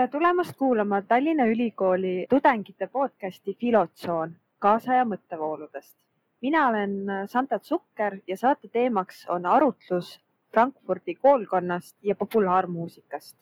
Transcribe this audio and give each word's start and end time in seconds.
tere 0.00 0.08
tulemast 0.08 0.56
kuulama 0.56 1.02
Tallinna 1.02 1.44
Ülikooli 1.44 2.26
tudengite 2.28 2.86
podcasti 2.86 3.52
Filotsoon 3.60 4.30
kaasaja 4.58 5.02
mõttevooludest. 5.04 5.96
mina 6.40 6.62
olen 6.68 6.94
Santa 7.28 7.58
Zucker 7.58 8.16
ja 8.26 8.36
saate 8.36 8.68
teemaks 8.68 9.26
on 9.28 9.46
arutlus 9.46 10.20
Frankfurdi 10.52 11.14
koolkonnast 11.14 11.96
ja 12.02 12.14
populaarmuusikast. 12.14 13.36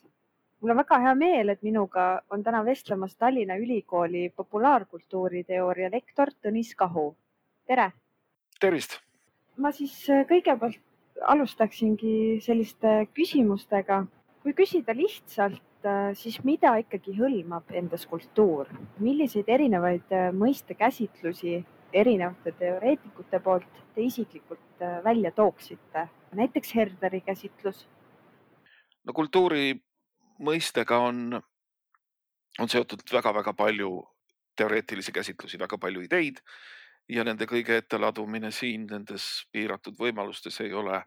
mul 0.61 0.71
on 0.71 0.77
väga 0.77 0.99
hea 0.99 1.15
meel, 1.15 1.49
et 1.49 1.63
minuga 1.63 2.23
on 2.31 2.43
täna 2.43 2.65
vestlemas 2.65 3.15
Tallinna 3.17 3.55
Ülikooli 3.55 4.33
populaarkultuuriteooria 4.37 5.91
lektor 5.93 6.35
Tõnis 6.43 6.75
Kahu. 6.77 7.17
tere. 7.67 7.93
tervist. 8.61 8.99
ma 9.57 9.71
siis 9.71 10.07
kõigepealt 10.11 10.81
alustaksingi 11.23 12.41
selliste 12.41 13.07
küsimustega. 13.15 14.07
kui 14.43 14.53
küsida 14.53 14.97
lihtsalt, 14.97 15.68
siis 16.19 16.39
mida 16.45 16.75
ikkagi 16.83 17.15
hõlmab 17.19 17.71
endas 17.77 18.07
kultuur, 18.11 18.71
milliseid 18.99 19.49
erinevaid 19.49 20.15
mõistekäsitlusi 20.37 21.59
erinevate 21.93 22.53
teoreetikute 22.59 23.41
poolt 23.41 23.83
te 23.95 24.05
isiklikult 24.05 24.83
välja 25.05 25.31
tooksite, 25.33 26.09
näiteks 26.37 26.75
Herderi 26.75 27.21
käsitlus? 27.21 27.87
no 29.05 29.13
kultuuri 29.17 29.73
mõistega 30.45 30.99
on, 31.01 31.39
on 32.61 32.69
seotud 32.69 33.03
väga-väga 33.13 33.55
palju 33.57 33.93
teoreetilisi 34.59 35.13
käsitlusi, 35.13 35.59
väga 35.59 35.79
palju 35.79 36.03
ideid 36.05 36.43
ja 37.09 37.25
nende 37.25 37.47
kõige 37.49 37.79
etteladumine 37.81 38.51
siin 38.53 38.87
nendes 38.91 39.47
piiratud 39.53 39.97
võimalustes 39.99 40.61
ei 40.61 40.75
ole, 40.77 41.01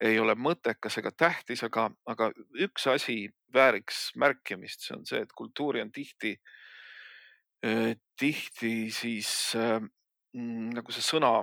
ei 0.00 0.18
ole 0.18 0.34
mõttekas 0.34 0.96
ega 1.00 1.12
tähtis, 1.12 1.62
aga, 1.66 1.90
aga 2.08 2.30
üks 2.64 2.86
asi 2.88 3.22
vääriks 3.52 4.10
märkimist, 4.16 4.86
see 4.86 4.96
on 4.96 5.06
see, 5.06 5.20
et 5.24 5.32
kultuuri 5.36 5.82
on 5.84 5.90
tihti, 5.92 6.36
tihti 8.16 8.74
siis 8.94 9.30
äh, 9.58 9.80
nagu 10.32 10.94
see 10.94 11.04
sõna 11.04 11.34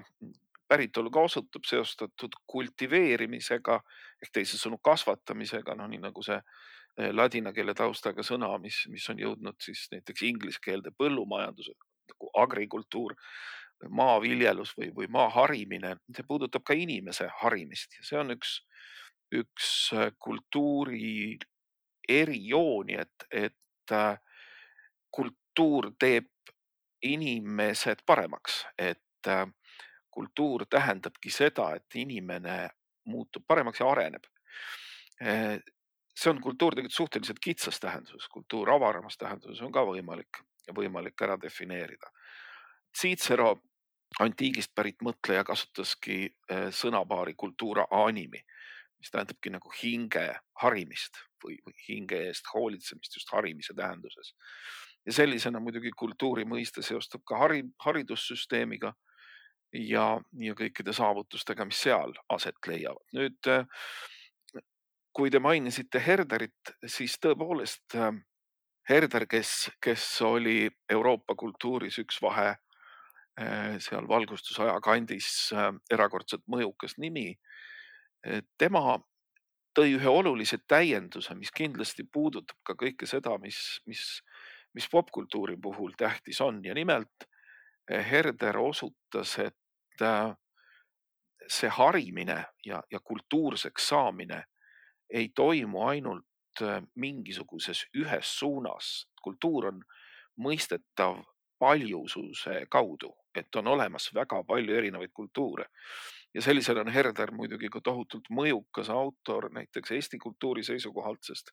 päritolu 0.67 1.11
ka 1.13 1.25
osutab, 1.27 1.67
seostatud 1.67 2.33
kultiveerimisega 2.49 3.77
ehk 4.23 4.33
teisisõnu 4.33 4.79
kasvatamisega, 4.83 5.75
noh 5.77 5.87
nii 5.91 6.01
nagu 6.03 6.23
see 6.25 6.39
ladina 7.13 7.53
keele 7.53 7.75
taustaga 7.77 8.25
sõna, 8.25 8.49
mis, 8.61 8.81
mis 8.89 9.05
on 9.13 9.19
jõudnud 9.21 9.59
siis 9.61 9.85
näiteks 9.93 10.23
inglise 10.25 10.61
keelde 10.63 10.91
põllumajanduse 10.97 11.75
nagu 12.07 12.29
agrikultuur, 12.41 13.13
maaviljelus 13.89 14.73
või, 14.77 14.89
või 14.95 15.09
maa 15.13 15.29
harimine, 15.29 15.95
see 16.15 16.25
puudutab 16.27 16.65
ka 16.65 16.73
inimese 16.77 17.29
harimist 17.41 17.99
ja 17.99 18.05
see 18.07 18.19
on 18.19 18.33
üks, 18.33 18.57
üks 19.35 19.69
kultuuri 20.19 21.37
erijooni, 22.09 22.97
et, 23.03 23.27
et 23.31 23.95
kultuur 25.11 25.91
teeb 25.99 26.31
inimesed 27.03 28.01
paremaks, 28.05 28.63
et 28.77 29.31
kultuur 30.11 30.65
tähendabki 30.69 31.29
seda, 31.29 31.75
et 31.75 31.95
inimene 31.95 32.69
muutub 33.05 33.43
paremaks 33.47 33.79
ja 33.79 33.89
areneb. 33.91 34.23
see 36.17 36.31
on 36.31 36.41
kultuur 36.41 36.75
tegelikult 36.75 36.93
suhteliselt 36.93 37.39
kitsas 37.39 37.79
tähenduses, 37.79 38.27
kultuur 38.33 38.69
avaramas 38.73 39.17
tähenduses 39.17 39.61
on 39.61 39.71
ka 39.71 39.83
võimalik, 39.85 40.41
võimalik 40.73 41.21
ära 41.21 41.37
defineerida. 41.41 42.09
Cicero, 42.97 43.51
antiigist 44.19 44.71
pärit 44.75 45.01
mõtleja, 45.03 45.43
kasutaski 45.47 46.27
sõnapaari 46.73 47.35
cultura 47.39 47.85
animi, 47.91 48.41
mis 48.97 49.11
tähendabki 49.13 49.51
nagu 49.53 49.71
hinge 49.81 50.25
harimist 50.63 51.19
või, 51.43 51.57
või 51.65 51.75
hinge 51.87 52.21
eest 52.29 52.49
hoolitsemist 52.53 53.19
just 53.19 53.33
harimise 53.33 53.75
tähenduses. 53.77 54.33
ja 55.05 55.13
sellisena 55.13 55.59
muidugi 55.59 55.91
kultuuri 55.95 56.45
mõiste 56.45 56.81
seostub 56.81 57.21
ka 57.25 57.37
hari, 57.37 57.63
haridussüsteemiga 57.85 58.93
ja, 59.73 60.19
ja 60.39 60.55
kõikide 60.55 60.93
saavutustega, 60.93 61.65
mis 61.65 61.81
seal 61.81 62.13
aset 62.29 62.57
leiavad. 62.67 63.05
nüüd 63.13 63.51
kui 65.17 65.29
te 65.33 65.39
mainisite 65.39 66.01
Herderit, 66.05 66.73
siis 66.85 67.17
tõepoolest 67.17 67.95
Herder, 68.89 69.25
kes, 69.27 69.69
kes 69.81 70.03
oli 70.21 70.69
Euroopa 70.89 71.35
kultuuris 71.35 71.97
üks 71.99 72.21
vahe 72.21 72.55
seal 73.37 74.07
valgustusaja 74.09 74.79
kandis 74.81 75.51
erakordselt 75.93 76.41
mõjukas 76.49 76.97
nimi. 76.97 77.35
tema 78.57 78.97
tõi 79.77 79.93
ühe 79.93 80.09
olulise 80.09 80.57
täienduse, 80.67 81.35
mis 81.37 81.51
kindlasti 81.53 82.03
puudutab 82.03 82.57
ka 82.65 82.73
kõike 82.73 83.05
seda, 83.05 83.37
mis, 83.37 83.59
mis, 83.85 84.01
mis 84.73 84.87
popkultuuri 84.89 85.57
puhul 85.61 85.93
tähtis 85.97 86.41
on 86.41 86.63
ja 86.65 86.73
nimelt 86.73 87.27
Herder 87.87 88.57
osutas, 88.57 89.37
et 89.39 90.03
see 91.47 91.69
harimine 91.71 92.41
ja, 92.65 92.81
ja 92.91 92.99
kultuurseks 92.99 93.87
saamine 93.93 94.43
ei 95.09 95.29
toimu 95.35 95.85
ainult 95.87 96.25
mingisuguses 96.95 97.85
ühes 97.95 98.33
suunas. 98.39 99.07
kultuur 99.23 99.65
on 99.67 99.81
mõistetav 100.39 101.21
paljususe 101.59 102.65
kaudu, 102.69 103.13
et 103.35 103.55
on 103.55 103.67
olemas 103.67 104.09
väga 104.13 104.43
palju 104.43 104.75
erinevaid 104.75 105.11
kultuure. 105.13 105.65
ja 106.33 106.41
sellisel 106.41 106.77
on 106.77 106.89
Herder 106.93 107.31
muidugi 107.31 107.69
ka 107.69 107.79
tohutult 107.81 108.27
mõjukas 108.29 108.89
autor 108.89 109.49
näiteks 109.53 109.91
Eesti 109.91 110.17
kultuuri 110.17 110.63
seisukohalt, 110.63 111.23
sest 111.23 111.51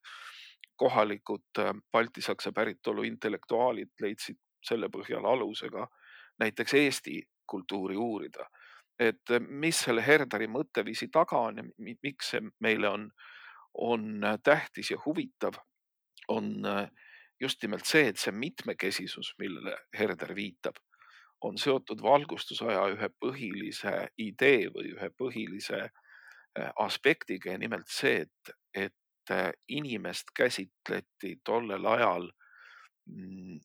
kohalikud 0.77 1.63
baltisaksa 1.93 2.53
päritolu 2.53 3.03
intellektuaalid 3.03 3.93
leidsid 4.01 4.37
selle 4.65 4.89
põhjal 4.89 5.25
alusega 5.25 5.87
näiteks 6.39 6.75
Eesti 6.75 7.23
kultuuri 7.47 7.97
uurida. 7.97 8.47
et 8.99 9.31
mis 9.49 9.79
selle 9.81 10.07
Herderi 10.07 10.47
mõtteviisi 10.47 11.09
taga 11.13 11.39
on 11.39 11.57
ja 11.57 11.65
miks 12.03 12.29
see 12.31 12.41
meile 12.61 12.89
on 12.89 13.11
on 13.75 14.21
tähtis 14.43 14.91
ja 14.91 14.99
huvitav, 15.07 15.55
on 16.29 16.55
just 17.45 17.63
nimelt 17.63 17.87
see, 17.87 18.09
et 18.09 18.21
see 18.21 18.33
mitmekesisus, 18.33 19.35
millele 19.39 19.77
Herder 19.99 20.33
viitab, 20.37 20.81
on 21.45 21.59
seotud 21.61 22.01
valgustusaja 22.03 22.87
ühe 22.95 23.11
põhilise 23.21 23.93
idee 24.19 24.71
või 24.73 24.95
ühe 24.95 25.11
põhilise 25.19 25.83
aspektiga 26.81 27.53
ja 27.53 27.59
nimelt 27.61 27.91
see, 27.91 28.25
et, 28.25 28.55
et 28.75 29.35
inimest 29.69 30.33
käsitleti 30.37 31.35
tollel 31.45 31.87
ajal 31.87 32.29
mm, 33.11 33.59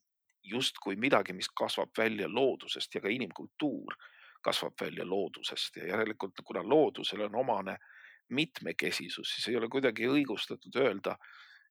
justkui 0.50 0.96
midagi, 0.96 1.34
mis 1.34 1.50
kasvab 1.56 1.91
välja 1.97 2.28
loodusest 2.31 2.96
ja 2.96 3.01
ka 3.03 3.11
inimkultuur 3.13 3.96
kasvab 4.41 4.73
välja 4.81 5.06
loodusest. 5.07 5.75
Ja 5.75 5.88
järelikult 5.94 6.41
kuna 6.46 6.63
loodusele 6.63 7.25
on 7.25 7.35
omane 7.35 7.78
mitmekesisus, 8.29 9.35
siis 9.35 9.47
ei 9.47 9.57
ole 9.57 9.69
kuidagi 9.69 10.07
õigustatud 10.07 10.75
öelda, 10.79 11.16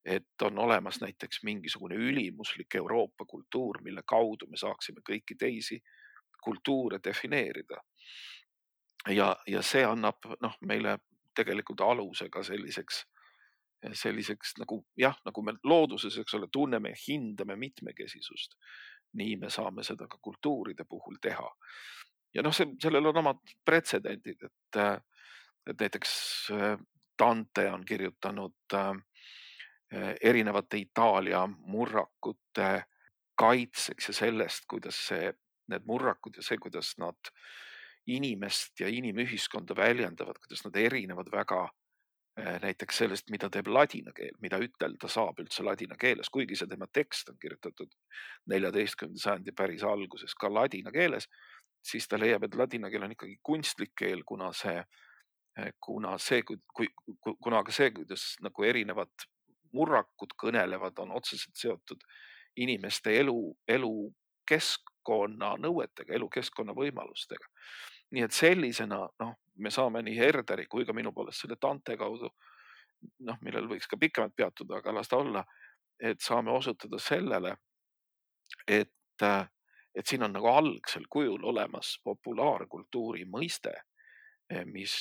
et 0.05 0.43
on 0.43 0.59
olemas 0.59 1.01
näiteks 1.01 1.43
mingisugune 1.43 1.95
ülimuslik 1.95 2.75
Euroopa 2.75 3.25
kultuur, 3.25 3.83
mille 3.83 4.03
kaudu 4.07 4.47
me 4.47 4.57
saaksime 4.57 5.01
kõiki 5.11 5.37
teisi 5.39 5.83
kultuure 6.45 7.01
defineerida. 7.05 7.83
ja, 9.09 9.37
ja 9.47 9.63
see 9.63 9.85
annab 9.85 10.25
noh, 10.41 10.57
meile 10.61 10.99
tegelikult 11.35 11.81
aluse 11.81 12.29
ka 12.31 12.43
selliseks, 12.43 13.05
selliseks 13.93 14.57
nagu 14.59 14.81
jah, 14.99 15.17
nagu 15.25 15.43
me 15.43 15.55
looduses, 15.65 16.19
eks 16.19 16.35
ole, 16.35 16.49
tunneme 16.53 16.95
ja 16.95 17.03
hindame 17.09 17.57
mitmekesisust. 17.57 18.57
nii 19.13 19.37
me 19.41 19.49
saame 19.51 19.83
seda 19.83 20.07
ka 20.07 20.19
kultuuride 20.23 20.85
puhul 20.85 21.17
teha. 21.23 21.51
ja 22.35 22.43
noh, 22.43 22.55
see, 22.55 22.75
sellel 22.83 23.07
on 23.07 23.23
omad 23.25 23.55
pretsedendid, 23.65 24.43
et 24.43 24.83
et 25.69 25.81
näiteks 25.81 26.13
äh, 26.53 26.79
Dante 27.19 27.71
on 27.71 27.85
kirjutanud 27.85 28.75
äh, 28.75 28.95
erinevate 30.21 30.77
Itaalia 30.77 31.47
murrakute 31.47 32.83
kaitseks 33.39 34.09
ja 34.09 34.15
sellest, 34.15 34.67
kuidas 34.69 34.99
see, 35.09 35.33
need 35.73 35.87
murrakud 35.87 36.37
ja 36.37 36.45
see, 36.45 36.59
kuidas 36.61 36.95
nad 36.99 37.31
inimest 38.09 38.81
ja 38.81 38.89
inimühiskonda 38.89 39.77
väljendavad, 39.77 40.41
kuidas 40.43 40.65
nad 40.65 40.77
erinevad 40.77 41.31
väga 41.33 41.63
äh, 41.65 42.61
näiteks 42.63 43.01
sellest, 43.05 43.31
mida 43.31 43.51
teeb 43.53 43.69
ladina 43.69 44.13
keel, 44.17 44.37
mida 44.41 44.61
ütelda 44.65 45.09
saab 45.13 45.41
üldse 45.45 45.65
ladina 45.65 45.97
keeles, 46.01 46.29
kuigi 46.33 46.57
see 46.57 46.69
tema 46.69 46.89
tekst 46.93 47.33
on 47.33 47.41
kirjutatud 47.41 47.93
neljateistkümnenda 48.53 49.25
sajandi 49.25 49.57
päris 49.57 49.85
alguses 49.85 50.35
ka 50.35 50.53
ladina 50.53 50.93
keeles, 50.93 51.29
siis 51.85 52.09
ta 52.09 52.21
leiab, 52.21 52.45
et 52.45 52.57
ladina 52.61 52.91
keel 52.91 53.09
on 53.09 53.17
ikkagi 53.17 53.39
kunstlik 53.45 53.95
keel, 53.97 54.25
kuna 54.27 54.53
see 54.57 54.81
Eh, 55.59 55.73
kuna 55.81 56.19
see, 56.19 56.43
kuna 57.43 57.65
ka 57.67 57.73
see, 57.75 57.91
kuidas 57.91 58.37
nagu 58.45 58.65
erinevad 58.65 59.11
murrakud 59.73 60.35
kõnelevad, 60.43 60.99
on 60.99 61.13
otseselt 61.17 61.57
seotud 61.57 62.03
inimeste 62.57 63.15
elu, 63.21 63.39
elukeskkonna 63.69 65.55
nõuetega, 65.63 66.15
elukeskkonna 66.15 66.75
võimalustega. 66.75 67.47
nii 68.11 68.23
et 68.25 68.33
sellisena 68.33 69.03
noh, 69.21 69.35
me 69.61 69.71
saame 69.71 70.01
nii 70.03 70.17
Herderi 70.17 70.65
kui 70.67 70.87
ka 70.87 70.95
minu 70.97 71.13
poolest 71.13 71.43
selle 71.43 71.59
Dante 71.61 71.97
kaudu 71.97 72.31
noh, 73.27 73.39
millel 73.45 73.69
võiks 73.71 73.89
ka 73.91 73.99
pikemalt 74.01 74.35
peatuda, 74.37 74.79
aga 74.79 74.95
las 74.95 75.11
ta 75.11 75.21
olla, 75.21 75.45
et 76.01 76.21
saame 76.23 76.53
osutada 76.55 76.99
sellele, 77.03 77.55
et, 78.67 79.25
et 79.95 80.07
siin 80.07 80.25
on 80.27 80.35
nagu 80.35 80.51
algsel 80.51 81.07
kujul 81.11 81.45
olemas 81.53 81.97
populaarkultuuri 82.05 83.27
mõiste, 83.31 83.75
mis 84.73 84.95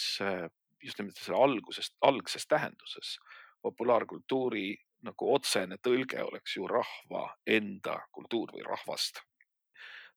just 0.84 1.00
nimelt 1.00 1.18
selle 1.18 1.42
algusest, 1.42 1.96
algses 2.06 2.48
tähenduses 2.48 3.16
populaarkultuuri 3.62 4.68
nagu 5.08 5.34
otsene 5.34 5.78
tõlge 5.84 6.22
oleks 6.24 6.56
ju 6.58 6.68
rahva 6.68 7.24
enda 7.46 8.00
kultuur 8.12 8.52
või 8.56 8.66
rahvast 8.66 9.22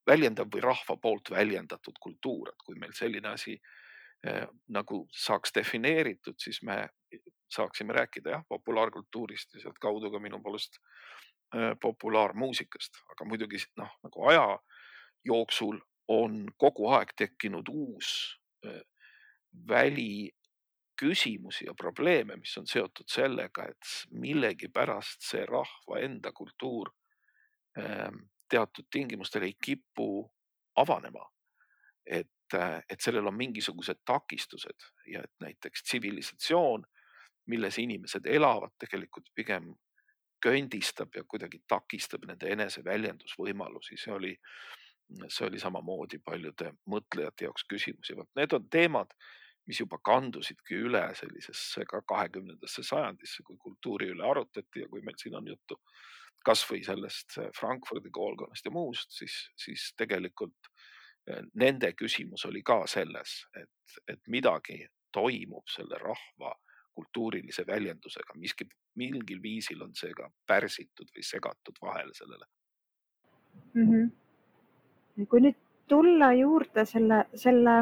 väljendav 0.07 0.49
või 0.53 0.63
rahva 0.65 0.97
poolt 0.97 1.31
väljendatud 1.31 1.99
kultuur, 2.01 2.51
et 2.51 2.65
kui 2.65 2.79
meil 2.79 2.93
selline 2.97 3.35
asi 3.35 3.57
eh, 4.27 4.47
nagu 4.69 5.03
saaks 5.13 5.55
defineeritud, 5.55 6.39
siis 6.41 6.63
me 6.63 6.87
saaksime 7.51 7.95
rääkida 7.97 8.37
jah, 8.37 8.45
populaarkultuurist 8.49 9.55
ja 9.55 9.65
sealtkaudu 9.67 10.11
ka 10.11 10.23
minu 10.23 10.41
poolest 10.43 10.81
eh, 11.55 11.75
populaarmuusikast, 11.83 13.03
aga 13.15 13.29
muidugi 13.29 13.63
noh, 13.81 13.93
nagu 14.07 14.29
aja 14.33 14.47
jooksul 15.25 15.81
on 16.11 16.47
kogu 16.59 16.89
aeg 16.97 17.15
tekkinud 17.17 17.69
uus 17.69 18.15
eh, 18.67 18.83
väli 19.69 20.31
küsimusi 21.01 21.65
ja 21.67 21.75
probleeme, 21.75 22.37
mis 22.37 22.53
on 22.61 22.67
seotud 22.69 23.09
sellega, 23.09 23.65
et 23.71 23.93
millegipärast 24.21 25.25
see 25.31 25.47
rahva 25.49 26.01
enda 26.05 26.33
kultuur 26.37 26.93
ähm, 27.79 28.27
teatud 28.51 28.89
tingimustel 28.93 29.47
ei 29.49 29.55
kipu 29.65 30.27
avanema. 30.77 31.31
et, 32.07 32.55
et 32.91 33.01
sellel 33.01 33.27
on 33.27 33.37
mingisugused 33.37 34.01
takistused 34.05 34.87
ja 35.07 35.21
et 35.23 35.33
näiteks 35.41 35.83
tsivilisatsioon, 35.83 36.83
milles 37.47 37.79
inimesed 37.79 38.27
elavad, 38.27 38.73
tegelikult 38.79 39.29
pigem 39.35 39.69
köndistab 40.43 41.15
ja 41.15 41.23
kuidagi 41.29 41.61
takistab 41.69 42.25
nende 42.27 42.49
eneseväljendusvõimalusi, 42.57 43.99
see 44.01 44.15
oli, 44.15 44.33
see 45.29 45.47
oli 45.47 45.61
samamoodi 45.63 46.19
paljude 46.25 46.73
mõtlejate 46.91 47.47
jaoks 47.47 47.69
küsimus 47.71 48.11
ja 48.11 48.19
vot 48.19 48.31
need 48.41 48.57
on 48.57 48.67
teemad 48.73 49.15
mis 49.71 49.81
juba 49.81 50.01
kandusidki 50.03 50.79
üle 50.89 51.03
sellisesse 51.15 51.85
ka 51.89 52.03
kahekümnendasse 52.13 52.83
sajandisse, 52.87 53.45
kui 53.47 53.59
kultuuri 53.63 54.11
üle 54.15 54.27
arutati 54.27 54.83
ja 54.83 54.89
kui 54.91 55.05
meil 55.07 55.19
siin 55.21 55.37
on 55.39 55.47
juttu 55.47 55.79
kasvõi 56.47 56.81
sellest 56.85 57.37
äh, 57.39 57.51
Frankfurdi 57.57 58.11
koolkonnast 58.13 58.67
ja 58.67 58.73
muust, 58.75 59.13
siis, 59.15 59.37
siis 59.61 59.91
tegelikult 60.01 60.71
äh, 60.71 61.45
nende 61.55 61.93
küsimus 61.93 62.47
oli 62.49 62.65
ka 62.67 62.81
selles, 62.91 63.37
et, 63.61 64.01
et 64.09 64.21
midagi 64.33 64.81
toimub 65.13 65.69
selle 65.71 65.99
rahva 66.01 66.55
kultuurilise 66.97 67.65
väljendusega, 67.67 68.35
miski, 68.41 68.67
mingil 68.99 69.43
viisil 69.43 69.83
on 69.85 69.95
see 69.97 70.13
ka 70.17 70.27
pärsitud 70.49 71.11
või 71.15 71.25
segatud 71.27 71.79
vahele 71.83 72.15
sellele 72.17 72.47
mm. 73.75 73.87
-hmm. 73.87 75.27
kui 75.31 75.45
nüüd 75.47 75.59
tulla 75.91 76.33
juurde 76.39 76.85
selle, 76.87 77.25
selle 77.35 77.77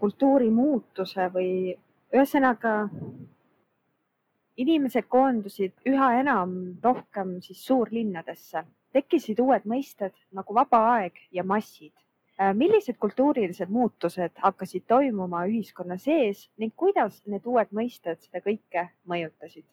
kultuurimuutuse 0.00 1.28
või 1.34 1.74
ühesõnaga 2.12 2.74
inimesed 4.56 5.08
koondusid 5.08 5.74
üha 5.88 6.12
enam 6.20 6.54
rohkem 6.84 7.38
siis 7.42 7.64
suurlinnadesse, 7.66 8.64
tekkisid 8.92 9.40
uued 9.40 9.66
mõisted 9.68 10.14
nagu 10.36 10.54
vaba 10.54 10.82
aeg 10.94 11.18
ja 11.32 11.44
massid. 11.44 11.94
Äh, 12.40 12.54
millised 12.56 12.96
kultuurilised 13.00 13.68
muutused 13.68 14.40
hakkasid 14.40 14.86
toimuma 14.88 15.44
ühiskonna 15.48 15.98
sees 16.00 16.48
ning 16.56 16.72
kuidas 16.76 17.20
need 17.26 17.46
uued 17.46 17.72
mõisted 17.76 18.20
seda 18.24 18.40
kõike 18.44 18.88
mõjutasid? 19.08 19.68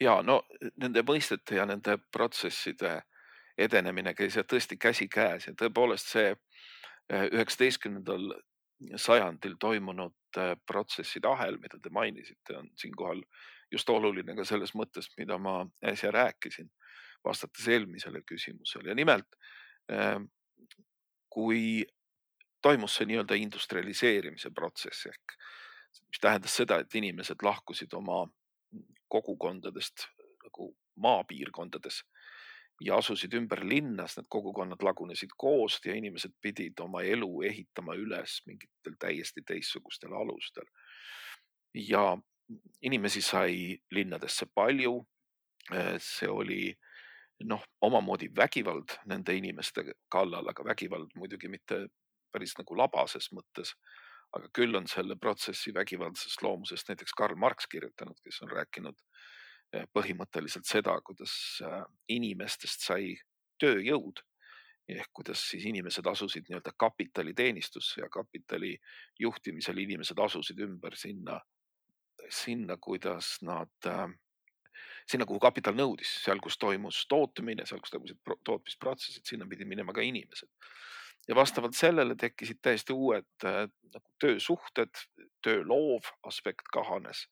ja 0.00 0.22
no 0.22 0.42
nende 0.76 1.02
mõistete 1.02 1.56
ja 1.56 1.64
nende 1.66 1.96
protsesside 2.12 3.00
edenemine 3.58 4.14
käis 4.14 4.36
tõesti 4.36 4.76
käsikäes 4.76 5.46
ja 5.48 5.54
tõepoolest 5.56 6.12
see 6.12 6.28
äh, 6.32 7.26
üheksateistkümnendal 7.32 8.34
sajandil 8.96 9.56
toimunud 9.60 10.38
äh, 10.38 10.54
protsesside 10.66 11.28
ahel, 11.28 11.58
mida 11.62 11.78
te 11.82 11.90
mainisite, 11.90 12.58
on 12.58 12.70
siinkohal 12.76 13.22
just 13.72 13.88
oluline 13.90 14.36
ka 14.36 14.44
selles 14.46 14.74
mõttes, 14.78 15.08
mida 15.18 15.38
ma 15.38 15.58
äsja 15.84 16.12
rääkisin, 16.14 16.68
vastates 17.24 17.68
eelmisele 17.68 18.22
küsimusele. 18.22 18.92
Ja 18.92 18.94
nimelt 18.94 19.38
ähm, 19.92 20.28
kui 21.32 21.84
toimus 22.62 22.96
see 22.98 23.08
nii-öelda 23.10 23.38
industrialiseerimise 23.38 24.50
protsess 24.54 25.06
ehk 25.10 25.36
mis 26.08 26.20
tähendas 26.20 26.56
seda, 26.56 26.78
et 26.80 26.94
inimesed 26.94 27.42
lahkusid 27.42 27.92
oma 27.96 28.24
kogukondadest 29.12 30.06
nagu 30.44 30.70
maapiirkondades 31.02 32.02
ja 32.80 32.96
asusid 33.00 33.34
ümber 33.34 33.62
linnas, 33.64 34.16
need 34.16 34.28
kogukonnad 34.28 34.82
lagunesid 34.84 35.32
koost 35.36 35.86
ja 35.86 35.94
inimesed 35.96 36.34
pidid 36.42 36.80
oma 36.84 37.02
elu 37.02 37.30
ehitama 37.48 37.96
üles 37.96 38.40
mingitel 38.46 38.98
täiesti 39.00 39.42
teistsugustel 39.46 40.12
alustel. 40.12 40.66
ja 41.74 42.16
inimesi 42.82 43.22
sai 43.22 43.78
linnadesse 43.90 44.46
palju. 44.54 45.06
see 45.98 46.28
oli 46.28 46.76
noh, 47.44 47.62
omamoodi 47.80 48.28
vägivald 48.36 48.98
nende 49.06 49.34
inimeste 49.34 49.84
kallal, 50.08 50.48
aga 50.48 50.64
vägivald 50.64 51.10
muidugi 51.14 51.48
mitte 51.48 51.86
päris 52.32 52.54
nagu 52.58 52.76
labases 52.76 53.32
mõttes. 53.32 53.74
aga 54.36 54.48
küll 54.52 54.74
on 54.76 54.86
selle 54.90 55.16
protsessi 55.16 55.72
vägivaldsest 55.74 56.42
loomusest 56.42 56.88
näiteks 56.88 57.12
Karl 57.16 57.36
Marx 57.38 57.66
kirjutanud, 57.70 58.18
kes 58.24 58.42
on 58.42 58.50
rääkinud 58.50 58.96
põhimõtteliselt 59.72 60.68
seda, 60.68 60.94
kuidas 61.04 61.34
äh, 61.64 61.82
inimestest 62.12 62.86
sai 62.86 63.14
tööjõud. 63.62 64.22
Ehk 64.86 65.10
kuidas 65.18 65.40
siis 65.50 65.64
inimesed 65.66 66.06
asusid 66.06 66.46
nii-öelda 66.46 66.70
kapitaliteenistusse 66.78 68.04
ja 68.04 68.08
kapitali 68.12 68.76
juhtimisel 69.18 69.80
inimesed 69.82 70.18
asusid 70.22 70.60
ümber 70.62 70.94
sinna, 70.94 71.40
sinna, 72.30 72.76
kuidas 72.78 73.32
nad, 73.42 73.72
äh, 73.90 74.06
sinna, 75.10 75.26
kuhu 75.26 75.42
kapital 75.42 75.74
nõudis, 75.74 76.12
seal, 76.22 76.38
kus 76.42 76.58
toimus 76.62 77.02
tootmine, 77.10 77.66
seal, 77.66 77.82
kus 77.82 77.96
toimusid 77.96 78.22
tootmisprotsessid, 78.46 79.26
sinna 79.26 79.48
pidi 79.50 79.66
minema 79.66 79.94
ka 79.96 80.06
inimesed. 80.06 80.48
ja 81.26 81.34
vastavalt 81.34 81.74
sellele 81.74 82.14
tekkisid 82.14 82.62
täiesti 82.62 82.94
uued 82.94 83.26
äh, 83.44 83.64
nagu 83.90 84.12
töösuhted, 84.22 84.94
töö 85.42 85.64
loov 85.66 86.06
aspekt 86.22 86.70
kahanes 86.72 87.26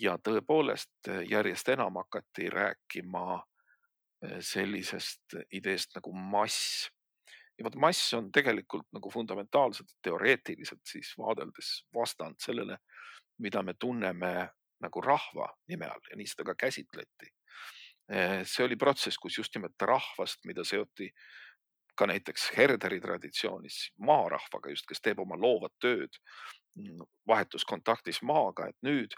ja 0.00 0.16
tõepoolest 0.18 1.10
järjest 1.30 1.68
enam 1.72 1.98
hakati 2.00 2.50
rääkima 2.50 3.38
eh, 3.38 4.38
sellisest 4.40 5.38
ideest 5.52 5.94
nagu 5.96 6.12
mass. 6.12 6.88
ja 7.58 7.64
vot 7.64 7.74
mass 7.74 8.14
on 8.14 8.32
tegelikult 8.32 8.86
nagu 8.92 9.10
fundamentaalselt 9.10 9.90
teoreetiliselt 10.02 10.84
siis 10.86 11.14
vaadeldes 11.18 11.86
vastand 11.94 12.36
sellele, 12.38 12.78
mida 13.38 13.62
me 13.62 13.74
tunneme 13.74 14.48
nagu 14.80 15.00
rahva 15.00 15.48
nime 15.68 15.86
all 15.86 16.10
ja 16.10 16.16
nii 16.16 16.26
seda 16.26 16.44
ka 16.44 16.54
käsitleti. 16.54 17.34
see 18.44 18.64
oli 18.64 18.76
protsess, 18.76 19.18
kus 19.18 19.38
just 19.38 19.54
nimelt 19.54 19.82
rahvast, 19.82 20.44
mida 20.44 20.64
seoti 20.64 21.10
ka 21.98 22.06
näiteks 22.06 22.52
Herderi 22.56 23.00
traditsioonis 23.00 23.90
maarahvaga 24.06 24.70
just, 24.70 24.86
kes 24.88 25.02
teeb 25.02 25.18
oma 25.20 25.36
loovat 25.36 25.74
tööd 25.82 26.14
vahetus 27.28 27.64
kontaktis 27.68 28.22
maaga, 28.22 28.68
et 28.68 28.76
nüüd 28.86 29.14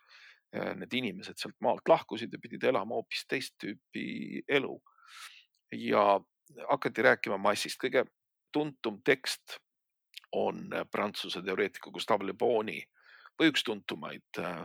äh, 0.55 0.75
need 0.79 0.95
inimesed 0.97 1.39
sealt 1.41 1.57
maalt 1.65 1.89
lahkusid 1.89 2.33
ja 2.33 2.41
pidid 2.43 2.65
elama 2.71 2.99
hoopis 2.99 3.27
teist 3.29 3.57
tüüpi 3.63 4.43
elu. 4.49 4.81
ja 5.73 6.21
hakati 6.69 7.03
rääkima 7.03 7.39
massist, 7.39 7.79
kõige 7.79 8.05
tuntum 8.53 8.99
tekst 9.07 9.59
on 10.33 10.67
äh, 10.75 10.87
prantsuse 10.91 11.43
teoreetiku 11.43 11.93
Gustave 11.95 12.27
Le 12.27 12.35
Boni 12.35 12.81
või 13.39 13.53
üks 13.53 13.65
tuntumaid, 13.65 14.27
äh, 14.39 14.65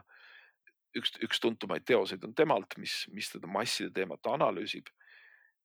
üks, 0.97 1.13
üks 1.23 1.39
tuntumaid 1.39 1.85
teoseid 1.85 2.23
on 2.25 2.33
temalt, 2.35 2.77
mis, 2.77 3.05
mis 3.13 3.29
seda 3.31 3.47
masside 3.47 3.93
teemat 3.93 4.25
analüüsib. 4.33 4.89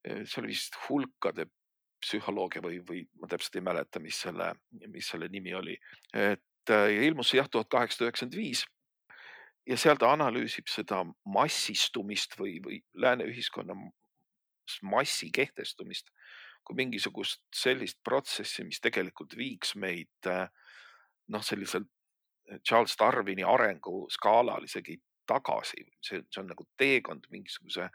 see 0.00 0.40
oli 0.40 0.48
vist 0.48 0.76
hulkade 0.88 1.44
psühholoogia 2.00 2.62
või, 2.64 2.78
või 2.88 3.02
ma 3.20 3.28
täpselt 3.28 3.58
ei 3.58 3.64
mäleta, 3.64 4.00
mis 4.00 4.20
selle, 4.24 4.52
mis 4.88 5.08
selle 5.12 5.28
nimi 5.28 5.54
oli. 5.54 5.76
et 6.14 6.42
ja 6.68 7.02
ilmus 7.06 7.30
see 7.30 7.40
jah 7.40 7.48
tuhat 7.48 7.70
kaheksasada 7.72 8.10
üheksakümmend 8.10 8.36
viis. 8.36 8.66
ja 9.66 9.76
seal 9.76 9.96
ta 10.00 10.12
analüüsib 10.12 10.68
seda 10.68 11.04
massistumist 11.24 12.36
või, 12.38 12.58
või 12.64 12.82
lääne 12.94 13.24
ühiskonna 13.30 13.76
massi 14.82 15.30
kehtestumist 15.32 16.10
kui 16.64 16.76
mingisugust 16.76 17.42
sellist 17.54 17.98
protsessi, 18.04 18.64
mis 18.64 18.80
tegelikult 18.80 19.36
viiks 19.36 19.74
meid 19.80 20.28
äh, 20.28 20.46
noh, 21.32 21.44
selliselt 21.44 21.88
äh, 22.50 22.60
Charles 22.66 22.96
Darwini 23.00 23.46
arenguskaalal 23.46 24.66
isegi 24.68 24.98
tagasi, 25.30 25.84
see, 26.02 26.22
see 26.26 26.42
on 26.42 26.50
nagu 26.50 26.66
teekond 26.78 27.28
mingisuguse 27.30 27.88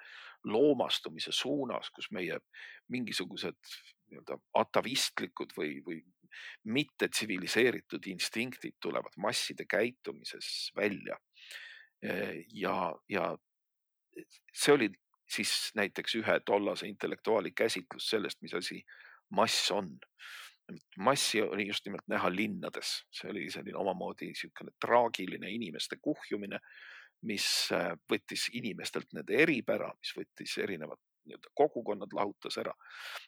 loomastumise 0.47 1.33
suunas, 1.35 1.89
kus 1.91 2.11
meie 2.15 2.37
mingisugused 2.93 3.57
nii-öelda 4.11 4.37
atavistlikud 4.61 5.55
või, 5.57 5.79
või 5.85 6.01
mitte 6.63 7.07
tsiviliseeritud 7.07 8.07
instinktid 8.07 8.77
tulevad 8.81 9.17
masside 9.17 9.65
käitumises 9.69 10.71
välja. 10.75 11.17
ja, 12.53 12.95
ja 13.09 13.37
see 14.53 14.73
oli 14.73 14.89
siis 15.29 15.71
näiteks 15.75 16.15
ühe 16.15 16.39
tollase 16.45 16.87
intellektuaali 16.87 17.51
käsitlus 17.51 18.09
sellest, 18.09 18.41
mis 18.41 18.53
asi 18.53 18.83
mass 19.29 19.71
on. 19.71 19.97
massi 20.97 21.41
oli 21.41 21.67
just 21.67 21.85
nimelt 21.85 22.07
näha 22.07 22.35
linnades, 22.35 23.03
see 23.13 23.29
oli 23.29 23.49
selline 23.53 23.77
omamoodi 23.77 24.31
niisugune 24.31 24.71
traagiline 24.81 25.49
inimeste 25.53 25.99
kuhjumine, 26.01 26.59
mis 27.21 27.45
äh, 27.73 27.91
võttis 28.11 28.47
inimestelt 28.53 29.13
nende 29.13 29.37
eripära, 29.43 29.91
mis 29.99 30.13
võttis 30.17 30.57
erinevad 30.57 30.97
nii-öelda 31.25 31.53
kogukonnad 31.53 32.13
lahutas 32.13 32.57
ära. 32.57 32.73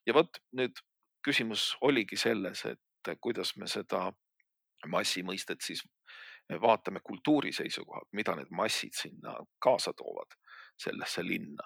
ja 0.06 0.14
vot 0.18 0.42
nüüd 0.58 0.82
küsimus 1.26 1.76
oligi 1.82 2.18
selles, 2.18 2.66
et 2.66 2.82
kuidas 3.16 3.56
me 3.58 3.68
seda 3.68 4.12
massi 4.88 5.24
mõistet 5.24 5.64
siis 5.64 5.84
vaatame 6.62 7.00
kultuuri 7.04 7.52
seisukohalt, 7.54 8.08
mida 8.12 8.36
need 8.36 8.52
massid 8.52 8.96
sinna 8.96 9.36
kaasa 9.60 9.94
toovad 9.94 10.38
sellesse 10.78 11.24
linna. 11.24 11.64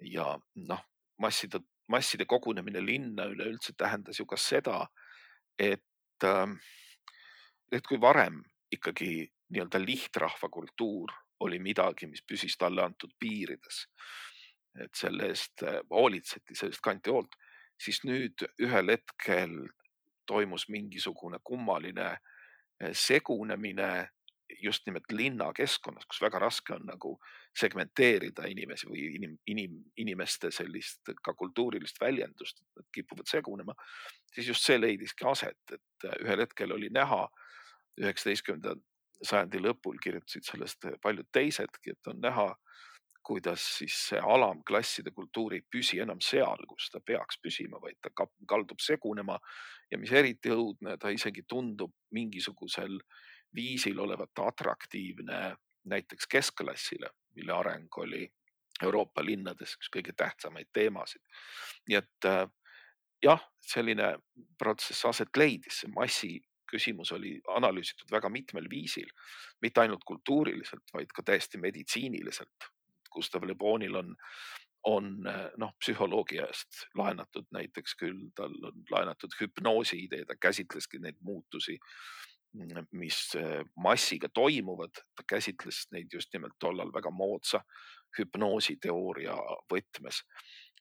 ja 0.00 0.38
noh, 0.54 0.82
masside, 1.18 1.58
masside 1.90 2.24
kogunemine 2.24 2.84
linna 2.86 3.24
üleüldse 3.26 3.72
tähendas 3.76 4.20
ju 4.20 4.26
ka 4.26 4.36
seda, 4.38 4.86
et, 5.58 6.22
ähm, 6.24 6.54
et 7.72 7.86
kui 7.86 8.00
varem 8.00 8.44
ikkagi 8.70 9.26
nii-öelda 9.50 9.80
lihtrahva 9.82 10.48
kultuur 10.48 11.10
oli 11.40 11.58
midagi, 11.58 12.06
mis 12.06 12.22
püsis 12.22 12.56
talle 12.58 12.84
antud 12.84 13.10
piirides, 13.18 13.86
et 14.84 14.94
selle 14.94 15.32
eest 15.32 15.66
äh, 15.66 15.80
hoolitseti, 15.90 16.54
sellest 16.54 16.82
kanti 16.84 17.10
hoolt, 17.10 17.34
siis 17.82 18.04
nüüd 18.06 18.46
ühel 18.62 18.94
hetkel 18.94 19.58
toimus 20.28 20.68
mingisugune 20.68 21.40
kummaline 21.44 22.12
Eh, 22.84 22.90
segunemine 22.92 24.08
just 24.62 24.86
nimelt 24.86 25.12
linnakeskkonnas, 25.12 26.06
kus 26.06 26.20
väga 26.22 26.38
raske 26.38 26.72
on 26.74 26.86
nagu 26.86 27.10
segmenteerida 27.58 28.46
inimesi 28.48 28.86
või 28.88 29.02
inim, 29.18 29.34
inim, 29.50 29.74
inimeste 29.98 30.50
sellist 30.54 31.10
ka 31.24 31.34
kultuurilist 31.34 31.98
väljendust, 32.00 32.62
nad 32.78 32.86
kipuvad 32.94 33.28
segunema, 33.28 33.74
siis 34.32 34.48
just 34.48 34.64
see 34.64 34.78
leidiski 34.78 35.26
aset, 35.28 35.58
et 35.74 36.06
eh, 36.06 36.14
ühel 36.22 36.44
hetkel 36.46 36.72
oli 36.76 36.88
näha 36.94 37.24
üheksateistkümnenda 37.98 38.76
sajandi 39.26 39.58
lõpul 39.58 39.98
kirjutasid 40.02 40.46
sellest 40.46 40.86
paljud 41.02 41.26
teisedki, 41.34 41.96
et 41.96 42.12
on 42.14 42.22
näha, 42.22 42.46
kuidas 43.28 43.64
siis 43.78 43.96
see 44.08 44.20
alamklasside 44.34 45.12
kultuur 45.12 45.52
ei 45.56 45.60
püsi 45.70 45.98
enam 46.00 46.20
seal, 46.24 46.62
kus 46.70 46.88
ta 46.92 47.00
peaks 47.04 47.36
püsima, 47.44 47.80
vaid 47.82 47.98
ta 48.00 48.08
kaldub 48.48 48.80
segunema 48.80 49.36
ja 49.90 49.98
mis 50.00 50.12
eriti 50.16 50.52
õudne, 50.54 50.96
ta 50.96 51.12
isegi 51.12 51.44
tundub 51.48 51.92
mingisugusel 52.16 52.96
viisil 53.54 54.00
olevat 54.00 54.40
atraktiivne 54.44 55.40
näiteks 55.88 56.28
keskklassile, 56.32 57.10
mille 57.36 57.52
areng 57.52 58.00
oli 58.00 58.24
Euroopa 58.82 59.24
linnades 59.24 59.74
üks 59.76 59.92
kõige 59.92 60.14
tähtsamaid 60.16 60.70
teemasid. 60.72 61.22
nii 61.88 62.00
et 62.00 62.28
äh, 62.30 62.46
jah, 63.24 63.44
selline 63.60 64.14
protsess 64.58 65.04
aset 65.04 65.36
leidis, 65.36 65.82
see 65.82 65.92
massi 65.92 66.32
küsimus 66.68 67.12
oli 67.12 67.34
analüüsitud 67.56 68.10
väga 68.12 68.32
mitmel 68.32 68.68
viisil, 68.70 69.08
mitte 69.60 69.84
ainult 69.84 70.04
kultuuriliselt, 70.08 70.84
vaid 70.94 71.12
ka 71.16 71.24
täiesti 71.24 71.60
meditsiiniliselt 71.60 72.72
Gustav 73.18 73.46
Le 73.46 73.58
Bonil 73.58 73.98
on, 73.98 74.14
on 74.86 75.10
noh, 75.58 75.74
psühholoogiast 75.82 76.86
laenatud 76.98 77.50
näiteks 77.54 77.98
küll, 77.98 78.28
tal 78.38 78.54
on 78.70 78.84
laenatud 78.90 79.34
hüpnoosi 79.40 80.04
idee, 80.06 80.24
ta 80.28 80.38
käsitleski 80.40 81.02
neid 81.02 81.18
muutusi, 81.26 81.76
mis 82.96 83.18
massiga 83.76 84.30
toimuvad, 84.34 85.02
ta 85.16 85.26
käsitles 85.28 85.84
neid 85.92 86.14
just 86.14 86.32
nimelt 86.32 86.56
tollal 86.58 86.92
väga 86.94 87.10
moodsa 87.10 87.60
hüpnoositeooria 88.18 89.34
võtmes. 89.72 90.22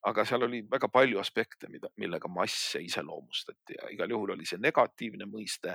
aga 0.07 0.23
seal 0.25 0.45
oli 0.45 0.61
väga 0.71 0.87
palju 0.93 1.19
aspekte, 1.19 1.67
mida, 1.73 1.89
millega 1.97 2.29
masse 2.29 2.79
iseloomustati 2.85 3.75
ja 3.79 3.89
igal 3.91 4.13
juhul 4.13 4.35
oli 4.35 4.45
see 4.45 4.59
negatiivne 4.61 5.25
mõiste 5.25 5.73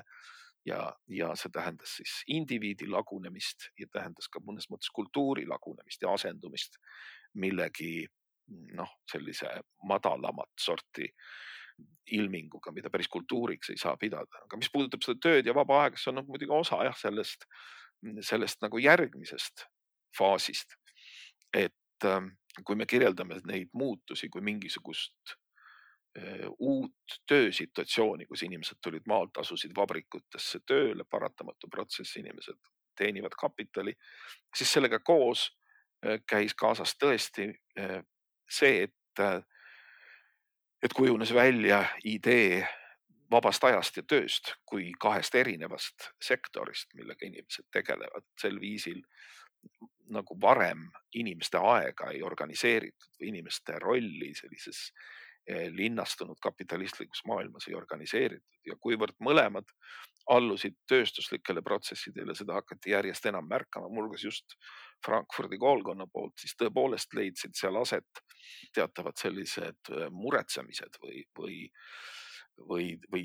ja, 0.67 0.81
ja 1.09 1.33
see 1.39 1.53
tähendas 1.53 1.97
siis 1.99 2.19
indiviidi 2.31 2.87
lagunemist 2.91 3.71
ja 3.79 3.89
tähendas 3.93 4.29
ka 4.33 4.43
mõnes 4.45 4.69
mõttes 4.71 4.93
kultuuri 4.95 5.47
lagunemist 5.49 6.03
ja 6.03 6.13
asendumist 6.15 6.79
millegi 7.35 8.07
noh, 8.77 8.91
sellise 9.11 9.49
madalamat 9.89 10.53
sorti 10.61 11.09
ilminguga, 12.13 12.73
mida 12.75 12.91
päris 12.93 13.09
kultuuriks 13.09 13.73
ei 13.73 13.81
saa 13.81 13.97
pidada, 13.97 14.43
aga 14.45 14.59
mis 14.61 14.71
puudutab 14.71 15.03
seda 15.05 15.23
tööd 15.23 15.47
ja 15.49 15.55
vaba 15.57 15.83
aega, 15.85 15.99
see 15.99 16.13
on 16.13 16.23
muidugi 16.27 16.53
osa 16.53 16.83
jah, 16.85 16.97
sellest, 16.99 17.47
sellest 18.21 18.61
nagu 18.63 18.79
järgmisest 18.83 19.67
faasist. 20.19 20.77
et 21.53 22.05
ähm, 22.09 22.33
kui 22.65 22.77
me 22.77 22.87
kirjeldame 22.89 23.41
neid 23.49 23.71
muutusi 23.73 24.29
kui 24.33 24.41
mingisugust 24.45 25.37
uut 26.59 27.15
töösituatsiooni, 27.29 28.27
kus 28.29 28.43
inimesed 28.45 28.81
tulid 28.85 29.07
maalt, 29.09 29.39
asusid 29.41 29.73
vabrikutesse 29.77 30.61
tööle, 30.67 31.07
paratamatu 31.09 31.71
protsess, 31.73 32.17
inimesed 32.21 32.59
teenivad 32.97 33.33
kapitali, 33.41 33.95
siis 34.57 34.73
sellega 34.73 35.01
koos 35.01 35.47
äh, 36.05 36.21
käis 36.29 36.55
kaasas 36.55 36.95
tõesti 37.01 37.49
äh, 37.81 38.03
see, 38.51 38.83
et, 38.85 39.25
et 40.83 40.93
kujunes 40.93 41.33
välja 41.35 41.85
idee 42.05 42.63
vabast 43.33 43.65
ajast 43.65 43.97
ja 43.97 44.03
tööst 44.05 44.55
kui 44.69 44.91
kahest 45.01 45.35
erinevast 45.35 46.11
sektorist, 46.21 46.91
millega 46.95 47.27
inimesed 47.27 47.71
tegelevad. 47.73 48.27
Sel 48.41 48.61
viisil 48.61 49.01
nagu 50.13 50.37
varem 50.41 50.85
inimeste 51.17 51.57
aega 51.59 52.11
ei 52.13 52.21
organiseeritud 52.27 53.21
või 53.21 53.31
inimeste 53.33 53.79
rolli 53.81 54.33
sellises 54.37 54.91
linnastunud 55.75 56.39
kapitalistlikus 56.43 57.25
maailmas 57.27 57.67
ei 57.69 57.75
organiseeritud 57.75 58.69
ja 58.69 58.77
kuivõrd 58.81 59.17
mõlemad 59.21 59.67
allusid 60.31 60.77
tööstuslikele 60.89 61.63
protsessidele, 61.67 62.35
seda 62.39 62.55
hakati 62.61 62.93
järjest 62.93 63.27
enam 63.27 63.49
märkama, 63.51 63.89
muuhulgas 63.91 64.25
just 64.25 64.57
Frankfurdi 65.07 65.59
koolkonna 65.59 66.07
poolt, 66.13 66.37
siis 66.39 66.55
tõepoolest 66.61 67.15
leidsid 67.19 67.57
seal 67.59 67.77
aset 67.81 68.23
teatavad 68.75 69.19
sellised 69.19 69.91
eh, 69.91 70.09
muretsemised 70.15 71.01
või, 71.03 71.25
või, 71.39 71.57
või, 72.69 72.87
või 73.13 73.25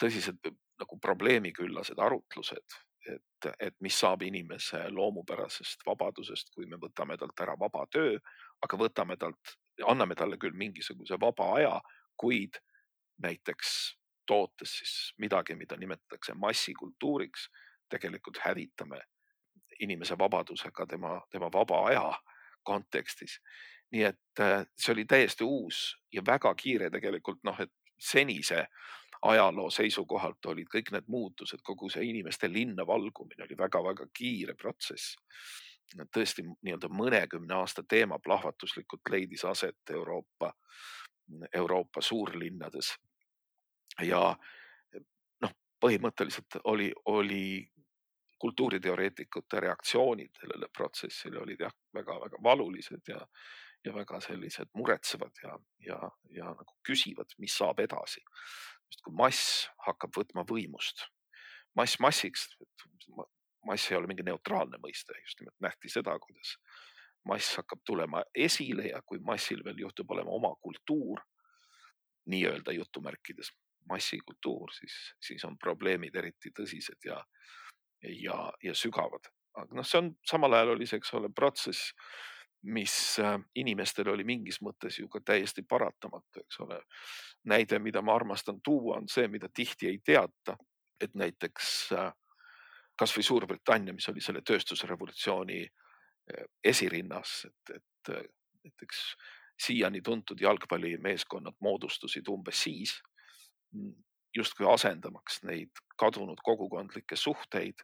tõsised 0.00 0.52
nagu 0.80 0.98
probleemiküllased 1.00 2.00
arutlused, 2.00 2.76
et, 3.10 3.48
et 3.60 3.76
mis 3.84 3.96
saab 4.00 4.22
inimese 4.24 4.86
loomupärasest 4.92 5.84
vabadusest, 5.86 6.54
kui 6.54 6.68
me 6.68 6.80
võtame 6.80 7.18
talt 7.20 7.44
ära 7.44 7.56
vaba 7.60 7.84
töö, 7.92 8.16
aga 8.64 8.80
võtame 8.80 9.16
talt 9.20 9.59
anname 9.86 10.14
talle 10.14 10.36
küll 10.38 10.56
mingisuguse 10.56 11.20
vaba 11.20 11.52
aja, 11.54 11.80
kuid 12.16 12.58
näiteks 13.22 13.96
tootes 14.26 14.78
siis 14.78 15.14
midagi, 15.18 15.54
mida 15.54 15.76
nimetatakse 15.76 16.34
massikultuuriks, 16.34 17.48
tegelikult 17.90 18.38
hävitame 18.44 19.00
inimese 19.80 20.18
vabadusega 20.18 20.86
tema, 20.86 21.20
tema 21.30 21.50
vaba 21.52 21.86
aja 21.86 22.12
kontekstis. 22.62 23.40
nii 23.90 24.04
et 24.06 24.40
äh, 24.40 24.66
see 24.78 24.92
oli 24.92 25.04
täiesti 25.04 25.44
uus 25.44 25.96
ja 26.12 26.22
väga 26.26 26.52
kiire 26.54 26.90
tegelikult 26.90 27.40
noh, 27.42 27.56
et 27.60 27.72
senise 27.98 28.66
ajaloo 29.22 29.70
seisukohalt 29.70 30.46
olid 30.46 30.68
kõik 30.70 30.92
need 30.94 31.08
muutused, 31.10 31.58
kogu 31.66 31.90
see 31.90 32.06
inimeste 32.06 32.48
linna 32.48 32.86
valgumine 32.86 33.44
oli 33.44 33.58
väga-väga 33.58 34.06
kiire 34.14 34.54
protsess 34.54 35.16
tõesti 36.14 36.44
nii-öelda 36.46 36.88
mõnekümne 36.94 37.54
aasta 37.54 37.82
teema 37.88 38.18
plahvatuslikult 38.18 39.10
leidis 39.10 39.44
aset 39.44 39.90
Euroopa, 39.90 40.52
Euroopa 41.54 42.02
suurlinnades. 42.02 42.94
ja 44.02 44.36
noh, 45.40 45.52
põhimõtteliselt 45.80 46.60
oli, 46.64 46.92
oli 47.06 47.70
kultuuriteoreetikute 48.40 49.60
reaktsioonid 49.60 50.38
sellele 50.40 50.68
protsessile 50.76 51.40
olid 51.42 51.60
jah, 51.60 51.74
väga-väga 51.94 52.38
valulised 52.42 53.08
ja, 53.08 53.20
ja 53.84 53.94
väga 53.94 54.20
sellised 54.20 54.72
muretsevad 54.74 55.42
ja, 55.42 55.58
ja, 55.86 55.98
ja 56.36 56.52
nagu 56.54 56.76
küsivad, 56.86 57.34
mis 57.38 57.56
saab 57.60 57.80
edasi. 57.84 58.24
sest 58.90 59.04
kui 59.04 59.14
mass 59.14 59.68
hakkab 59.86 60.16
võtma 60.16 60.46
võimust, 60.48 61.04
mass 61.76 62.00
massiks, 62.00 62.48
mass 63.66 63.90
ei 63.90 63.96
ole 63.98 64.08
mingi 64.10 64.24
neutraalne 64.26 64.78
mõiste, 64.82 65.16
just 65.20 65.40
nimelt 65.40 65.56
nähti 65.60 65.90
seda, 65.92 66.16
kuidas 66.18 66.56
mass 67.28 67.56
hakkab 67.60 67.82
tulema 67.84 68.22
esile 68.34 68.88
ja 68.88 69.02
kui 69.06 69.20
massil 69.24 69.64
veel 69.64 69.82
juhtub 69.84 70.10
olema 70.10 70.32
oma 70.32 70.54
kultuur, 70.62 71.20
nii-öelda 72.30 72.72
jutumärkides 72.72 73.52
massikultuur, 73.88 74.72
siis, 74.72 74.96
siis 75.20 75.44
on 75.44 75.58
probleemid 75.58 76.16
eriti 76.16 76.52
tõsised 76.56 77.04
ja, 77.04 77.18
ja, 78.02 78.38
ja 78.62 78.74
sügavad. 78.74 79.30
aga 79.58 79.76
noh, 79.76 79.86
see 79.86 79.98
on 79.98 80.12
samal 80.26 80.54
ajal 80.54 80.76
oli 80.76 80.86
see, 80.86 81.00
eks 81.00 81.14
ole, 81.18 81.32
protsess, 81.34 81.90
mis 82.62 82.94
äh, 83.24 83.38
inimestel 83.56 84.12
oli 84.12 84.24
mingis 84.24 84.60
mõttes 84.62 84.98
ju 85.00 85.08
ka 85.08 85.22
täiesti 85.24 85.64
paratamatu, 85.68 86.44
eks 86.44 86.60
ole. 86.60 86.80
näide, 87.44 87.78
mida 87.78 88.02
ma 88.02 88.14
armastan 88.14 88.60
tuua, 88.64 88.98
on 89.00 89.08
see, 89.08 89.28
mida 89.28 89.48
tihti 89.48 89.88
ei 89.88 89.98
teata, 90.04 90.56
et 91.00 91.14
näiteks 91.16 91.70
äh, 91.96 92.12
kasvõi 93.00 93.24
Suurbritannia, 93.24 93.94
mis 93.96 94.08
oli 94.12 94.20
selle 94.24 94.42
tööstusrevolutsiooni 94.46 95.60
eh, 95.64 96.44
esirinnas, 96.72 97.44
et, 97.48 97.76
et 97.76 98.12
eh, 98.14 98.26
näiteks 98.64 99.04
siiani 99.60 100.02
tuntud 100.04 100.40
jalgpallimeeskonnad 100.40 101.56
moodustusid 101.60 102.28
umbes 102.28 102.62
siis 102.64 102.94
justkui 104.36 104.66
asendamaks 104.72 105.42
neid 105.48 105.82
kadunud 105.98 106.40
kogukondlikke 106.44 107.16
suhteid, 107.16 107.82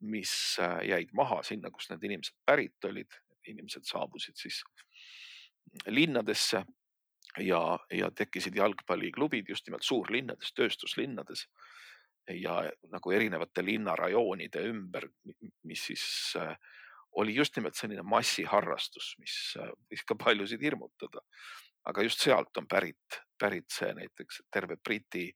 mis 0.00 0.32
äh, 0.60 0.78
jäid 0.88 1.12
maha 1.16 1.42
sinna, 1.42 1.70
kust 1.70 1.90
need 1.92 2.04
inimesed 2.10 2.36
pärit 2.46 2.90
olid. 2.90 3.20
inimesed 3.44 3.84
saabusid 3.84 4.38
siis 4.40 4.62
linnadesse 5.86 6.62
ja, 7.44 7.58
ja 7.92 8.08
tekkisid 8.10 8.56
jalgpalliklubid 8.56 9.50
just 9.52 9.66
nimelt 9.66 9.84
suurlinnades, 9.84 10.52
tööstuslinnades 10.56 11.42
ja 12.28 12.62
nagu 12.92 13.12
erinevate 13.12 13.64
linnarajoonide 13.64 14.62
ümber, 14.68 15.08
mis 15.64 15.86
siis 15.90 16.04
äh, 16.40 16.56
oli 17.20 17.34
just 17.34 17.56
nimelt 17.56 17.76
selline 17.76 18.02
massiharrastus, 18.02 19.14
mis 19.18 19.36
äh, 19.60 19.70
võis 19.90 20.04
ka 20.08 20.16
paljusid 20.18 20.62
hirmutada. 20.62 21.20
aga 21.84 22.02
just 22.02 22.20
sealt 22.24 22.56
on 22.56 22.66
pärit, 22.66 23.20
pärit 23.38 23.68
see 23.70 23.92
näiteks 23.94 24.42
terve 24.52 24.76
Briti, 24.76 25.30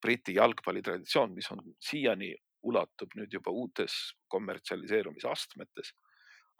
Briti 0.00 0.34
jalgpallitraditsioon, 0.34 1.34
mis 1.34 1.50
on 1.50 1.62
siiani 1.82 2.34
ulatub 2.62 3.16
nüüd 3.18 3.32
juba 3.32 3.50
uutes 3.50 3.96
kommertsialiseerumisastmetes. 4.28 5.94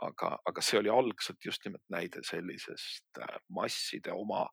aga, 0.02 0.38
aga 0.46 0.62
see 0.62 0.78
oli 0.78 0.90
algselt 0.90 1.44
just 1.44 1.64
nimelt 1.64 1.82
näide 1.90 2.20
sellisest 2.22 3.18
äh, 3.18 3.38
masside 3.48 4.12
oma 4.12 4.48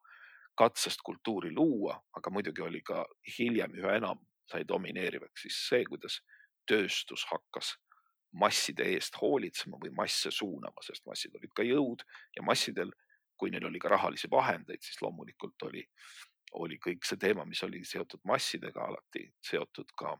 katsest 0.57 1.01
kultuuri 1.03 1.51
luua, 1.53 1.99
aga 2.17 2.29
muidugi 2.31 2.61
oli 2.61 2.81
ka 2.81 3.05
hiljem 3.37 3.75
üha 3.75 3.97
enam 3.97 4.21
sai 4.51 4.63
domineerivaks 4.67 5.45
siis 5.45 5.57
see, 5.69 5.85
kuidas 5.89 6.19
tööstus 6.69 7.25
hakkas 7.31 7.75
masside 8.35 8.85
eest 8.95 9.15
hoolitsema 9.21 9.79
või 9.81 9.93
masse 9.95 10.31
suunama, 10.31 10.83
sest 10.83 11.05
massid 11.07 11.35
olid 11.39 11.53
ka 11.55 11.63
jõud 11.63 12.03
ja 12.35 12.43
massidel, 12.43 12.91
kui 13.39 13.51
neil 13.51 13.65
oli 13.67 13.79
ka 13.79 13.91
rahalisi 13.91 14.27
vahendeid, 14.31 14.83
siis 14.83 15.01
loomulikult 15.01 15.67
oli, 15.67 15.83
oli 16.59 16.79
kõik 16.83 17.07
see 17.07 17.19
teema, 17.21 17.45
mis 17.45 17.63
oli 17.63 17.83
seotud 17.87 18.23
massidega, 18.27 18.87
alati 18.89 19.25
seotud 19.43 19.91
ka, 19.97 20.15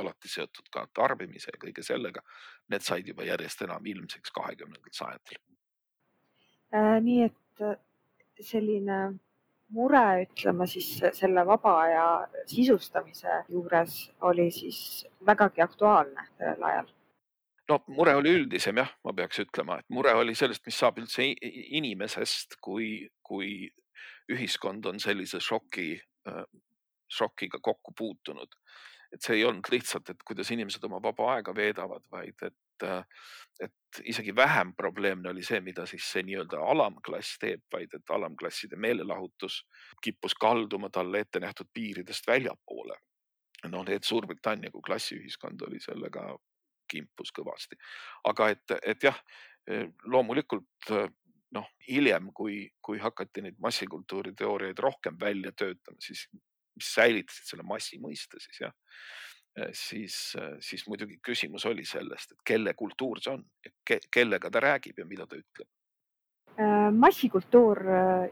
alati 0.00 0.32
seotud 0.32 0.70
ka 0.72 0.86
tarbimise 0.96 1.52
ja 1.52 1.60
kõige 1.60 1.84
sellega. 1.84 2.24
Need 2.72 2.84
said 2.84 3.08
juba 3.08 3.24
järjest 3.28 3.62
enam 3.68 3.84
ilmseks 3.86 4.32
kahekümnendal 4.36 4.96
sajandil 4.96 5.42
äh,. 6.74 6.96
nii 7.00 7.22
et 7.28 7.64
äh, 7.64 7.76
selline 8.40 8.98
mure, 9.74 10.04
ütleme 10.26 10.66
siis 10.70 10.90
selle 11.18 11.46
vaba 11.46 11.72
aja 11.80 12.06
sisustamise 12.46 13.40
juures 13.48 13.96
oli 14.20 14.50
siis 14.50 15.06
vägagi 15.26 15.62
aktuaalne 15.64 16.28
sellel 16.36 16.68
ajal 16.70 16.92
no 17.68 17.78
mure 17.86 18.14
oli 18.14 18.32
üldisem 18.40 18.78
jah, 18.80 18.92
ma 19.04 19.14
peaks 19.16 19.40
ütlema, 19.42 19.80
et 19.80 19.88
mure 19.92 20.14
oli 20.14 20.34
sellest, 20.38 20.64
mis 20.66 20.78
saab 20.78 21.00
üldse 21.02 21.26
inimesest, 21.80 22.58
kui, 22.62 23.08
kui 23.26 23.68
ühiskond 24.32 24.86
on 24.90 25.00
sellise 25.02 25.40
šoki, 25.42 25.94
äh, 26.30 26.44
šokiga 27.12 27.60
kokku 27.62 27.94
puutunud. 27.96 28.54
et 29.14 29.22
see 29.22 29.36
ei 29.38 29.44
olnud 29.46 29.68
lihtsalt, 29.70 30.10
et 30.10 30.22
kuidas 30.26 30.48
inimesed 30.50 30.82
oma 30.84 30.98
vaba 31.02 31.28
aega 31.36 31.52
veedavad, 31.54 32.02
vaid 32.10 32.42
et, 32.42 32.56
äh, 32.82 33.04
et 33.60 33.72
isegi 34.04 34.36
vähem 34.36 34.74
probleemne 34.76 35.30
oli 35.30 35.42
see, 35.44 35.60
mida 35.64 35.86
siis 35.86 36.04
see 36.12 36.22
nii-öelda 36.26 36.60
alamklass 36.72 37.38
teeb, 37.40 37.64
vaid 37.72 37.94
et 37.96 38.12
alamklasside 38.12 38.76
meelelahutus 38.76 39.62
kippus 40.04 40.34
kalduma 40.34 40.90
talle 40.92 41.24
ette 41.24 41.40
nähtud 41.40 41.70
piiridest 41.72 42.26
väljapoole. 42.26 42.98
no 43.72 43.82
need 43.82 44.04
Suurbritannia 44.04 44.70
kui 44.70 44.82
klassiühiskond 44.86 45.62
oli 45.66 45.80
sellega 45.80 46.36
kimpus 46.88 47.32
kõvasti. 47.38 47.76
aga 48.24 48.48
et, 48.48 48.76
et 48.82 49.02
jah, 49.02 49.22
eh, 49.66 49.88
loomulikult 50.04 50.90
eh, 50.90 51.08
noh, 51.56 51.70
hiljem, 51.88 52.32
kui, 52.34 52.68
kui 52.82 52.98
hakati 52.98 53.42
neid 53.42 53.56
massikultuuri 53.58 54.34
teooriaid 54.34 54.78
rohkem 54.78 55.16
välja 55.20 55.52
töötama, 55.52 55.96
siis 56.00 56.28
mis 56.76 56.92
säilitasid 56.94 57.48
selle 57.48 57.64
massi 57.64 57.98
mõiste 57.98 58.40
siis 58.42 58.60
jah 58.60 58.74
siis, 59.72 60.36
siis 60.60 60.82
muidugi 60.88 61.18
küsimus 61.24 61.64
oli 61.66 61.84
sellest, 61.84 62.32
et 62.32 62.42
kelle 62.44 62.74
kultuur 62.74 63.22
see 63.22 63.32
on 63.32 63.44
ke,, 63.84 64.00
kellega 64.12 64.50
ta 64.50 64.60
räägib 64.60 64.98
ja 65.00 65.06
mida 65.06 65.26
ta 65.26 65.38
ütleb. 65.38 65.68
Äh, 66.56 66.90
massikultuur 66.92 67.80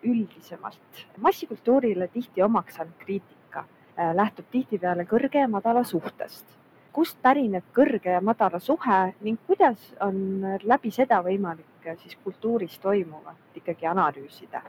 üldisemalt, 0.02 1.06
massikultuurile 1.20 2.08
tihti 2.12 2.42
omaks 2.42 2.76
saanud 2.76 2.98
kriitika 3.00 3.64
äh, 3.64 4.12
lähtub 4.16 4.48
tihtipeale 4.52 5.08
kõrge 5.08 5.44
ja 5.44 5.48
madala 5.48 5.84
suhtest 5.84 6.58
kust 6.94 7.18
pärineb 7.22 7.66
kõrge 7.74 8.14
ja 8.14 8.22
madala 8.22 8.60
suhe 8.62 8.98
ning 9.26 9.40
kuidas 9.48 9.90
on 10.04 10.44
läbi 10.62 10.92
seda 10.94 11.20
võimalik 11.26 11.88
äh, 11.88 11.98
siis 12.02 12.16
kultuuris 12.22 12.78
toimuvat 12.82 13.60
ikkagi 13.60 13.88
analüüsida? 13.90 14.62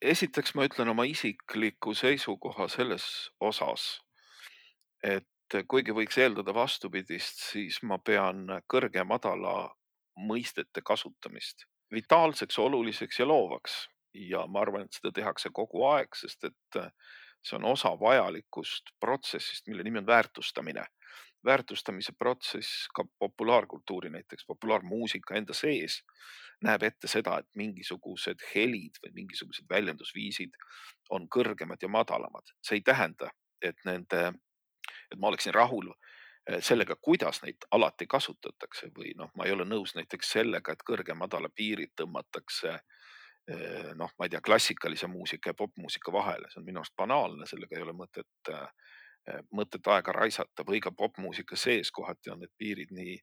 esiteks 0.00 0.54
ma 0.54 0.66
ütlen 0.68 0.92
oma 0.92 1.06
isikliku 1.08 1.94
seisukoha 1.96 2.68
selles 2.70 3.06
osas, 3.40 3.86
et 5.02 5.26
kuigi 5.68 5.94
võiks 5.94 6.18
eeldada 6.18 6.54
vastupidist, 6.54 7.42
siis 7.52 7.80
ma 7.82 7.98
pean 7.98 8.46
kõrge 8.72 8.98
ja 8.98 9.04
madala 9.04 9.70
mõistete 10.16 10.82
kasutamist 10.82 11.66
vitaalseks, 11.92 12.58
oluliseks 12.58 13.20
ja 13.20 13.26
loovaks 13.28 13.86
ja 14.14 14.46
ma 14.46 14.64
arvan, 14.64 14.86
et 14.86 14.96
seda 14.96 15.12
tehakse 15.14 15.52
kogu 15.52 15.84
aeg, 15.86 16.16
sest 16.16 16.48
et 16.48 16.80
see 17.46 17.56
on 17.58 17.68
osa 17.68 17.92
vajalikust 18.00 18.90
protsessist, 19.00 19.68
mille 19.68 19.84
nimi 19.86 20.00
on 20.02 20.06
väärtustamine 20.06 20.86
väärtustamise 21.46 22.12
protsess 22.18 22.88
ka 22.94 23.04
populaarkultuuri, 23.18 24.10
näiteks 24.10 24.46
populaarmuusika 24.46 25.34
enda 25.34 25.54
sees 25.54 26.00
näeb 26.64 26.82
ette 26.88 27.08
seda, 27.08 27.38
et 27.38 27.48
mingisugused 27.56 28.42
helid 28.54 28.98
või 29.04 29.12
mingisugused 29.20 29.68
väljendusviisid 29.70 30.56
on 31.10 31.28
kõrgemad 31.28 31.82
ja 31.82 31.88
madalamad. 31.88 32.54
see 32.62 32.80
ei 32.80 32.82
tähenda, 32.82 33.30
et 33.62 33.76
nende, 33.84 34.32
et 35.10 35.18
ma 35.18 35.30
oleksin 35.30 35.54
rahul 35.54 35.90
eh, 35.92 36.60
sellega, 36.60 36.96
kuidas 37.02 37.42
neid 37.44 37.68
alati 37.70 38.06
kasutatakse 38.06 38.90
või 38.96 39.14
noh, 39.16 39.30
ma 39.36 39.46
ei 39.46 39.54
ole 39.56 39.64
nõus 39.68 39.96
näiteks 39.98 40.36
sellega, 40.38 40.72
et 40.72 40.84
kõrge-madala 40.86 41.50
piirid 41.54 41.94
tõmmatakse 41.96 42.74
eh, 42.74 43.90
noh, 43.94 44.12
ma 44.18 44.26
ei 44.28 44.34
tea, 44.34 44.42
klassikalise 44.44 45.10
muusika 45.10 45.50
ja 45.50 45.58
popmuusika 45.58 46.12
vahele, 46.12 46.50
see 46.50 46.62
on 46.62 46.68
minu 46.68 46.82
arust 46.82 46.96
banaalne, 46.96 47.48
sellega 47.50 47.78
ei 47.78 47.86
ole 47.86 47.96
mõtet 47.96 48.52
äh, 48.52 48.68
mõtet 49.52 49.88
aega 49.90 50.12
raisata. 50.12 50.64
Või 50.66 50.80
ka 50.80 50.92
popmuusika 50.94 51.56
sees 51.58 51.90
kohati 51.90 52.30
on 52.30 52.44
need 52.44 52.52
piirid 52.58 52.92
nii 52.94 53.16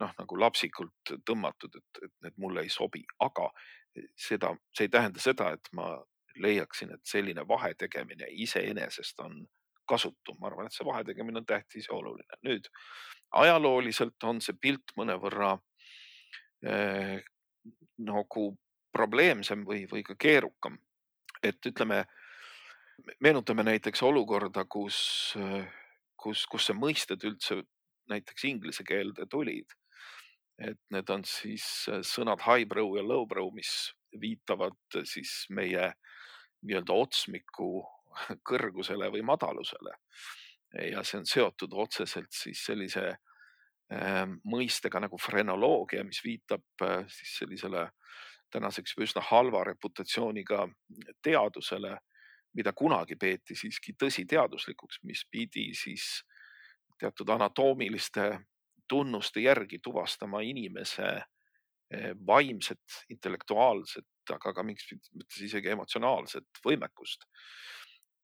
noh, 0.00 0.12
nagu 0.18 0.38
lapsikult 0.40 1.14
tõmmatud, 1.24 1.78
et, 1.78 2.02
et 2.04 2.12
need 2.26 2.36
mulle 2.42 2.66
ei 2.66 2.72
sobi, 2.72 3.04
aga 3.24 3.48
seda, 4.18 4.52
see 4.76 4.88
ei 4.88 4.92
tähenda 4.92 5.22
seda, 5.22 5.52
et 5.56 5.70
ma 5.72 5.94
leiaksin, 6.42 6.92
et 6.92 7.08
selline 7.08 7.46
vahe 7.48 7.72
tegemine 7.80 8.28
iseenesest 8.44 9.22
on 9.24 9.38
kasutu, 9.88 10.34
ma 10.40 10.50
arvan, 10.50 10.66
et 10.66 10.76
see 10.76 10.86
vahe 10.86 11.04
tegemine 11.04 11.42
on 11.42 11.46
tähtis 11.46 11.88
ja 11.88 11.96
oluline. 11.96 12.40
nüüd 12.46 12.68
ajalooliselt 13.36 14.22
on 14.24 14.40
see 14.40 14.56
pilt 14.60 14.94
mõnevõrra 14.98 15.56
eh, 16.66 17.18
nagu 17.98 18.46
probleemsem 18.96 19.64
või, 19.66 19.84
või 19.90 20.02
ka 20.06 20.16
keerukam. 20.18 20.78
et 21.42 21.66
ütleme 21.68 22.04
meenutame 23.20 23.62
näiteks 23.62 24.02
olukorda, 24.02 24.64
kus, 24.64 24.98
kus, 26.16 26.46
kus 26.46 26.66
see 26.66 26.76
mõisted 26.76 27.22
üldse 27.28 27.60
näiteks 28.08 28.46
inglise 28.48 28.86
keelde 28.88 29.26
tulid. 29.30 29.66
et 30.58 30.78
need 30.90 31.10
on 31.12 31.24
siis 31.28 31.64
sõnad 32.08 32.40
highbrow 32.40 32.94
ja 32.96 33.02
lowbrow, 33.04 33.50
mis 33.52 33.92
viitavad 34.20 34.96
siis 35.04 35.44
meie 35.52 35.90
nii-öelda 36.64 36.96
otsmiku 36.96 37.84
kõrgusele 38.50 39.10
või 39.12 39.22
madalusele. 39.22 39.96
ja 40.90 41.02
see 41.04 41.18
on 41.18 41.26
seotud 41.26 41.72
otseselt 41.72 42.32
siis 42.32 42.64
sellise 42.64 43.06
äh, 43.08 44.24
mõistega 44.44 45.00
nagu 45.00 45.18
frenoloogia, 45.18 46.04
mis 46.04 46.20
viitab 46.24 46.82
äh, 46.82 47.04
siis 47.08 47.38
sellisele 47.38 47.90
tänaseks 48.50 48.94
üsna 49.02 49.22
halva 49.30 49.64
reputatsiooniga 49.64 50.66
teadusele 51.22 51.96
mida 52.56 52.72
kunagi 52.72 53.16
peeti 53.20 53.56
siiski 53.56 53.94
tõsiteaduslikuks, 54.00 55.02
mis 55.04 55.24
pidi 55.30 55.68
siis 55.76 56.22
teatud 57.00 57.28
anatoomiliste 57.34 58.30
tunnuste 58.88 59.42
järgi 59.44 59.80
tuvastama 59.82 60.40
inimese 60.46 61.08
eh, 61.16 62.12
vaimset, 62.26 63.02
intellektuaalset, 63.12 64.08
aga 64.32 64.54
ka 64.54 64.64
mingis 64.64 64.88
mõttes 65.12 65.42
isegi 65.48 65.74
emotsionaalset 65.74 66.62
võimekust. 66.64 67.28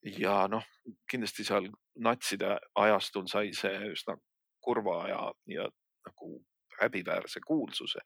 Ja 0.03 0.47
noh, 0.51 0.65
kindlasti 1.11 1.45
seal 1.47 1.69
natside 2.03 2.57
ajastul 2.75 3.29
sai 3.31 3.53
see 3.55 3.93
üsna 3.93 4.17
kurva 4.62 5.03
ja, 5.09 5.21
ja 5.47 5.69
nagu 6.07 6.33
häbiväärse 6.81 7.41
kuulsuse 7.47 8.03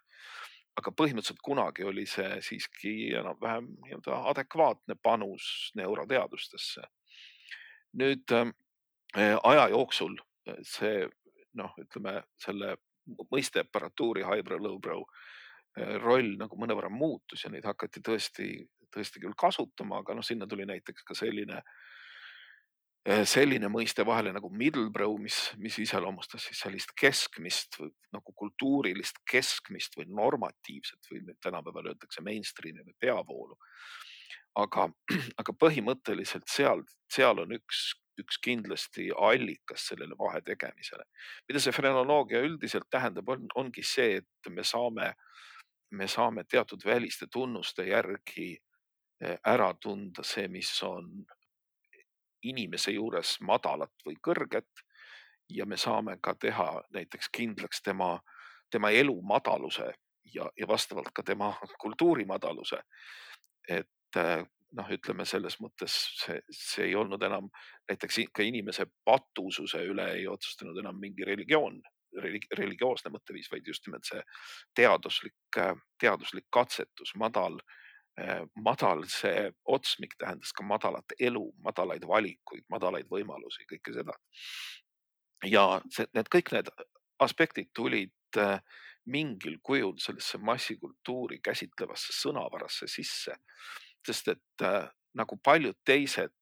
aga 0.77 0.93
põhimõtteliselt 0.93 1.41
kunagi 1.45 1.87
oli 1.89 2.05
see 2.09 2.41
siiski 2.45 2.93
enam-vähem 3.17 3.69
nii-öelda 3.85 4.19
adekvaatne 4.33 4.97
panus 5.03 5.73
neuroteadustesse. 5.79 6.85
nüüd 7.97 8.33
äh, 8.33 8.51
aja 9.43 9.69
jooksul 9.73 10.19
äh, 10.49 10.59
see 10.63 11.07
noh, 11.57 11.73
ütleme 11.81 12.21
selle 12.43 12.77
mõisteaparatuuri 13.33 14.27
highbrow, 14.27 14.61
lowbrow 14.61 15.05
roll 16.03 16.37
nagu 16.41 16.57
mõnevõrra 16.57 16.89
muutus 16.93 17.45
ja 17.45 17.51
neid 17.53 17.65
hakati 17.69 18.01
tõesti, 18.01 18.47
tõesti 18.97 19.23
küll 19.23 19.37
kasutama, 19.39 20.01
aga 20.01 20.17
noh, 20.17 20.25
sinna 20.27 20.49
tuli 20.51 20.67
näiteks 20.69 21.05
ka 21.07 21.17
selline 21.19 21.63
selline 23.07 23.69
mõiste 23.71 24.03
vahele 24.07 24.33
nagu 24.35 24.49
middlebrow, 24.51 25.15
mis, 25.23 25.37
mis 25.63 25.77
iseloomustas 25.79 26.49
siis 26.49 26.63
sellist 26.65 26.91
keskmist 26.99 27.79
või 27.79 27.93
nagu 28.15 28.35
kultuurilist 28.35 29.21
keskmist 29.31 29.95
või 29.99 30.09
normatiivset 30.11 31.11
või 31.13 31.37
tänapäeval 31.43 31.93
öeldakse 31.93 32.25
mainstream'i 32.27 32.83
või 32.83 32.97
peavoolu. 32.99 33.59
aga, 34.57 34.89
aga 35.41 35.55
põhimõtteliselt 35.61 36.51
seal, 36.51 36.83
seal 37.13 37.39
on 37.45 37.55
üks, 37.55 37.93
üks 38.19 38.41
kindlasti 38.43 39.11
allikas 39.15 39.87
sellele 39.93 40.19
vahe 40.19 40.43
tegemisele. 40.43 41.05
mida 41.49 41.63
see 41.63 41.73
frenoloogia 41.73 42.43
üldiselt 42.43 42.91
tähendab, 42.91 43.29
on, 43.29 43.47
ongi 43.55 43.87
see, 43.87 44.17
et 44.17 44.51
me 44.51 44.65
saame, 44.65 45.13
me 45.91 46.09
saame 46.09 46.45
teatud 46.45 46.83
väliste 46.85 47.31
tunnuste 47.31 47.87
järgi 47.87 48.57
eh, 48.57 48.66
ära 49.21 49.71
tunda 49.81 50.23
see, 50.27 50.49
mis 50.49 50.71
on 50.85 51.07
inimese 52.45 52.93
juures 52.93 53.39
madalat 53.41 54.05
või 54.07 54.19
kõrget 54.23 54.83
ja 55.51 55.67
me 55.67 55.77
saame 55.77 56.19
ka 56.23 56.35
teha 56.35 56.83
näiteks 56.95 57.31
kindlaks 57.33 57.83
tema, 57.83 58.19
tema 58.71 58.91
elu 58.91 59.15
madaluse 59.23 59.93
ja, 60.35 60.51
ja 60.57 60.69
vastavalt 60.69 61.13
ka 61.15 61.23
tema 61.23 61.55
kultuuri 61.83 62.25
madaluse. 62.25 62.83
et 63.69 64.17
äh, 64.17 64.45
noh, 64.77 64.89
ütleme 64.91 65.25
selles 65.25 65.59
mõttes 65.61 65.97
see, 66.21 66.41
see 66.51 66.87
ei 66.91 66.95
olnud 66.95 67.23
enam 67.23 67.49
näiteks 67.89 68.19
ka 68.35 68.43
inimese 68.43 68.87
patususe 69.05 69.83
üle 69.87 70.11
ei 70.19 70.27
otsustanud 70.29 70.79
enam 70.79 70.99
mingi 71.01 71.25
religioon 71.25 71.81
religi, 72.23 72.49
religioosne 72.57 73.11
mõtteviis, 73.13 73.51
vaid 73.53 73.67
just 73.67 73.87
nimelt 73.87 74.07
see 74.09 74.23
teaduslik, 74.77 75.59
teaduslik 76.01 76.47
katsetus, 76.53 77.15
madal 77.17 77.59
madal 78.65 79.05
see 79.13 79.51
otsmik 79.69 80.15
tähendas 80.19 80.53
ka 80.57 80.65
madalat 80.65 81.13
elu, 81.21 81.45
madalaid 81.65 82.07
valikuid, 82.09 82.65
madalaid 82.73 83.09
võimalusi, 83.13 83.67
kõike 83.69 83.93
seda. 83.93 84.17
ja 85.45 85.81
see, 85.93 86.07
need 86.17 86.31
kõik 86.33 86.53
need 86.57 86.71
aspektid 87.21 87.69
tulid 87.77 88.41
äh, 88.41 88.61
mingil 89.07 89.59
kujul 89.63 89.99
sellesse 90.03 90.39
massikultuuri 90.39 91.39
käsitlevasse 91.45 92.17
sõnavarasse 92.17 92.89
sisse, 92.91 93.37
sest 94.07 94.33
et 94.33 94.65
äh, 94.65 94.89
nagu 95.17 95.39
paljud 95.45 95.77
teised, 95.85 96.33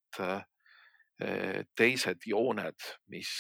teised 1.79 2.27
jooned, 2.27 2.87
mis 3.11 3.31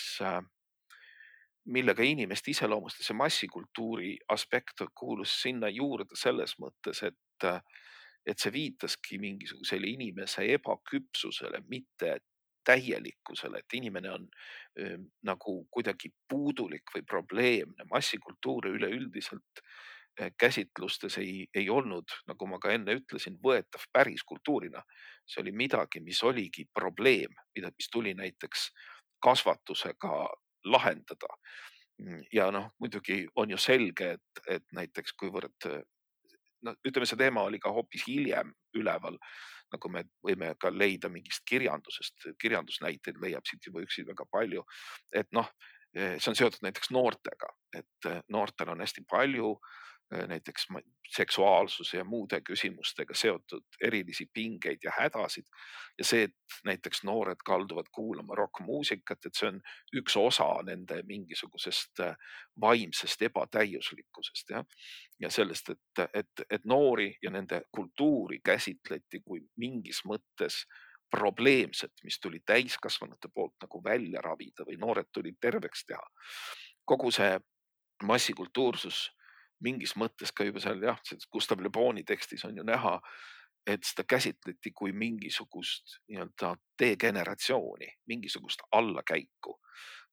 millega 1.64 2.02
inimest 2.06 2.48
iseloomustas 2.48 3.08
ja 3.08 3.16
massikultuuri 3.18 4.16
aspekt 4.28 4.84
kuulus 4.94 5.34
sinna 5.42 5.70
juurde 5.72 6.18
selles 6.18 6.56
mõttes, 6.62 7.02
et 7.06 7.48
et 8.26 8.40
see 8.40 8.52
viitaski 8.52 9.18
mingisugusele 9.20 9.90
inimese 9.90 10.46
ebaküpsusele, 10.54 11.60
mitte 11.68 12.18
täielikkusele, 12.64 13.60
et 13.60 13.76
inimene 13.76 14.10
on 14.10 14.28
öö, 14.80 14.96
nagu 15.28 15.56
kuidagi 15.70 16.08
puudulik 16.28 16.94
või 16.94 17.02
probleemne. 17.04 17.84
massikultuure 17.90 18.70
üleüldiselt 18.72 19.60
käsitlustes 20.38 21.18
ei, 21.18 21.46
ei 21.54 21.70
olnud, 21.70 22.04
nagu 22.26 22.46
ma 22.46 22.58
ka 22.62 22.72
enne 22.72 22.94
ütlesin, 22.98 23.38
võetav 23.42 23.86
päris 23.92 24.22
kultuurina. 24.24 24.82
see 25.26 25.40
oli 25.40 25.52
midagi, 25.52 26.00
mis 26.00 26.22
oligi 26.22 26.66
probleem, 26.72 27.32
mida, 27.56 27.70
mis 27.78 27.88
tuli 27.90 28.14
näiteks 28.14 28.70
kasvatusega 29.24 30.28
lahendada. 30.64 31.36
ja 32.32 32.50
noh, 32.50 32.70
muidugi 32.78 33.26
on 33.36 33.50
ju 33.50 33.58
selge, 33.58 34.10
et, 34.10 34.42
et 34.48 34.64
näiteks 34.72 35.12
kuivõrd 35.12 35.68
no 36.64 36.74
ütleme, 36.86 37.08
see 37.08 37.20
teema 37.20 37.44
oli 37.48 37.60
ka 37.62 37.72
hoopis 37.74 38.06
hiljem 38.08 38.52
üleval, 38.78 39.18
nagu 39.74 39.90
me 39.90 40.04
võime 40.24 40.52
ka 40.60 40.70
leida 40.72 41.10
mingist 41.12 41.44
kirjandusest, 41.48 42.28
kirjandusnäiteid 42.40 43.20
leiab 43.22 43.46
siit 43.48 43.66
juba 43.66 43.82
üksi 43.84 44.06
väga 44.06 44.26
palju. 44.30 44.64
et 45.12 45.30
noh, 45.32 45.48
see 45.94 46.30
on 46.30 46.36
seotud 46.36 46.62
näiteks 46.66 46.90
noortega, 46.90 47.48
et 47.78 48.12
noortel 48.28 48.72
on 48.74 48.82
hästi 48.82 49.04
palju 49.10 49.54
Äh, 49.54 49.93
näiteks 50.28 50.66
seksuaalsuse 51.16 51.96
ja 51.96 52.04
muude 52.04 52.40
küsimustega 52.40 53.14
seotud 53.14 53.64
erilisi 53.84 54.26
pingeid 54.32 54.78
ja 54.84 54.92
hädasid. 54.98 55.46
ja 55.98 56.04
see, 56.04 56.22
et 56.22 56.56
näiteks 56.64 57.04
noored 57.04 57.42
kalduvad 57.44 57.86
kuulama 57.92 58.34
rokkmuusikat, 58.34 59.26
et 59.26 59.34
see 59.34 59.48
on 59.48 59.60
üks 60.00 60.16
osa 60.18 60.48
nende 60.66 61.02
mingisugusest 61.06 62.00
äh, 62.00 62.16
vaimsest 62.60 63.22
ebatäiuslikkusest 63.22 64.50
jah. 64.50 64.64
ja 65.20 65.30
sellest, 65.30 65.70
et, 65.70 66.08
et, 66.14 66.46
et 66.50 66.64
noori 66.64 67.12
ja 67.22 67.30
nende 67.30 67.62
kultuuri 67.70 68.40
käsitleti 68.44 69.20
kui 69.24 69.40
mingis 69.56 70.02
mõttes 70.08 70.64
probleemset, 71.10 71.92
mis 72.04 72.18
tuli 72.20 72.40
täiskasvanute 72.46 73.28
poolt 73.34 73.54
nagu 73.62 73.80
välja 73.84 74.20
ravida 74.20 74.66
või 74.66 74.78
noored 74.80 75.12
tulid 75.12 75.36
terveks 75.40 75.86
teha. 75.86 76.06
kogu 76.84 77.10
see 77.10 77.38
massikultuursus 78.02 79.10
mingis 79.64 79.94
mõttes 80.00 80.32
ka 80.34 80.46
juba 80.46 80.62
seal 80.62 80.82
jah, 80.84 81.00
Gustav 81.32 81.62
Le 81.62 81.70
Boni 81.72 82.04
tekstis 82.04 82.44
on 82.48 82.56
ju 82.56 82.64
näha, 82.66 82.98
et 83.66 83.84
seda 83.88 84.04
käsitleti 84.08 84.72
kui 84.76 84.92
mingisugust 84.92 85.98
nii-öelda 86.08 86.54
degeneratsiooni, 86.80 87.88
mingisugust 88.06 88.66
allakäiku. 88.72 89.60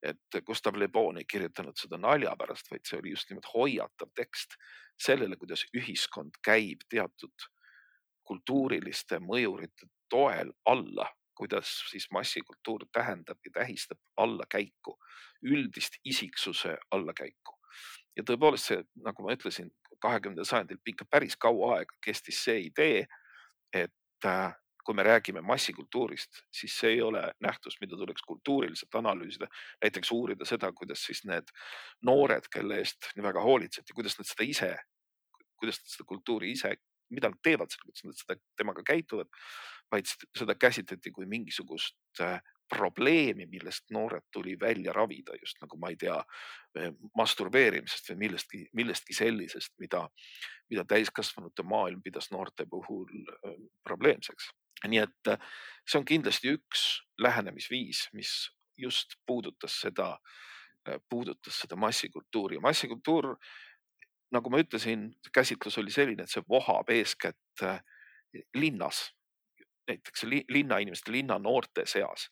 et 0.02 0.38
Gustav 0.46 0.80
Le 0.80 0.88
Bon 0.88 1.18
ei 1.18 1.26
kirjutanud 1.30 1.78
seda 1.78 1.98
nalja 2.02 2.32
pärast, 2.34 2.72
vaid 2.72 2.82
see 2.90 2.98
oli 2.98 3.12
just 3.12 3.30
nimelt 3.30 3.46
hoiatav 3.54 4.10
tekst 4.18 4.56
sellele, 4.98 5.38
kuidas 5.38 5.62
ühiskond 5.78 6.40
käib 6.42 6.82
teatud 6.90 7.46
kultuuriliste 8.26 9.20
mõjurite 9.22 9.92
toel 10.10 10.56
alla, 10.66 11.06
kuidas 11.38 11.76
siis 11.92 12.10
massikultuur 12.18 12.88
tähendab 12.92 13.38
ja 13.46 13.54
tähistab 13.62 14.02
allakäiku, 14.18 14.98
üldist 15.46 16.02
isiksuse 16.04 16.78
allakäiku 16.92 17.61
ja 18.18 18.26
tõepoolest 18.28 18.72
see, 18.72 18.84
nagu 19.06 19.26
ma 19.26 19.36
ütlesin, 19.36 19.72
kahekümnendal 20.02 20.48
sajandil 20.48 20.80
ikka 20.88 21.06
päris 21.10 21.38
kaua 21.40 21.78
aega 21.78 21.98
kestis 22.04 22.42
see 22.46 22.66
idee, 22.68 23.06
et 23.74 24.28
äh, 24.28 24.52
kui 24.86 24.96
me 24.98 25.04
räägime 25.06 25.42
massikultuurist, 25.46 26.42
siis 26.52 26.76
see 26.80 26.96
ei 26.96 27.02
ole 27.06 27.22
nähtus, 27.40 27.78
mida 27.82 27.98
tuleks 27.98 28.24
kultuuriliselt 28.28 28.96
analüüsida. 28.98 29.48
näiteks 29.84 30.12
uurida 30.12 30.46
seda, 30.46 30.72
kuidas 30.72 31.06
siis 31.06 31.24
need 31.26 31.52
noored, 32.02 32.50
kelle 32.54 32.80
eest 32.82 33.12
nii 33.16 33.24
väga 33.24 33.44
hoolitseti, 33.46 33.94
kuidas 33.94 34.18
nad 34.18 34.30
seda 34.30 34.48
ise, 34.48 34.72
kuidas 35.60 35.82
nad 35.84 35.94
seda 35.94 36.08
kultuuri 36.10 36.52
ise, 36.52 36.74
mida 37.14 37.30
nad 37.30 37.38
teevad, 37.44 37.76
kuidas 37.84 38.06
nad 38.08 38.18
seda 38.18 38.40
temaga 38.58 38.84
käituvad, 38.88 39.30
vaid 39.92 40.10
seda 40.10 40.56
käsitleti 40.56 41.12
kui 41.12 41.30
mingisugust 41.30 42.22
äh, 42.22 42.42
probleemi, 42.72 43.46
millest 43.46 43.90
noored 43.92 44.24
tuli 44.34 44.56
välja 44.60 44.94
ravida, 44.94 45.36
just 45.40 45.60
nagu 45.62 45.78
ma 45.78 45.90
ei 45.92 45.98
tea, 46.00 46.18
eh, 46.80 46.92
masturbeerimisest 47.18 48.12
või 48.12 48.22
millestki, 48.26 48.62
millestki 48.80 49.16
sellisest, 49.18 49.74
mida, 49.80 50.06
mida 50.72 50.86
täiskasvanute 50.88 51.64
maailm 51.68 52.02
pidas 52.04 52.32
noorte 52.32 52.66
puhul 52.70 53.10
eh, 53.12 53.58
probleemseks. 53.84 54.52
nii 54.88 55.02
et 55.04 55.30
eh, 55.30 55.50
see 55.86 56.00
on 56.00 56.06
kindlasti 56.06 56.56
üks 56.56 56.86
lähenemisviis, 57.22 58.08
mis 58.14 58.32
just 58.78 59.20
puudutas 59.28 59.76
seda, 59.84 60.16
puudutas 61.10 61.60
seda 61.62 61.76
massikultuuri 61.76 62.58
massikultuur, 62.60 63.36
nagu 64.32 64.50
ma 64.50 64.62
ütlesin, 64.64 65.12
käsitlus 65.34 65.78
oli 65.78 65.92
selline, 65.92 66.24
et 66.24 66.32
see 66.32 66.42
vohab 66.50 66.90
eeskätt 66.90 67.66
linnas 68.56 69.12
näiteks 69.88 70.24
linnainimeste, 70.50 71.12
linnanoorte 71.12 71.86
seas. 71.86 72.30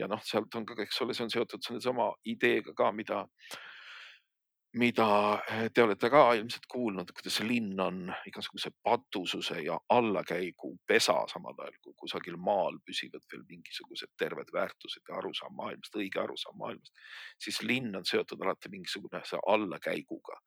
Ja 0.00 0.08
noh, 0.10 0.22
sealt 0.24 0.54
on 0.58 0.66
ka, 0.68 0.78
eks 0.82 1.02
ole, 1.04 1.16
see 1.16 1.26
on 1.26 1.32
seotud 1.32 1.64
sellesama 1.64 2.10
ideega 2.32 2.74
ka, 2.76 2.90
mida, 2.96 3.20
mida 4.80 5.06
eh, 5.50 5.64
te 5.74 5.84
olete 5.84 6.10
ka 6.12 6.22
ilmselt 6.38 6.68
kuulnud, 6.70 7.12
kuidas 7.16 7.40
linn 7.46 7.80
on 7.82 8.02
igasuguse 8.30 8.72
patususe 8.82 9.60
ja 9.66 9.78
allakäigu 9.96 10.72
pesa, 10.86 11.16
samal 11.32 11.58
ajal 11.58 11.78
kui 11.84 11.96
kusagil 12.04 12.38
maal 12.50 12.78
püsivad 12.86 13.26
veel 13.32 13.42
mingisugused 13.48 14.14
terved 14.18 14.52
väärtused 14.54 15.02
ja 15.08 15.18
arusaam 15.18 15.56
maailmast, 15.58 15.98
õige 15.98 16.22
arusaam 16.22 16.58
maailmast, 16.62 16.94
siis 17.38 17.62
linn 17.66 17.96
on 17.98 18.06
seotud 18.06 18.46
alati 18.46 18.72
mingisuguse 18.72 19.42
allakäiguga, 19.46 20.38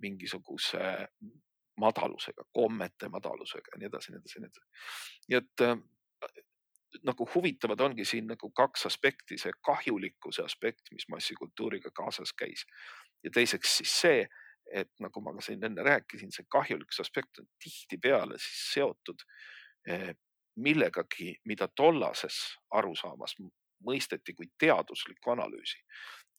mingisuguse 0.00 0.90
madalusega, 1.80 2.44
kommete 2.52 3.08
madalusega 3.08 3.74
ja 3.74 3.80
nii 3.80 3.88
edasi, 3.88 4.12
nii 4.12 4.20
edasi, 4.20 4.40
nii 4.40 4.50
edasi. 4.50 4.68
nii 5.28 5.38
et 5.38 5.64
äh, 5.66 5.78
nagu 7.06 7.28
huvitavad 7.34 7.80
ongi 7.80 8.04
siin 8.04 8.26
nagu 8.26 8.50
kaks 8.50 8.86
aspekti, 8.86 9.38
see 9.38 9.52
kahjulikkuse 9.66 10.42
aspekt, 10.42 10.90
mis 10.92 11.06
massikultuuriga 11.08 11.90
kaasas 11.94 12.32
käis 12.32 12.64
ja 13.24 13.30
teiseks 13.34 13.76
siis 13.78 14.00
see, 14.00 14.24
et 14.72 14.90
nagu 15.02 15.20
ma 15.20 15.34
ka 15.34 15.44
siin 15.44 15.64
enne 15.64 15.84
rääkisin, 15.86 16.32
see 16.34 16.46
kahjulikkuse 16.48 17.02
aspekt 17.02 17.42
on 17.42 17.48
tihtipeale 17.62 18.38
siis 18.38 18.60
seotud 18.74 19.24
eh, 19.88 20.12
millegagi, 20.56 21.34
mida 21.44 21.68
tollases 21.68 22.38
arusaamas 22.70 23.36
mõisteti 23.86 24.34
kui 24.36 24.50
teaduslikku 24.58 25.30
analüüsi. 25.30 25.78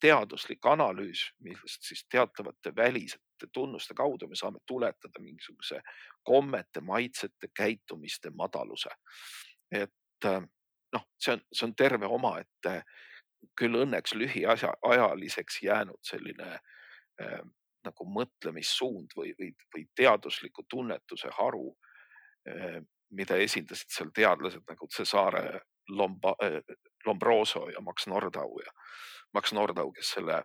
teaduslik 0.01 0.65
analüüs, 0.65 1.27
millest 1.45 1.83
siis 1.85 2.05
teatavate 2.09 2.71
välisete 2.75 3.47
tunnuste 3.53 3.93
kaudu 3.93 4.27
me 4.27 4.35
saame 4.35 4.57
tuletada 4.65 5.19
mingisuguse 5.21 5.81
kommete, 6.23 6.81
maitsete, 6.81 7.47
käitumiste 7.53 8.29
madaluse. 8.29 8.89
et 9.71 9.93
noh, 10.29 11.07
see 11.19 11.33
on, 11.33 11.41
see 11.53 11.65
on 11.67 11.75
terve 11.75 12.09
omaette 12.09 12.81
küll 13.57 13.79
õnneks 13.81 14.13
lühiajaliseks 14.15 15.61
jäänud 15.65 16.01
selline 16.05 16.53
äh, 17.21 17.39
nagu 17.85 18.05
mõtlemissuund 18.05 19.15
või, 19.17 19.33
või, 19.39 19.51
või 19.73 19.87
teadusliku 19.97 20.65
tunnetuse 20.69 21.31
haru 21.37 21.71
äh,, 22.49 22.81
mida 23.11 23.37
esindasid 23.41 23.91
seal 23.91 24.11
teadlased 24.15 24.63
nagu 24.69 24.87
Cesare 24.93 25.61
Lomba, 25.89 26.35
äh, 26.43 26.61
Lombroso 27.05 27.67
ja 27.69 27.81
Max 27.81 28.07
Nordau 28.07 28.59
ja 28.65 28.71
Max 29.33 29.53
Nordau, 29.53 29.91
kes 29.95 30.13
selle, 30.17 30.43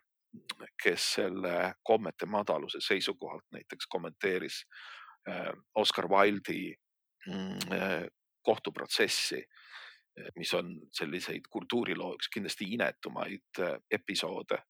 kes 0.82 1.12
selle 1.18 1.74
kommete 1.84 2.26
madaluse 2.26 2.80
seisukohalt 2.80 3.44
näiteks 3.52 3.86
kommenteeris 3.90 4.62
äh, 5.28 5.52
Oscar 5.74 6.08
Wilde'i 6.08 6.74
mm, 7.26 7.72
äh, 7.72 8.06
kohtuprotsessi 8.42 9.44
mis 10.36 10.54
on 10.54 10.72
selliseid 10.92 11.48
kultuuriloo 11.50 12.14
üks 12.16 12.30
kindlasti 12.32 12.70
inetumaid 12.76 13.60
äh, 13.60 13.76
episoode. 13.90 14.62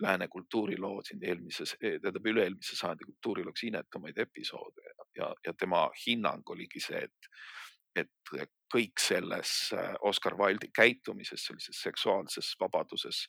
Lääne 0.00 0.28
kultuuriloo 0.28 1.02
siin 1.02 1.24
eelmises, 1.26 1.72
e, 1.80 1.96
tähendab 1.98 2.26
üle-eelmise 2.30 2.76
sajandi 2.78 3.04
kultuuriloo 3.08 3.50
üks 3.50 3.64
inetumaid 3.66 4.18
episoode 4.22 4.92
ja, 5.18 5.32
ja 5.46 5.54
tema 5.58 5.88
hinnang 6.06 6.50
oligi 6.54 6.80
see, 6.80 7.00
et, 7.08 7.30
et 7.98 8.52
kõik 8.72 9.00
selles 9.02 9.54
äh, 9.74 9.94
Oscar 10.06 10.36
Wilde'i 10.38 10.70
käitumises, 10.74 11.46
sellises 11.48 11.82
seksuaalses 11.82 12.54
vabaduses 12.60 13.24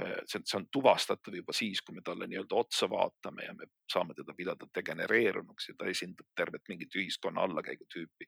see, 0.00 0.40
see 0.44 0.58
on 0.58 0.66
tuvastatav 0.72 1.34
juba 1.36 1.54
siis, 1.54 1.82
kui 1.82 1.94
me 1.94 2.02
talle 2.04 2.26
nii-öelda 2.26 2.56
otsa 2.58 2.88
vaatame 2.90 3.46
ja 3.46 3.54
me 3.54 3.68
saame 3.92 4.14
teda 4.14 4.34
pidada 4.34 4.66
degenereerunuks 4.74 5.68
ja 5.68 5.74
ta 5.78 5.86
esindab 5.90 6.26
tervet 6.36 6.66
mingit 6.68 6.96
ühiskonna 6.98 7.44
allakäigutüüpi. 7.46 8.26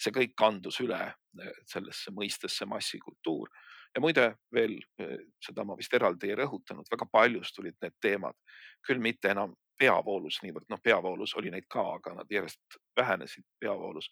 see 0.00 0.14
kõik 0.16 0.32
kandus 0.38 0.80
üle 0.80 1.00
äh, 1.04 1.52
sellesse 1.68 2.14
mõistesse 2.16 2.66
massikultuur 2.66 3.50
ja 3.94 4.00
muide 4.00 4.28
veel 4.54 4.78
äh, 5.00 5.18
seda 5.44 5.64
ma 5.68 5.76
vist 5.76 5.92
eraldi 5.94 6.30
ei 6.30 6.38
rõhutanud, 6.40 6.88
väga 6.90 7.08
paljus 7.12 7.52
tulid 7.52 7.76
need 7.82 7.98
teemad 8.00 8.38
küll 8.86 9.02
mitte 9.02 9.34
enam 9.36 9.54
peavoolus 9.78 10.40
niivõrd, 10.42 10.68
noh, 10.70 10.80
peavoolus 10.82 11.34
oli 11.36 11.50
neid 11.50 11.66
ka, 11.68 11.82
aga 11.98 12.14
nad 12.22 12.30
järjest 12.30 12.80
vähenesid 12.96 13.44
peavoolus. 13.60 14.10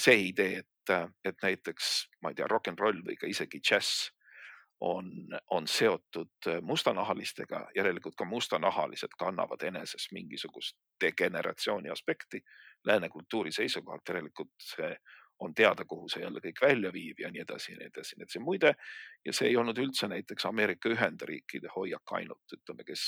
see 0.00 0.30
idee, 0.30 0.62
et, 0.64 0.92
et 1.24 1.42
näiteks 1.42 2.08
ma 2.24 2.30
ei 2.32 2.34
tea, 2.34 2.46
rock 2.48 2.70
n 2.72 2.78
roll 2.80 3.02
või 3.04 3.18
ka 3.20 3.28
isegi 3.28 3.60
džäss 3.60 4.08
on, 4.80 5.12
on 5.50 5.68
seotud 5.68 6.48
äh, 6.48 6.62
mustanahalistega, 6.62 7.66
järelikult 7.76 8.14
ka 8.16 8.24
mustanahalised 8.24 9.16
kannavad 9.18 9.62
eneses 9.62 10.08
mingisugust 10.12 10.76
degeneratsiooni 11.04 11.90
aspekti. 11.90 12.40
Lääne 12.84 13.08
kultuuri 13.08 13.52
seisukohalt 13.52 14.08
järelikult 14.08 14.52
see 14.62 14.96
on 15.38 15.54
teada, 15.54 15.84
kuhu 15.84 16.08
see 16.08 16.22
jälle 16.22 16.40
kõik 16.40 16.60
välja 16.62 16.92
viib 16.92 17.20
ja 17.20 17.30
nii 17.30 17.42
edasi 17.42 17.72
ja 17.72 17.78
nii 17.78 17.90
edasi, 17.90 18.16
nii 18.16 18.24
et 18.24 18.32
see 18.32 18.42
muide 18.42 18.72
ja 19.24 19.32
see 19.36 19.50
ei 19.50 19.56
olnud 19.56 19.78
üldse 19.78 20.08
näiteks 20.08 20.46
Ameerika 20.48 20.88
Ühendriikide 20.88 21.68
hoiak 21.74 22.12
ainult, 22.18 22.56
ütleme, 22.56 22.84
kes, 22.88 23.04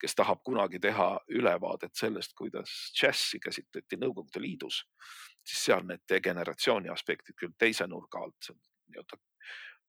kes 0.00 0.14
tahab 0.14 0.42
kunagi 0.46 0.78
teha 0.80 1.08
ülevaadet 1.28 1.94
sellest, 1.98 2.34
kuidas 2.38 2.70
džässi 2.94 3.42
käsitleti 3.42 3.98
Nõukogude 3.98 4.42
Liidus, 4.42 4.84
siis 5.42 5.64
seal 5.66 5.86
need 5.88 6.04
degeneratsiooni 6.10 6.94
aspektid 6.94 7.38
küll 7.38 7.58
teise 7.58 7.86
nurga 7.90 8.22
alt, 8.22 8.54
nii-öelda 8.54 9.18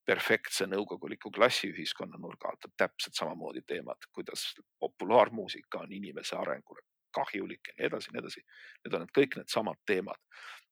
perfektse 0.05 0.67
nõukoguliku 0.69 1.31
klassiühiskonna 1.33 2.19
nurga 2.21 2.51
alt 2.51 2.67
täpselt 2.77 3.17
samamoodi 3.17 3.63
teemad, 3.67 4.09
kuidas 4.13 4.51
populaarmuusika 4.79 5.81
on 5.85 5.93
inimese 5.93 6.35
arengule 6.37 6.85
kahjulik 7.15 7.71
ja 7.71 7.73
nii 7.77 7.87
edasi, 7.87 8.11
nii 8.11 8.21
edasi. 8.21 8.41
Need 8.83 8.95
on 8.97 9.05
need 9.05 9.13
kõik 9.15 9.37
needsamad 9.39 9.79
teemad 9.87 10.19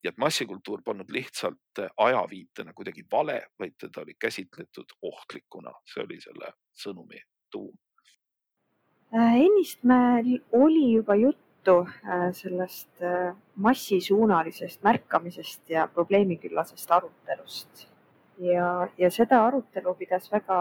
ja 0.04 0.12
et 0.12 0.20
massikultuur 0.20 0.84
polnud 0.86 1.12
lihtsalt 1.12 1.84
ajaviitena 1.98 2.74
kuidagi 2.76 3.06
vale, 3.12 3.40
vaid 3.60 3.78
teda 3.80 4.04
oli 4.04 4.16
käsitletud 4.20 4.98
ohtlikuna, 5.02 5.72
see 5.88 6.04
oli 6.04 6.20
selle 6.22 6.52
sõnumi 6.84 7.24
tuum. 7.52 7.74
Äh, 9.14 9.40
ennist 9.46 9.84
meil 9.88 10.40
oli 10.52 10.92
juba 10.96 11.16
juttu 11.16 11.80
äh, 11.86 12.28
sellest 12.36 13.02
äh, 13.02 13.36
massisuunalisest 13.56 14.84
märkamisest 14.84 15.70
ja 15.70 15.88
probleemiküllasest 15.88 16.92
arutelust 16.92 17.88
ja, 18.38 18.88
ja 18.98 19.12
seda 19.12 19.46
arutelu 19.46 19.94
pidas 19.98 20.32
väga 20.32 20.58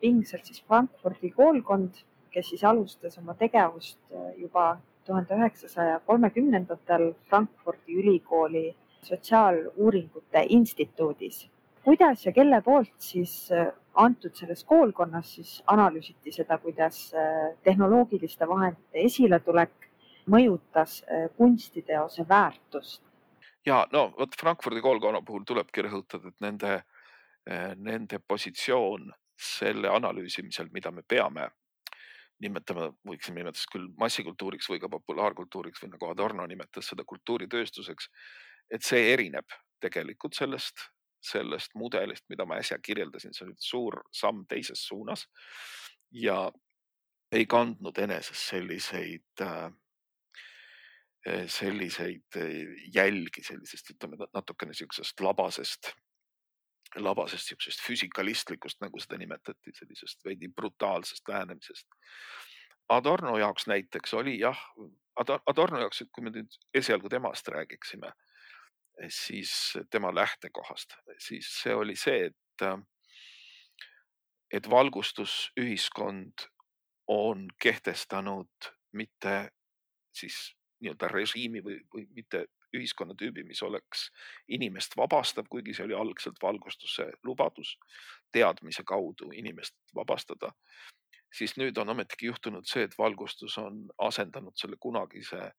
pingsalt 0.00 0.46
siis 0.46 0.62
Frankfurdi 0.66 1.30
koolkond, 1.34 2.02
kes 2.30 2.52
siis 2.52 2.64
alustas 2.64 3.18
oma 3.18 3.34
tegevust 3.34 3.98
äh, 4.12 4.32
juba 4.36 4.78
tuhande 5.06 5.34
üheksasaja 5.34 6.00
kolmekümnendatel 6.06 7.12
Frankfurdi 7.28 7.96
ülikooli 8.02 8.74
sotsiaaluuringute 9.02 10.44
instituudis. 10.48 11.48
kuidas 11.84 12.26
ja 12.26 12.32
kelle 12.32 12.60
poolt 12.62 12.94
siis 12.98 13.52
äh, 13.52 13.72
antud 13.94 14.34
selles 14.34 14.64
koolkonnas 14.64 15.34
siis 15.34 15.62
analüüsiti 15.66 16.32
seda, 16.32 16.58
kuidas 16.58 17.14
äh, 17.14 17.54
tehnoloogiliste 17.64 18.48
vahendite 18.48 19.04
esiletulek 19.08 19.88
mõjutas 20.28 21.02
kunstiteose 21.36 22.28
väärtust? 22.28 23.02
ja 23.66 23.86
no 23.92 24.12
vot 24.18 24.36
Frankfurdi 24.40 24.80
koolkonna 24.84 25.22
puhul 25.22 25.44
tulebki 25.48 25.82
rõhutada, 25.86 26.28
et 26.28 26.40
nende 26.44 26.82
nende 27.76 28.18
positsioon 28.28 29.08
selle 29.38 29.88
analüüsimisel, 29.88 30.68
mida 30.74 30.90
me 30.90 31.02
peame 31.08 31.46
nimetama, 32.42 32.90
võiksime 33.06 33.42
nimetada 33.42 33.70
küll 33.72 33.88
massikultuuriks 33.98 34.68
või 34.70 34.82
ka 34.82 34.90
populaarkultuuriks 34.92 35.82
või 35.82 35.94
nagu 35.94 36.10
Adorno 36.10 36.46
nimetas 36.46 36.90
seda 36.92 37.06
kultuuritööstuseks. 37.06 38.10
et 38.70 38.84
see 38.84 39.12
erineb 39.12 39.48
tegelikult 39.80 40.34
sellest, 40.34 40.82
sellest 41.24 41.74
mudelist, 41.74 42.24
mida 42.28 42.44
ma 42.44 42.58
äsja 42.60 42.78
kirjeldasin, 42.78 43.32
see 43.32 43.46
oli 43.46 43.54
suur 43.56 44.02
samm 44.12 44.44
teises 44.46 44.86
suunas 44.86 45.26
ja 46.12 46.52
ei 47.32 47.46
kandnud 47.46 47.98
eneses 47.98 48.48
selliseid 48.48 49.42
äh, 49.42 49.72
selliseid 51.46 52.38
jälgi 52.94 53.42
sellisest, 53.42 53.90
ütleme 53.90 54.28
natukene 54.32 54.74
siuksest 54.74 55.20
labasest 55.20 55.92
labasest 56.96 57.50
siuksest 57.50 57.82
füsikalistlikust, 57.84 58.80
nagu 58.80 59.00
seda 59.00 59.18
nimetati, 59.18 59.72
sellisest 59.74 60.24
veidi 60.24 60.48
brutaalsest 60.48 61.28
lähenemisest. 61.28 61.86
Adorno 62.88 63.36
jaoks 63.38 63.66
näiteks 63.66 64.14
oli 64.14 64.38
jah, 64.38 64.58
Adorno 65.46 65.80
jaoks, 65.82 66.02
kui 66.12 66.24
me 66.24 66.32
nüüd 66.32 66.56
esialgu 66.74 67.10
temast 67.12 67.48
räägiksime, 67.52 68.12
siis 69.08 69.52
tema 69.90 70.14
lähtekohast, 70.14 70.96
siis 71.18 71.50
see 71.62 71.74
oli 71.74 71.96
see, 71.96 72.30
et, 72.30 72.64
et 74.52 74.70
valgustusühiskond 74.70 76.48
on 77.08 77.48
kehtestanud 77.60 78.70
mitte 78.92 79.50
siis 80.14 80.38
nii-öelda 80.80 81.08
režiimi 81.12 81.62
või, 81.64 81.80
või 81.94 82.06
mitte 82.14 82.46
ühiskonnatüübi, 82.76 83.44
mis 83.44 83.62
oleks 83.62 84.08
inimest 84.48 84.96
vabastav, 84.96 85.48
kuigi 85.50 85.74
see 85.74 85.86
oli 85.88 85.96
algselt 85.96 86.36
valgustuse 86.42 87.10
lubadus, 87.24 87.76
teadmise 88.32 88.84
kaudu 88.84 89.32
inimest 89.34 89.76
vabastada. 89.94 90.52
siis 91.34 91.56
nüüd 91.60 91.76
on 91.76 91.88
ometigi 91.92 92.26
juhtunud 92.26 92.64
see, 92.64 92.86
et 92.88 92.94
valgustus 92.98 93.58
on 93.58 93.82
asendanud 93.98 94.56
selle 94.56 94.76
kunagise 94.80 95.50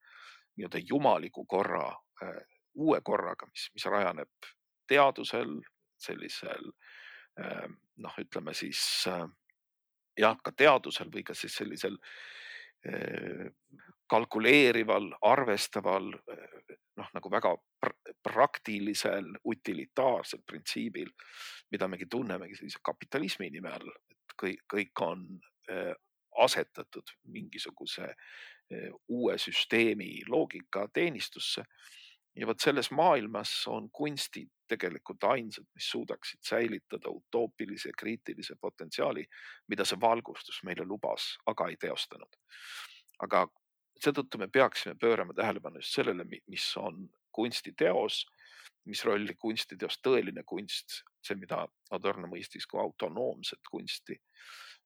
nii-öelda 0.58 0.80
jumaliku 0.90 1.46
korra 1.46 1.92
äh, 2.24 2.40
uue 2.74 3.02
korraga, 3.02 3.46
mis, 3.46 3.70
mis 3.74 3.86
rajaneb 3.86 4.50
teadusel, 4.88 5.60
sellisel 5.98 6.72
äh, 7.42 7.70
noh, 7.98 8.18
ütleme 8.18 8.54
siis 8.54 8.82
äh, 9.08 9.28
jah, 10.18 10.38
ka 10.44 10.52
teadusel 10.52 11.14
või 11.14 11.24
ka 11.24 11.38
siis 11.38 11.56
sellisel 11.62 11.94
äh, 11.94 12.39
kalkuleerival, 14.10 15.10
arvestaval, 15.22 16.14
noh 17.00 17.10
nagu 17.14 17.32
väga 17.32 17.52
praktilisel, 18.24 19.34
utilitaarsel 19.46 20.42
printsiibil, 20.48 21.12
mida 21.72 21.88
megi 21.92 22.08
tunnemegi 22.10 22.56
sellise 22.58 22.82
kapitalismi 22.84 23.50
nime 23.54 23.74
all, 23.74 23.92
et 24.12 24.38
kõik, 24.40 24.64
kõik 24.74 25.04
on 25.06 25.26
äh, 25.70 25.94
asetatud 26.40 27.12
mingisuguse 27.34 28.14
uue 29.10 29.38
süsteemi 29.38 30.22
loogika 30.28 30.88
teenistusse. 30.94 31.64
Ja 32.40 32.48
vot 32.48 32.60
selles 32.60 32.92
maailmas 32.92 33.52
on 33.68 33.90
kunstid 33.92 34.50
tegelikult 34.70 35.24
ainsad, 35.24 35.66
mis 35.76 35.90
suudaksid 35.92 36.40
säilitada 36.46 37.10
utoopilise 37.10 37.92
kriitilise 37.98 38.56
potentsiaali, 38.62 39.26
mida 39.68 39.86
see 39.86 40.00
valgustus 40.02 40.62
meile 40.64 40.86
lubas, 40.86 41.34
aga 41.46 41.68
ei 41.68 41.78
teostanud. 41.82 42.40
aga 43.20 43.48
seetõttu 44.00 44.40
me 44.40 44.48
peaksime 44.48 44.96
pöörama 44.96 45.34
tähelepanu 45.36 45.82
just 45.82 45.96
sellele, 45.96 46.24
mis 46.48 46.68
on 46.78 47.10
kunstiteos, 47.36 48.26
mis 48.86 49.04
rolli 49.06 49.36
kunstiteos, 49.36 50.00
tõeline 50.08 50.44
kunst, 50.48 51.02
see, 51.26 51.36
mida 51.36 51.66
Adorno 51.92 52.30
mõistis 52.32 52.68
kui 52.70 52.80
autonoomset 52.80 53.68
kunsti, 53.72 54.16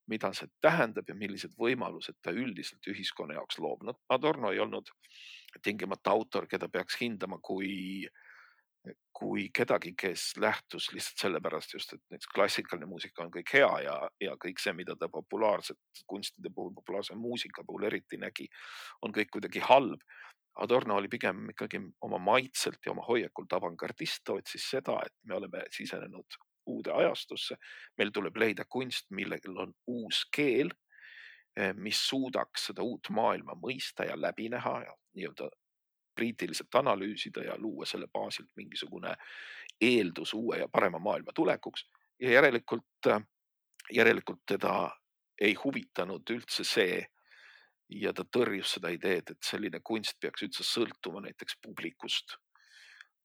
mida 0.09 0.33
see 0.33 0.49
tähendab 0.61 1.07
ja 1.07 1.15
millised 1.15 1.53
võimalused 1.59 2.17
ta 2.21 2.33
üldiselt 2.33 2.89
ühiskonna 2.89 3.37
jaoks 3.37 3.59
loob. 3.59 3.83
no 3.83 3.99
Adorno 4.09 4.51
ei 4.51 4.59
olnud 4.59 4.89
tingimata 5.63 6.11
autor, 6.11 6.47
keda 6.49 6.69
peaks 6.71 6.97
hindama 7.01 7.37
kui, 7.41 8.07
kui 9.13 9.47
kedagi, 9.55 9.93
kes 9.99 10.33
lähtus 10.41 10.89
lihtsalt 10.93 11.25
sellepärast 11.25 11.73
just, 11.73 11.93
et 11.93 12.01
näiteks 12.11 12.31
klassikaline 12.33 12.89
muusika 12.89 13.23
on 13.23 13.31
kõik 13.31 13.53
hea 13.53 13.71
ja, 13.85 13.95
ja 14.21 14.35
kõik 14.41 14.59
see, 14.59 14.73
mida 14.75 14.95
ta 14.99 15.09
populaarset 15.11 16.03
kunstide 16.09 16.51
puhul, 16.55 16.73
populaarse 16.75 17.15
muusika 17.15 17.63
puhul 17.67 17.87
eriti 17.89 18.19
nägi, 18.19 18.49
on 19.01 19.15
kõik 19.15 19.31
kuidagi 19.37 19.63
halb. 19.69 20.01
Adorno 20.61 20.99
oli 20.99 21.09
pigem 21.09 21.47
ikkagi 21.49 21.79
oma 22.05 22.19
maitselt 22.21 22.83
ja 22.85 22.91
oma 22.91 23.05
hoiakult 23.07 23.53
avangardist, 23.57 24.21
ta 24.25 24.35
otsis 24.37 24.67
seda, 24.75 24.99
et 25.01 25.15
me 25.25 25.39
oleme 25.39 25.63
sisenenud 25.73 26.37
uude 26.69 26.91
ajastusse. 26.91 27.55
meil 27.97 28.11
tuleb 28.13 28.37
leida 28.37 28.65
kunst, 28.69 29.09
millel 29.11 29.57
on 29.57 29.73
uus 29.87 30.23
keel, 30.31 30.69
mis 31.77 31.99
suudaks 32.07 32.69
seda 32.71 32.81
uut 32.81 33.09
maailma 33.09 33.53
mõista 33.53 34.07
ja 34.07 34.15
läbi 34.17 34.47
näha 34.49 34.79
ja 34.81 34.95
nii-öelda 35.13 35.49
kriitiliselt 36.15 36.75
analüüsida 36.75 37.43
ja 37.43 37.57
luua 37.57 37.85
selle 37.85 38.07
baasilt 38.07 38.49
mingisugune 38.55 39.15
eeldus 39.81 40.33
uue 40.33 40.57
ja 40.57 40.67
parema 40.67 40.99
maailma 40.99 41.33
tulekuks. 41.33 41.89
ja 42.19 42.31
järelikult, 42.31 43.07
eh, 43.07 43.21
järelikult 43.91 44.41
teda 44.45 44.91
ei 45.41 45.53
huvitanud 45.53 46.29
üldse 46.29 46.63
see 46.63 47.05
ja 47.89 48.13
ta 48.13 48.23
tõrjus 48.23 48.75
seda 48.77 48.89
ideed, 48.89 49.31
et 49.31 49.43
selline 49.43 49.79
kunst 49.83 50.19
peaks 50.21 50.43
üldse 50.45 50.63
sõltuma 50.63 51.21
näiteks 51.21 51.57
publikust, 51.61 52.37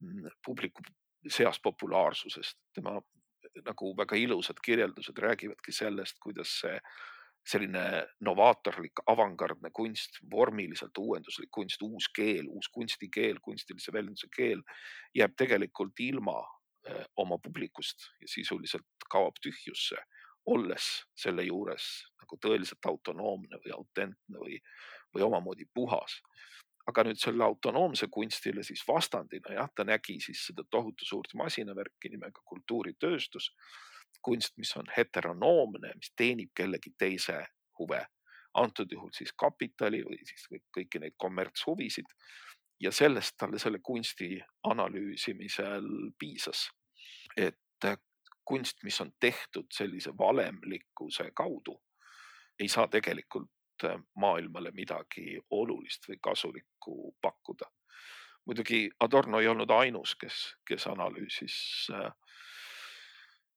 mm, 0.01 0.31
publiku 0.45 0.83
seas 1.29 1.61
populaarsusest. 1.61 2.59
tema 2.75 3.01
nagu 3.65 3.97
väga 3.97 4.17
ilusad 4.17 4.57
kirjeldused 4.65 5.19
räägivadki 5.19 5.73
sellest, 5.73 6.19
kuidas 6.21 6.61
see 6.61 6.81
selline 7.49 7.83
novaatorlik 8.25 9.03
avangardne 9.09 9.71
kunst, 9.75 10.21
vormiliselt 10.31 10.99
uuenduslik 10.99 11.51
kunst, 11.53 11.83
uus 11.83 12.11
keel, 12.15 12.49
uus 12.49 12.69
kunstikeel, 12.75 13.41
kunstilise 13.45 13.93
väljenduse 13.93 14.29
keel 14.37 14.63
jääb 15.17 15.37
tegelikult 15.39 16.01
ilma 16.05 16.37
eh, 16.89 17.05
oma 17.17 17.39
publikust 17.43 18.11
ja 18.21 18.29
sisuliselt 18.29 19.09
kaob 19.11 19.41
tühjusse, 19.43 19.97
olles 20.47 20.91
selle 21.17 21.47
juures 21.49 21.89
nagu 22.21 22.39
tõeliselt 22.45 22.85
autonoomne 22.93 23.61
või 23.65 23.75
autentne 23.77 24.45
või, 24.45 24.61
või 25.15 25.25
omamoodi 25.31 25.69
puhas 25.75 26.21
aga 26.89 27.05
nüüd 27.05 27.21
selle 27.21 27.45
autonoomse 27.45 28.09
kunstile 28.13 28.65
siis 28.65 28.83
vastandina 28.89 29.53
jah, 29.59 29.69
ta 29.77 29.85
nägi 29.85 30.19
siis 30.25 30.47
seda 30.49 30.65
tohutu 30.71 31.05
suurt 31.09 31.35
masinavärki 31.37 32.13
nimega 32.15 32.41
kultuuritööstus. 32.49 33.51
Kunst, 34.23 34.57
mis 34.57 34.77
on 34.77 34.87
heteronoomne, 34.97 35.93
mis 35.95 36.13
teenib 36.17 36.51
kellegi 36.55 36.93
teise 36.99 37.45
huve, 37.79 38.01
antud 38.55 38.93
juhul 38.93 39.13
siis 39.15 39.33
kapitali 39.33 40.03
või 40.05 40.19
siis 40.27 40.49
kõiki 40.77 41.01
neid 41.01 41.17
kommertshuvisid. 41.17 42.07
ja 42.81 42.93
sellest 42.93 43.35
talle 43.37 43.59
selle 43.59 43.79
kunsti 43.83 44.39
analüüsimisel 44.63 45.89
piisas, 46.19 46.69
et 47.37 47.87
kunst, 48.45 48.83
mis 48.83 49.01
on 49.01 49.11
tehtud 49.21 49.67
sellise 49.75 50.11
valemlikkuse 50.19 51.31
kaudu, 51.35 51.75
ei 52.59 52.69
saa 52.69 52.89
tegelikult 52.89 53.51
Äh, 53.85 53.99
maailmale 54.17 54.71
midagi 54.75 55.39
olulist 55.51 56.09
või 56.09 56.17
kasulikku 56.23 57.15
pakkuda. 57.23 57.67
muidugi 58.47 58.91
Adorno 59.01 59.41
ei 59.41 59.49
olnud 59.49 59.71
ainus, 59.71 60.15
kes, 60.17 60.57
kes 60.67 60.87
analüüsis, 60.87 61.87
äh, 61.95 62.11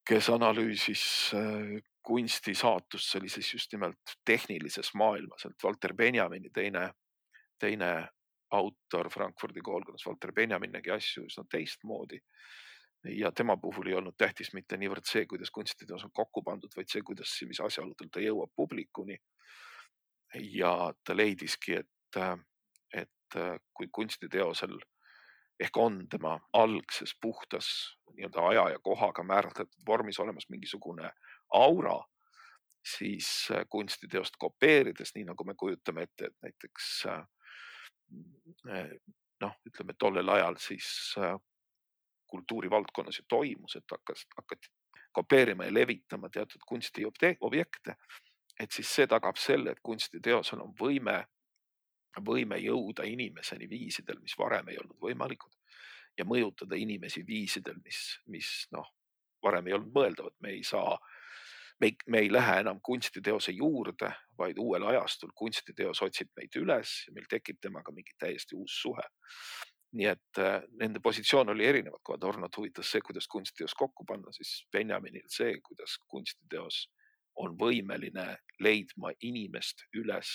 kes 0.07 0.29
analüüsis 0.29 1.03
äh, 1.37 1.81
kunsti 2.03 2.55
saatust 2.57 3.11
sellises 3.11 3.53
just 3.53 3.73
nimelt 3.73 4.15
tehnilises 4.25 4.93
maailmas, 4.93 5.45
et 5.45 5.63
Walter 5.63 5.93
Benjamini 5.93 6.49
teine, 6.49 6.89
teine 7.59 7.91
autor 8.51 9.09
Frankfurdi 9.09 9.61
koolkonnas, 9.61 10.05
Walter 10.07 10.33
Benjamin 10.33 10.71
nägi 10.71 10.91
asju 10.91 11.25
üsna 11.29 11.45
teistmoodi. 11.51 12.19
Ja 13.17 13.31
tema 13.31 13.55
puhul 13.57 13.87
ei 13.89 13.95
olnud 13.97 14.13
tähtis 14.17 14.51
mitte 14.53 14.77
niivõrd 14.77 15.07
see, 15.09 15.25
kuidas 15.25 15.49
kunstiteos 15.51 16.03
on 16.05 16.11
kokku 16.13 16.43
pandud, 16.45 16.73
vaid 16.77 16.89
see, 16.91 17.01
kuidas, 17.01 17.33
mis 17.49 17.61
asjaoludel 17.63 18.11
ta 18.13 18.21
jõuab 18.21 18.51
publikuni. 18.55 19.17
Ja 20.53 20.91
ta 21.03 21.15
leidiski, 21.17 21.79
et, 21.81 22.19
et 22.93 23.39
kui 23.73 23.89
kunstiteosel 23.91 24.77
ehk 25.59 25.77
on 25.77 26.07
tema 26.09 26.39
algses 26.53 27.15
puhtas 27.21 27.67
nii-öelda 28.13 28.47
aja 28.47 28.69
ja 28.69 28.79
kohaga 28.83 29.23
määratletud 29.23 29.85
vormis 29.87 30.19
olemas 30.19 30.49
mingisugune 30.49 31.11
aura, 31.53 31.99
siis 32.97 33.49
kunstiteost 33.69 34.35
kopeerides, 34.39 35.15
nii 35.15 35.23
nagu 35.29 35.43
me 35.43 35.53
kujutame 35.57 36.07
ette, 36.07 36.25
et 36.25 36.37
näiteks 36.41 36.89
noh, 39.41 39.55
ütleme 39.67 39.95
tollel 39.99 40.29
ajal 40.29 40.57
siis 40.59 41.15
kultuurivaldkonnas 42.27 43.19
ju 43.19 43.25
toimus, 43.29 43.75
et 43.75 43.91
hakkas, 43.91 44.25
hakati 44.35 44.73
kopeerima 45.11 45.67
ja 45.67 45.73
levitama 45.73 46.29
teatud 46.29 46.61
kunstiobjekte 46.67 47.95
et 48.61 48.71
siis 48.71 48.89
see 48.95 49.07
tagab 49.09 49.39
selle, 49.41 49.73
et 49.73 49.83
kunstiteosel 49.83 50.61
on 50.61 50.73
võime, 50.77 51.21
võime 52.19 52.57
jõuda 52.59 53.05
inimeseni 53.07 53.69
viisidel, 53.69 54.19
mis 54.21 54.35
varem 54.37 54.67
ei 54.69 54.77
olnud 54.81 54.99
võimalikud 55.01 55.53
ja 56.17 56.25
mõjutada 56.27 56.75
inimesi 56.75 57.23
viisidel, 57.27 57.79
mis, 57.85 58.01
mis 58.27 58.49
noh, 58.75 58.87
varem 59.43 59.67
ei 59.67 59.77
olnud 59.77 59.93
mõeldavad, 59.95 60.35
me 60.43 60.53
ei 60.57 60.63
saa, 60.67 60.97
me 61.79 61.89
ei, 61.89 61.97
me 62.07 62.21
ei 62.25 62.31
lähe 62.31 62.59
enam 62.61 62.81
kunstiteose 62.83 63.55
juurde, 63.55 64.11
vaid 64.37 64.59
uuel 64.59 64.85
ajastul 64.91 65.31
kunstiteos 65.35 66.01
otsib 66.05 66.31
meid 66.37 66.55
üles 66.59 66.95
ja 67.07 67.15
meil 67.15 67.27
tekib 67.29 67.61
temaga 67.61 67.93
mingi 67.95 68.15
täiesti 68.19 68.55
uus 68.55 68.81
suhe. 68.83 69.07
nii 69.91 70.05
et 70.07 70.39
äh, 70.39 70.61
nende 70.79 71.01
positsioon 71.03 71.49
oli 71.51 71.65
erinev, 71.67 71.97
kui 72.03 72.15
Adornot 72.15 72.55
huvitas 72.57 72.87
see, 72.91 73.01
kuidas 73.03 73.25
kunstiteos 73.27 73.73
kokku 73.75 74.05
panna, 74.07 74.31
siis 74.31 74.67
Benjaminil 74.71 75.25
see, 75.27 75.57
kuidas 75.59 75.97
kunstiteos 76.07 76.85
on 77.43 77.57
võimeline 77.59 78.37
leidma 78.63 79.11
inimest 79.19 79.83
üles 79.99 80.31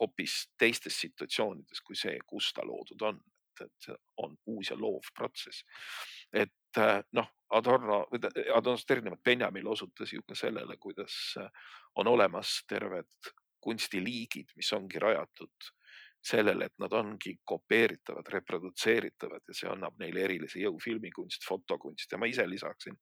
hoopis 0.00 0.34
teistes 0.58 1.00
situatsioonides 1.00 1.80
kui 1.86 1.96
see, 1.96 2.18
kus 2.26 2.52
ta 2.54 2.66
loodud 2.66 3.02
on. 3.02 3.20
et 3.60 3.86
on 4.20 4.34
uus 4.52 4.68
ja 4.70 4.76
loov 4.76 5.06
protsess. 5.16 5.64
et 6.32 6.78
äh, 6.78 7.00
noh, 7.12 7.30
Adorno, 7.50 8.06
Adornost 8.54 8.90
erinevalt 8.90 9.22
Benjamin 9.24 9.66
osutas 9.66 10.12
ju 10.12 10.22
ka 10.28 10.34
sellele, 10.34 10.76
kuidas 10.76 11.14
äh, 11.40 11.48
on 11.94 12.06
olemas 12.06 12.64
terved 12.68 13.30
kunstiliigid, 13.60 14.52
mis 14.56 14.72
ongi 14.72 14.98
rajatud 14.98 15.70
sellele, 16.26 16.66
et 16.66 16.74
nad 16.78 16.92
ongi 16.92 17.36
kopeeritavad, 17.44 18.28
reprodutseeritavad 18.28 19.48
ja 19.48 19.54
see 19.54 19.70
annab 19.70 19.96
neile 19.98 20.24
erilise 20.26 20.60
jõu, 20.60 20.76
filmikunst, 20.82 21.46
fotokunst 21.48 22.12
ja 22.12 22.18
ma 22.18 22.28
ise 22.28 22.46
lisaksin 22.48 22.98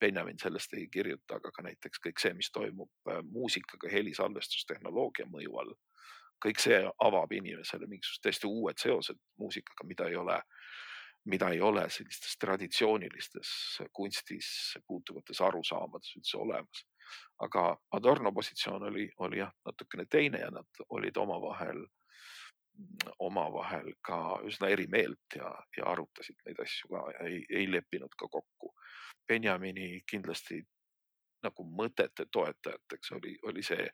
Benjamin 0.00 0.38
sellest 0.42 0.74
ei 0.74 0.88
kirjuta, 0.92 1.38
aga 1.38 1.50
ka 1.54 1.62
näiteks 1.66 2.00
kõik 2.06 2.20
see, 2.22 2.34
mis 2.38 2.50
toimub 2.54 3.10
äh, 3.10 3.22
muusikaga 3.26 3.90
helisalvestustehnoloogia 3.92 5.28
mõju 5.30 5.60
all. 5.62 5.74
kõik 6.38 6.60
see 6.62 6.76
avab 7.02 7.32
inimesele 7.34 7.86
mingisugused 7.90 8.22
täiesti 8.22 8.46
uued 8.46 8.78
seosed 8.78 9.18
muusikaga, 9.42 9.86
mida 9.90 10.06
ei 10.06 10.14
ole, 10.16 10.36
mida 11.26 11.48
ei 11.50 11.60
ole 11.60 11.82
sellistes 11.90 12.36
traditsioonilistes 12.38 13.48
kunstis 13.92 14.50
puutuvates 14.86 15.40
arusaamades 15.40 16.14
üldse 16.16 16.38
olemas. 16.38 16.84
aga 17.42 17.76
Adorno 17.92 18.32
positsioon 18.32 18.82
oli, 18.82 19.10
oli 19.18 19.38
jah 19.38 19.52
natukene 19.66 20.04
teine 20.06 20.38
ja 20.38 20.50
nad 20.50 20.84
olid 20.88 21.16
omavahel 21.16 21.86
omavahel 23.18 23.92
ka 24.04 24.38
üsna 24.46 24.68
eri 24.70 24.86
meelt 24.86 25.36
ja, 25.36 25.50
ja 25.76 25.86
arutasid 25.92 26.38
neid 26.46 26.60
asju 26.62 26.90
ka 26.92 27.04
ja 27.16 27.26
ei, 27.26 27.44
ei 27.50 27.70
leppinud 27.70 28.14
ka 28.18 28.28
kokku. 28.30 28.72
Benjamini 29.28 30.02
kindlasti 30.08 30.60
nagu 31.42 31.64
mõtete 31.64 32.26
toetajateks 32.32 33.12
oli, 33.18 33.36
oli 33.50 33.62
see, 33.62 33.86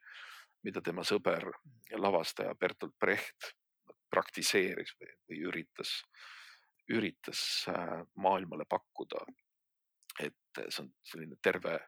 mida 0.64 0.80
tema 0.84 1.04
sõber 1.04 1.48
ja 1.90 2.00
lavastaja 2.00 2.54
Bertolt 2.54 2.96
Brecht 3.00 3.52
praktiseeris 4.14 4.94
või, 5.00 5.10
või 5.28 5.40
üritas, 5.50 5.96
üritas 6.92 7.40
äh, 7.72 8.00
maailmale 8.16 8.64
pakkuda. 8.68 9.24
et 10.22 10.60
see 10.68 10.84
on 10.84 10.90
selline 11.02 11.36
terve 11.42 11.78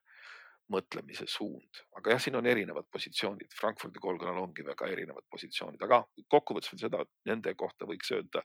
mõtlemise 0.72 1.26
suund, 1.30 1.82
aga 1.98 2.14
jah, 2.14 2.22
siin 2.22 2.38
on 2.38 2.46
erinevad 2.50 2.88
positsioonid, 2.92 3.52
Frankfurdi 3.58 4.02
koolkonnal 4.02 4.40
ongi 4.42 4.64
väga 4.66 4.88
erinevad 4.90 5.26
positsioonid, 5.30 5.82
aga 5.86 6.00
kokkuvõttes 6.32 6.72
veel 6.72 6.82
seda, 6.86 7.04
nende 7.28 7.54
kohta 7.54 7.86
võiks 7.86 8.10
öelda, 8.16 8.42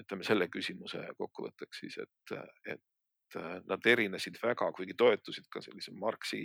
ütleme 0.00 0.26
selle 0.26 0.48
küsimuse 0.52 1.04
kokkuvõtteks 1.18 1.84
siis, 1.84 2.00
et, 2.02 2.34
et 2.74 3.38
nad 3.70 3.86
erinesid 3.86 4.36
väga, 4.42 4.70
kuigi 4.76 4.96
toetusid 4.98 5.46
ka 5.50 5.62
sellise 5.64 5.94
Marxi 5.98 6.42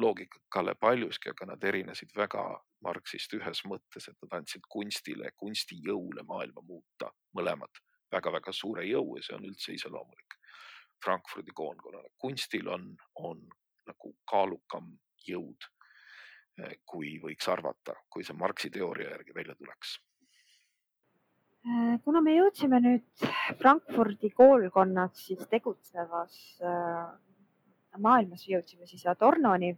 loogikale 0.00 0.74
paljuski, 0.80 1.34
aga 1.34 1.50
nad 1.52 1.64
erinesid 1.66 2.14
väga 2.16 2.44
Marxist 2.86 3.34
ühes 3.36 3.64
mõttes, 3.68 4.08
et 4.08 4.16
nad 4.24 4.40
andsid 4.40 4.64
kunstile, 4.70 5.32
kunstijõule 5.36 6.24
maailma 6.26 6.62
muuta, 6.64 7.10
mõlemad. 7.36 7.82
Väga-väga 8.10 8.52
suure 8.56 8.82
jõu 8.88 9.18
ja 9.18 9.22
see 9.22 9.36
on 9.36 9.44
üldse 9.46 9.74
iseloomulik 9.76 10.38
Frankfurdi 11.04 11.52
koondkonnale. 11.54 12.10
kunstil 12.18 12.68
on, 12.68 12.96
on 13.14 13.44
nagu 13.86 14.14
kaalukam 14.30 14.92
jõud, 15.26 15.70
eh, 16.58 16.78
kui 16.84 17.18
võiks 17.22 17.48
arvata, 17.48 17.96
kui 18.08 18.24
see 18.24 18.36
Marxi 18.36 18.70
teooria 18.70 19.10
järgi 19.16 19.34
välja 19.34 19.54
tuleks 19.54 19.98
Äh, 21.60 21.98
kuna 22.04 22.22
me 22.24 22.32
jõudsime 22.32 22.78
nüüd 22.80 23.24
Frankfurdi 23.60 24.30
koolkonnas 24.32 25.18
siis 25.26 25.42
tegutsevas 25.50 26.36
äh, 26.64 27.02
maailmas, 28.00 28.46
jõudsime 28.48 28.88
siis 28.88 29.04
Adornoni 29.12 29.74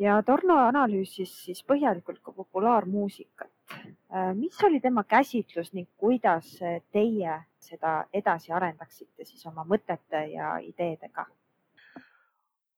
ja 0.00 0.16
Adorno 0.22 0.56
analüüsis 0.62 1.34
siis 1.44 1.60
põhjalikult 1.68 2.22
ka 2.24 2.32
populaarmuusikat. 2.32 3.52
Äh, 3.68 4.32
mis 4.38 4.56
oli 4.64 4.80
tema 4.80 5.04
käsitlus 5.04 5.74
ning 5.76 5.90
kuidas 6.00 6.54
teie 6.96 7.36
seda 7.60 7.98
edasi 8.22 8.56
arendaksite 8.56 9.28
siis 9.28 9.44
oma 9.52 9.68
mõtete 9.68 10.24
ja 10.32 10.54
ideedega? 10.64 11.28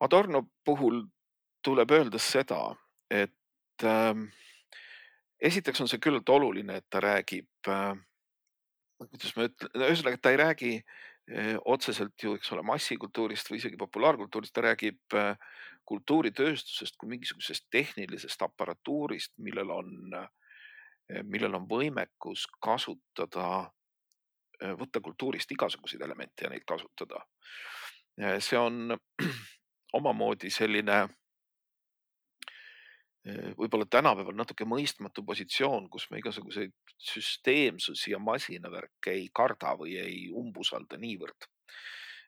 Adorno 0.00 0.46
puhul 0.64 1.02
tuleb 1.64 1.90
öelda 1.92 2.18
seda, 2.18 2.60
et 3.10 3.84
äh, 3.84 4.14
esiteks 5.40 5.80
on 5.80 5.90
see 5.90 6.00
küllalt 6.02 6.28
oluline, 6.28 6.80
et 6.80 6.88
ta 6.90 7.02
räägib 7.04 7.68
äh,, 7.68 7.94
kuidas 9.00 9.36
ma 9.36 9.48
ütlen, 9.48 9.72
ühesõnaga, 9.80 10.20
ta 10.20 10.32
ei 10.32 10.40
räägi 10.40 10.72
äh, 10.78 11.56
otseselt 11.64 12.16
ju, 12.22 12.36
eks 12.38 12.52
ole, 12.56 12.64
massikultuurist 12.66 13.50
või 13.50 13.60
isegi 13.60 13.80
populaarkultuurist, 13.80 14.54
ta 14.56 14.64
räägib 14.68 15.16
äh, 15.16 15.34
kultuuritööstusest 15.90 16.96
kui 17.00 17.10
mingisugusest 17.16 17.66
tehnilisest 17.72 18.42
aparatuurist, 18.46 19.34
millel 19.42 19.72
on 19.74 20.16
äh,, 20.16 20.28
millel 21.24 21.56
on 21.58 21.66
võimekus 21.70 22.46
kasutada, 22.62 23.70
äh, 24.62 24.74
võtta 24.78 25.02
kultuurist 25.04 25.52
igasuguseid 25.56 26.02
elemente 26.06 26.46
ja 26.46 26.52
neid 26.52 26.66
kasutada. 26.68 27.24
Äh, 28.20 28.38
see 28.44 28.58
on 28.58 28.96
omamoodi 29.92 30.50
selline 30.50 31.06
Äh, 33.28 33.50
võib-olla 33.52 33.84
tänapäeval 33.84 34.32
natuke 34.32 34.64
mõistmatu 34.64 35.20
positsioon, 35.28 35.90
kus 35.92 36.06
me 36.10 36.22
igasuguseid 36.22 36.72
süsteemsusi 37.10 38.14
ja 38.14 38.18
masinavärke 38.18 39.12
ei 39.12 39.26
karda 39.36 39.74
või 39.76 39.98
ei 40.00 40.22
umbusalda 40.32 40.96
niivõrd. 40.96 41.48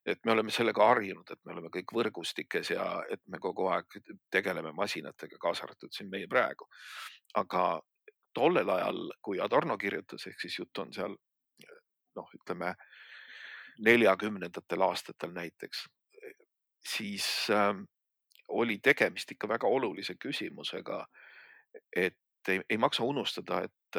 et 0.05 0.19
me 0.27 0.33
oleme 0.33 0.51
sellega 0.51 0.87
harjunud, 0.87 1.31
et 1.31 1.39
me 1.45 1.53
oleme 1.53 1.69
kõik 1.71 1.93
võrgustikes 1.95 2.73
ja 2.73 3.05
et 3.11 3.21
me 3.31 3.39
kogu 3.39 3.69
aeg 3.71 3.87
tegeleme 4.31 4.73
masinatega, 4.73 5.39
kaasa 5.39 5.63
arvatud 5.65 5.93
siin 5.93 6.11
meie 6.11 6.27
praegu. 6.29 6.67
aga 7.35 7.81
tollel 8.35 8.71
ajal, 8.71 9.13
kui 9.23 9.41
Adorno 9.41 9.79
kirjutas, 9.79 10.27
ehk 10.27 10.41
siis 10.41 10.59
jutt 10.59 10.79
on 10.79 10.93
seal 10.93 11.17
noh, 12.17 12.29
ütleme 12.35 12.75
neljakümnendatel 13.79 14.83
aastatel 14.83 15.33
näiteks, 15.33 15.87
siis 16.87 17.51
äh, 17.51 17.74
oli 18.49 18.78
tegemist 18.78 19.30
ikka 19.33 19.49
väga 19.49 19.66
olulise 19.66 20.14
küsimusega. 20.14 21.07
et 21.97 22.18
ei, 22.49 22.61
ei 22.70 22.78
maksa 22.78 23.05
unustada, 23.05 23.62
et, 23.62 23.97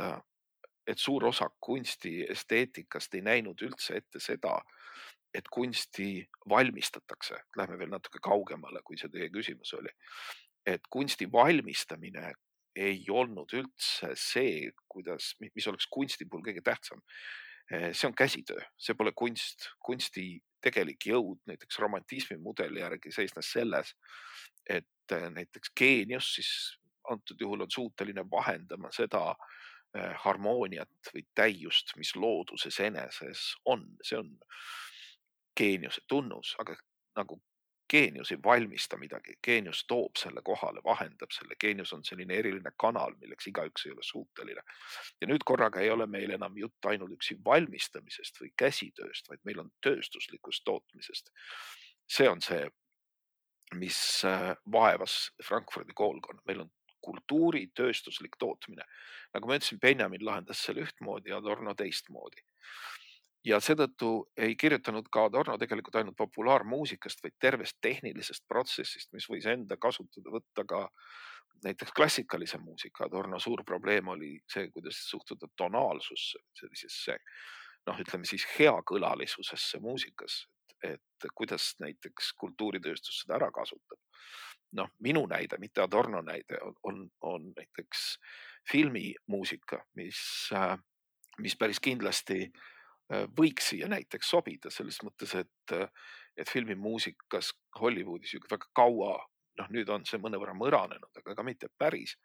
et 0.87 0.99
suur 0.99 1.25
osa 1.25 1.49
kunsti 1.59 2.25
esteetikast 2.29 3.15
ei 3.15 3.21
näinud 3.21 3.61
üldse 3.65 3.97
ette 3.97 4.19
seda, 4.19 4.59
et 5.33 5.47
kunsti 5.49 6.27
valmistatakse. 6.49 7.39
Lähme 7.57 7.79
veel 7.79 7.89
natuke 7.89 8.19
kaugemale, 8.21 8.83
kui 8.83 8.97
see 8.97 9.09
teie 9.09 9.29
küsimus 9.33 9.73
oli. 9.73 9.89
et 10.65 10.81
kunsti 10.89 11.25
valmistamine 11.31 12.29
ei 12.75 13.01
olnud 13.11 13.51
üldse 13.53 14.13
see, 14.15 14.69
kuidas, 14.87 15.33
mis 15.39 15.67
oleks 15.67 15.87
kunsti 15.91 16.25
puhul 16.25 16.45
kõige 16.45 16.61
tähtsam. 16.63 17.01
see 17.91 18.07
on 18.07 18.15
käsitöö, 18.15 18.61
see 18.77 18.95
pole 18.95 19.11
kunst, 19.15 19.69
kunsti 19.79 20.43
tegelik 20.63 21.07
jõud 21.07 21.41
näiteks 21.49 21.79
romantismi 21.79 22.37
mudeli 22.37 22.79
järgi 22.79 23.11
seisnes 23.11 23.51
selles, 23.51 23.95
et 24.69 25.11
äh, 25.11 25.27
näiteks 25.31 25.73
geenius 25.77 26.33
siis 26.35 26.53
antud 27.09 27.41
juhul 27.41 27.65
on 27.65 27.71
suuteline 27.71 28.23
vahendama 28.31 28.91
seda 28.95 29.23
äh, 29.33 30.13
harmooniat 30.23 31.13
või 31.13 31.25
täiust, 31.35 31.95
mis 31.99 32.15
looduses 32.15 32.79
eneses 32.79 33.53
on, 33.65 33.85
see 34.03 34.19
on 34.19 34.31
geeniuse 35.57 36.01
tunnus, 36.07 36.55
aga 36.59 36.75
nagu 37.17 37.41
geenius 37.93 38.31
ei 38.33 38.39
valmista 38.43 38.97
midagi, 38.97 39.35
geenius 39.45 39.83
toob 39.87 40.17
selle 40.17 40.41
kohale, 40.45 40.81
vahendab 40.85 41.31
selle, 41.35 41.55
geenius 41.61 41.93
on 41.93 42.01
selline 42.03 42.37
eriline 42.41 42.71
kanal, 42.81 43.13
milleks 43.21 43.47
igaüks 43.51 43.85
ei 43.85 43.93
ole 43.93 44.05
suuteline. 44.07 44.63
ja 45.21 45.29
nüüd 45.29 45.45
korraga 45.45 45.81
ei 45.81 45.91
ole 45.93 46.07
meil 46.09 46.33
enam 46.33 46.57
jutt 46.57 46.89
ainuüksi 46.89 47.37
valmistamisest 47.45 48.41
või 48.41 48.53
käsitööst, 48.57 49.29
vaid 49.29 49.43
meil 49.43 49.59
on 49.65 49.69
tööstuslikust 49.85 50.65
tootmisest. 50.65 51.29
see 52.09 52.29
on 52.29 52.41
see 52.41 52.65
mis 53.73 53.99
äh, 54.25 54.55
vaevas 54.71 55.31
Frankfurdi 55.43 55.93
koolkonna, 55.95 56.41
meil 56.47 56.65
on 56.65 56.71
kultuuritööstuslik 57.03 58.37
tootmine. 58.39 58.85
nagu 59.33 59.47
ma 59.47 59.57
ütlesin, 59.57 59.79
Benjamin 59.79 60.25
lahendas 60.25 60.61
selle 60.65 60.85
ühtmoodi, 60.85 61.33
Adorno 61.33 61.73
teistmoodi. 61.73 62.41
Ja 63.45 63.59
seetõttu 63.59 64.09
ei 64.37 64.55
kirjutanud 64.59 65.07
ka 65.11 65.25
Adorno 65.27 65.57
tegelikult 65.59 65.97
ainult 65.99 66.17
populaarmuusikast, 66.17 67.23
vaid 67.23 67.35
tervest 67.39 67.77
tehnilisest 67.81 68.45
protsessist, 68.47 69.11
mis 69.13 69.27
võis 69.29 69.47
enda 69.51 69.77
kasutada 69.77 70.31
võtta 70.31 70.65
ka 70.67 70.85
näiteks 71.63 71.91
klassikalise 71.95 72.57
muusika. 72.63 73.05
Adorno 73.05 73.39
suur 73.39 73.63
probleem 73.67 74.07
oli 74.07 74.37
see, 74.51 74.69
kuidas 74.71 75.03
suhtuda 75.09 75.47
tonaalsusse, 75.57 76.39
sellisesse 76.59 77.17
noh, 77.87 77.99
ütleme 77.99 78.27
siis 78.27 78.45
heakõlalisusesse 78.57 79.79
muusikas, 79.83 80.45
et 80.83 81.27
kuidas 81.35 81.73
näiteks 81.83 82.33
kultuuritööstus 82.39 83.23
seda 83.23 83.39
ära 83.41 83.51
kasutab. 83.51 83.99
noh, 84.73 84.89
minu 85.05 85.27
näide, 85.29 85.59
mitte 85.61 85.83
Adorno 85.83 86.21
näide 86.25 86.57
on, 86.65 86.73
on, 86.83 87.01
on 87.21 87.43
näiteks 87.55 88.17
filmimuusika, 88.71 89.83
mis, 89.95 90.49
äh, 90.55 90.79
mis 91.37 91.55
päris 91.55 91.79
kindlasti 91.79 92.39
äh, 92.47 92.72
võiks 93.09 93.71
siia 93.73 93.89
näiteks 93.91 94.29
sobida 94.31 94.71
selles 94.71 94.99
mõttes, 95.03 95.35
et, 95.35 95.73
et 96.39 96.49
filmimuusikas 96.49 97.51
Hollywoodis 97.79 98.33
ju 98.33 98.39
väga 98.49 98.69
kaua, 98.75 99.17
noh, 99.59 99.73
nüüd 99.75 99.89
on 99.91 100.05
see 100.07 100.21
mõnevõrra 100.23 100.55
mõranenud, 100.57 101.11
aga 101.19 101.35
ka 101.35 101.45
mitte 101.45 101.69
päris, 101.77 102.15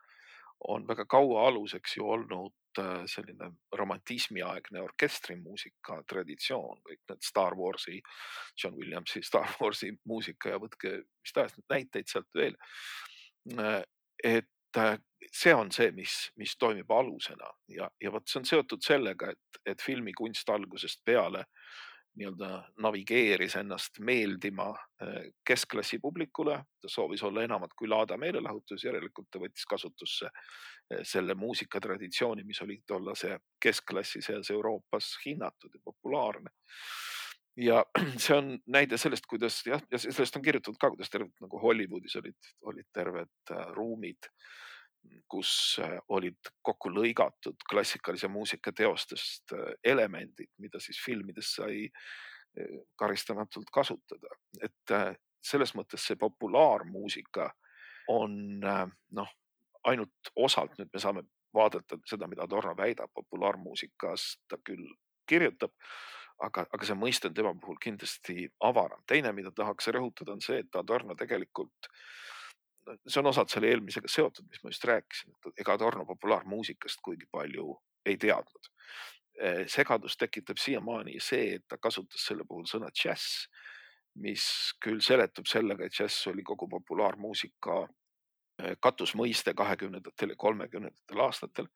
on 0.71 0.87
väga 0.89 1.05
kaua 1.11 1.49
aluseks 1.49 1.97
ju 1.99 2.07
olnud 2.09 2.55
Äh, 2.79 3.03
selline 3.07 3.49
romantismiaegne 3.75 4.81
orkestrimuusika 4.83 6.03
traditsioon, 6.11 6.83
kõik 6.87 7.01
need 7.11 7.25
Star 7.27 7.57
Warsi, 7.59 7.97
John 8.63 8.77
Williamsi 8.77 9.23
Star 9.29 9.49
Warsi 9.59 9.91
muusika 10.07 10.53
ja 10.53 10.61
võtke 10.63 10.93
mis 11.01 11.35
tahes 11.35 11.57
näiteid 11.73 12.11
sealt 12.11 12.29
veel. 12.39 12.55
Äh, 13.57 13.81
et 14.23 14.45
äh, 14.45 14.58
see 15.33 15.55
on 15.55 15.73
see, 15.73 15.91
mis, 15.93 16.31
mis 16.37 16.57
toimib 16.59 16.91
alusena 16.91 17.51
ja, 17.69 17.91
ja 18.01 18.13
vot 18.13 18.29
see 18.29 18.41
on 18.41 18.49
seotud 18.49 18.85
sellega, 18.85 19.33
et, 19.33 19.61
et 19.67 19.83
filmikunst 19.83 20.49
algusest 20.51 21.05
peale 21.05 21.45
nii-öelda 22.19 22.49
navigeeris 22.83 23.55
ennast 23.61 24.01
meeldima 24.03 24.73
keskklassi 25.47 25.99
publikule. 25.99 26.57
ta 26.81 26.89
soovis 26.89 27.23
olla 27.23 27.43
enamat 27.43 27.75
kui 27.79 27.89
laada 27.89 28.17
meelelahutus, 28.17 28.85
järelikult 28.85 29.29
ta 29.31 29.39
võttis 29.39 29.67
kasutusse 29.69 30.31
selle 31.03 31.35
muusikatraditsiooni, 31.35 32.45
mis 32.45 32.63
oli 32.63 32.81
tollase 32.87 33.39
keskklassi 33.63 34.23
seas 34.23 34.51
Euroopas 34.51 35.13
hinnatud 35.27 35.75
ja 35.75 35.81
populaarne. 35.85 36.51
Ja 37.59 37.85
see 38.23 38.37
on 38.37 38.55
näide 38.67 38.99
sellest, 38.99 39.27
kuidas 39.31 39.61
jah, 39.67 39.83
ja 39.91 39.99
sellest 39.99 40.37
on 40.37 40.45
kirjutatud 40.45 40.79
ka, 40.81 40.91
kuidas 40.95 41.11
tervelt 41.11 41.43
nagu 41.43 41.61
Hollywoodis 41.63 42.17
olid, 42.21 42.51
olid 42.71 42.89
terved 42.95 43.53
äh, 43.53 43.67
ruumid, 43.77 44.31
kus 45.31 45.53
äh, 45.83 45.99
olid 46.15 46.53
kokku 46.63 46.93
lõigatud 46.93 47.67
klassikalise 47.71 48.29
muusika 48.29 48.73
teostest 48.73 49.55
äh, 49.57 49.73
elemendid, 49.85 50.53
mida 50.59 50.81
siis 50.83 51.01
filmides 51.05 51.55
sai 51.59 51.87
karistamatult 52.99 53.69
kasutada, 53.71 54.33
et 54.65 54.93
selles 55.45 55.71
mõttes 55.77 56.03
see 56.09 56.17
populaarmuusika 56.19 57.45
on 58.11 58.33
noh, 58.59 59.35
ainult 59.87 60.33
osalt 60.35 60.75
nüüd 60.81 60.89
me 60.91 61.03
saame 61.03 61.23
vaadata 61.55 62.01
seda, 62.09 62.27
mida 62.27 62.43
Adorno 62.49 62.73
väidab 62.77 63.13
populaarmuusikas, 63.15 64.25
ta 64.49 64.59
küll 64.65 64.89
kirjutab, 65.29 65.77
aga, 66.45 66.67
aga 66.73 66.87
see 66.87 66.97
mõiste 66.99 67.31
on 67.31 67.35
tema 67.35 67.53
puhul 67.61 67.79
kindlasti 67.83 68.47
avaram. 68.65 69.03
teine, 69.07 69.33
mida 69.33 69.53
tahaks 69.55 69.91
rõhutada, 69.95 70.33
on 70.33 70.41
see, 70.45 70.63
et 70.65 70.77
Adorno 70.77 71.17
tegelikult, 71.19 71.91
see 73.07 73.21
on 73.21 73.31
osalt 73.33 73.51
selle 73.53 73.71
eelmisega 73.73 74.09
seotud, 74.09 74.49
mis 74.49 74.63
ma 74.65 74.73
just 74.73 74.85
rääkisin, 74.85 75.35
et 75.35 75.63
ega 75.65 75.75
Adorno 75.75 76.07
populaarmuusikast 76.07 77.03
kuigi 77.05 77.29
palju 77.31 77.77
ei 78.07 78.17
teadnud. 78.17 78.75
segadust 79.71 80.19
tekitab 80.19 80.59
siiamaani 80.59 81.21
see, 81.23 81.55
et 81.55 81.65
ta 81.69 81.77
kasutas 81.79 82.25
selle 82.27 82.43
puhul 82.49 82.65
sõna 82.67 82.89
džäss, 82.91 83.47
mis 84.19 84.45
küll 84.83 84.99
seletub 84.99 85.47
sellega, 85.47 85.85
et 85.85 85.95
džäss 85.95 86.27
oli 86.27 86.43
kogu 86.43 86.67
populaarmuusika 86.69 87.85
Äh, 88.59 88.75
katusmõiste 88.83 89.55
kahekümnendatel 89.55 90.33
ja 90.35 90.37
kolmekümnendatel 90.37 91.21
aastatel. 91.23 91.69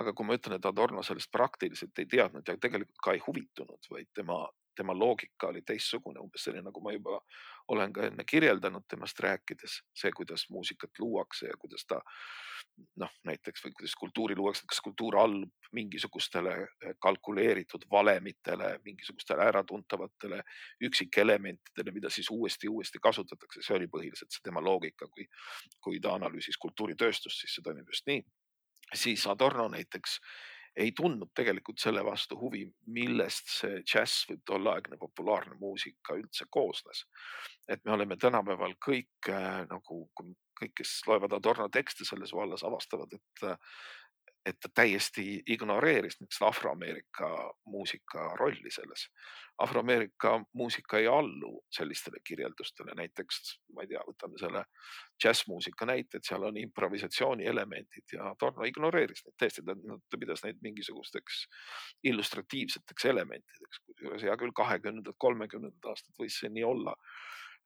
Aga 0.00 0.12
kui 0.16 0.26
ma 0.26 0.38
ütlen, 0.38 0.56
et 0.56 0.66
Adorno 0.66 1.02
sellest 1.04 1.30
praktiliselt 1.32 1.98
ei 1.98 2.08
teadnud 2.08 2.48
ja 2.48 2.56
tegelikult 2.56 3.02
ka 3.04 3.12
ei 3.12 3.22
huvitunud, 3.26 3.90
vaid 3.90 4.08
tema 4.14 4.40
tema 4.76 4.98
loogika 4.98 5.46
oli 5.46 5.62
teistsugune, 5.62 6.20
umbes 6.20 6.46
selline, 6.46 6.64
nagu 6.64 6.80
ma 6.80 6.92
juba 6.94 7.18
olen 7.72 7.92
ka 7.92 8.06
enne 8.08 8.24
kirjeldanud 8.28 8.86
temast 8.88 9.20
rääkides, 9.20 9.78
see, 9.96 10.12
kuidas 10.16 10.46
muusikat 10.50 10.98
luuakse 10.98 11.46
ja 11.50 11.58
kuidas 11.60 11.84
ta 11.88 12.00
noh, 13.00 13.12
näiteks 13.28 13.64
või 13.64 13.74
kuidas 13.78 13.94
kultuuri 14.00 14.36
luuakse, 14.36 14.64
kas 14.68 14.80
kultuur 14.84 15.18
allub 15.20 15.70
mingisugustele 15.76 16.54
eh, 16.62 16.94
kalkuleeritud 17.04 17.84
valemitele, 17.90 18.74
mingisugustele 18.84 19.44
äratuntavatele 19.52 20.42
üksikelementidele, 20.88 21.94
mida 21.94 22.10
siis 22.10 22.30
uuesti 22.30 22.66
ja 22.68 22.76
uuesti 22.76 23.02
kasutatakse, 23.02 23.62
see 23.62 23.76
oli 23.76 23.90
põhiliselt 23.92 24.32
see 24.32 24.44
tema 24.44 24.64
loogika, 24.64 25.08
kui, 25.08 25.28
kui 25.80 26.00
ta 26.00 26.16
analüüsis 26.16 26.58
kultuuritööstust, 26.58 27.44
siis 27.44 27.58
see 27.58 27.66
toimib 27.66 27.92
just 27.92 28.08
nii. 28.08 28.24
Siis 28.94 29.26
Adorno 29.26 29.68
näiteks 29.68 30.18
ei 30.76 30.92
tundnud 30.96 31.32
tegelikult 31.36 31.80
selle 31.82 32.04
vastu 32.04 32.38
huvi, 32.40 32.62
millest 32.96 33.50
see 33.58 33.82
džäss 33.84 34.24
või 34.30 34.38
tolleaegne 34.48 34.96
populaarne 35.00 35.58
muusika 35.60 36.16
üldse 36.16 36.46
koosnes. 36.50 37.04
et 37.68 37.84
me 37.84 37.92
oleme 37.92 38.16
tänapäeval 38.16 38.74
kõik 38.86 39.28
äh, 39.28 39.66
nagu 39.68 40.08
kõik, 40.62 40.74
kes 40.78 41.00
loevad 41.06 41.32
Adorno 41.36 41.68
tekste 41.68 42.04
selles 42.04 42.32
vallas, 42.32 42.64
avastavad, 42.64 43.12
et 43.12 43.46
et 44.46 44.58
ta 44.60 44.68
täiesti 44.74 45.42
ignoreeris 45.46 46.16
näiteks 46.20 46.42
Afroameerika 46.42 47.28
muusika 47.66 48.28
rolli 48.36 48.70
selles. 48.70 49.08
Afroameerika 49.58 50.44
muusika 50.52 50.98
ei 50.98 51.06
allu 51.06 51.64
sellistele 51.70 52.16
kirjeldustele, 52.24 52.94
näiteks 52.96 53.60
ma 53.74 53.84
ei 53.84 53.90
tea, 53.92 54.02
võtame 54.08 54.40
selle 54.40 54.64
džässmuusika 55.22 55.86
näite, 55.86 56.18
et 56.18 56.26
seal 56.26 56.42
on 56.48 56.56
improvisatsiooni 56.58 57.46
elemendid 57.46 58.16
ja 58.16 58.34
Torno 58.38 58.66
ignoreeris 58.66 59.22
neid 59.26 59.36
täiesti, 59.38 59.62
ta 60.10 60.18
pidas 60.18 60.42
neid 60.46 60.58
mingisugusteks 60.62 61.44
illustratiivseteks 62.10 63.04
elementideks, 63.12 63.84
kusjuures 63.86 64.26
hea 64.26 64.36
küll, 64.40 64.56
kahekümnendad, 64.56 65.18
kolmekümnendad 65.18 65.92
aastad 65.92 66.18
võis 66.18 66.40
see 66.40 66.50
nii 66.50 66.66
olla 66.66 66.96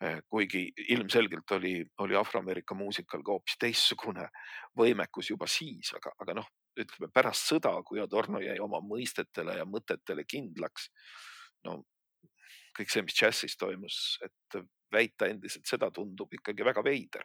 Eh, 0.04 0.18
kuigi 0.28 0.72
ilmselgelt 0.88 1.50
oli, 1.50 1.86
oli 1.98 2.16
Afroameerika 2.16 2.74
muusikal 2.76 3.22
ka 3.24 3.32
hoopis 3.32 3.54
teistsugune 3.56 4.26
võimekus 4.76 5.30
juba 5.30 5.48
siis, 5.48 5.88
aga, 5.96 6.12
aga 6.20 6.34
noh, 6.36 6.50
ütleme 6.76 7.10
pärast 7.12 7.50
sõda, 7.50 7.72
kui 7.86 8.00
Adorno 8.02 8.40
jäi 8.42 8.56
oma 8.62 8.80
mõistetele 8.84 9.58
ja 9.58 9.66
mõtetele 9.68 10.24
kindlaks. 10.28 10.90
no 11.64 11.82
kõik 12.76 12.92
see, 12.92 13.02
mis 13.02 13.16
džässis 13.16 13.56
toimus, 13.56 14.18
et 14.24 14.58
väita 14.92 15.28
endiselt 15.30 15.66
seda 15.68 15.90
tundub 15.90 16.32
ikkagi 16.34 16.64
väga 16.64 16.84
veider. 16.84 17.24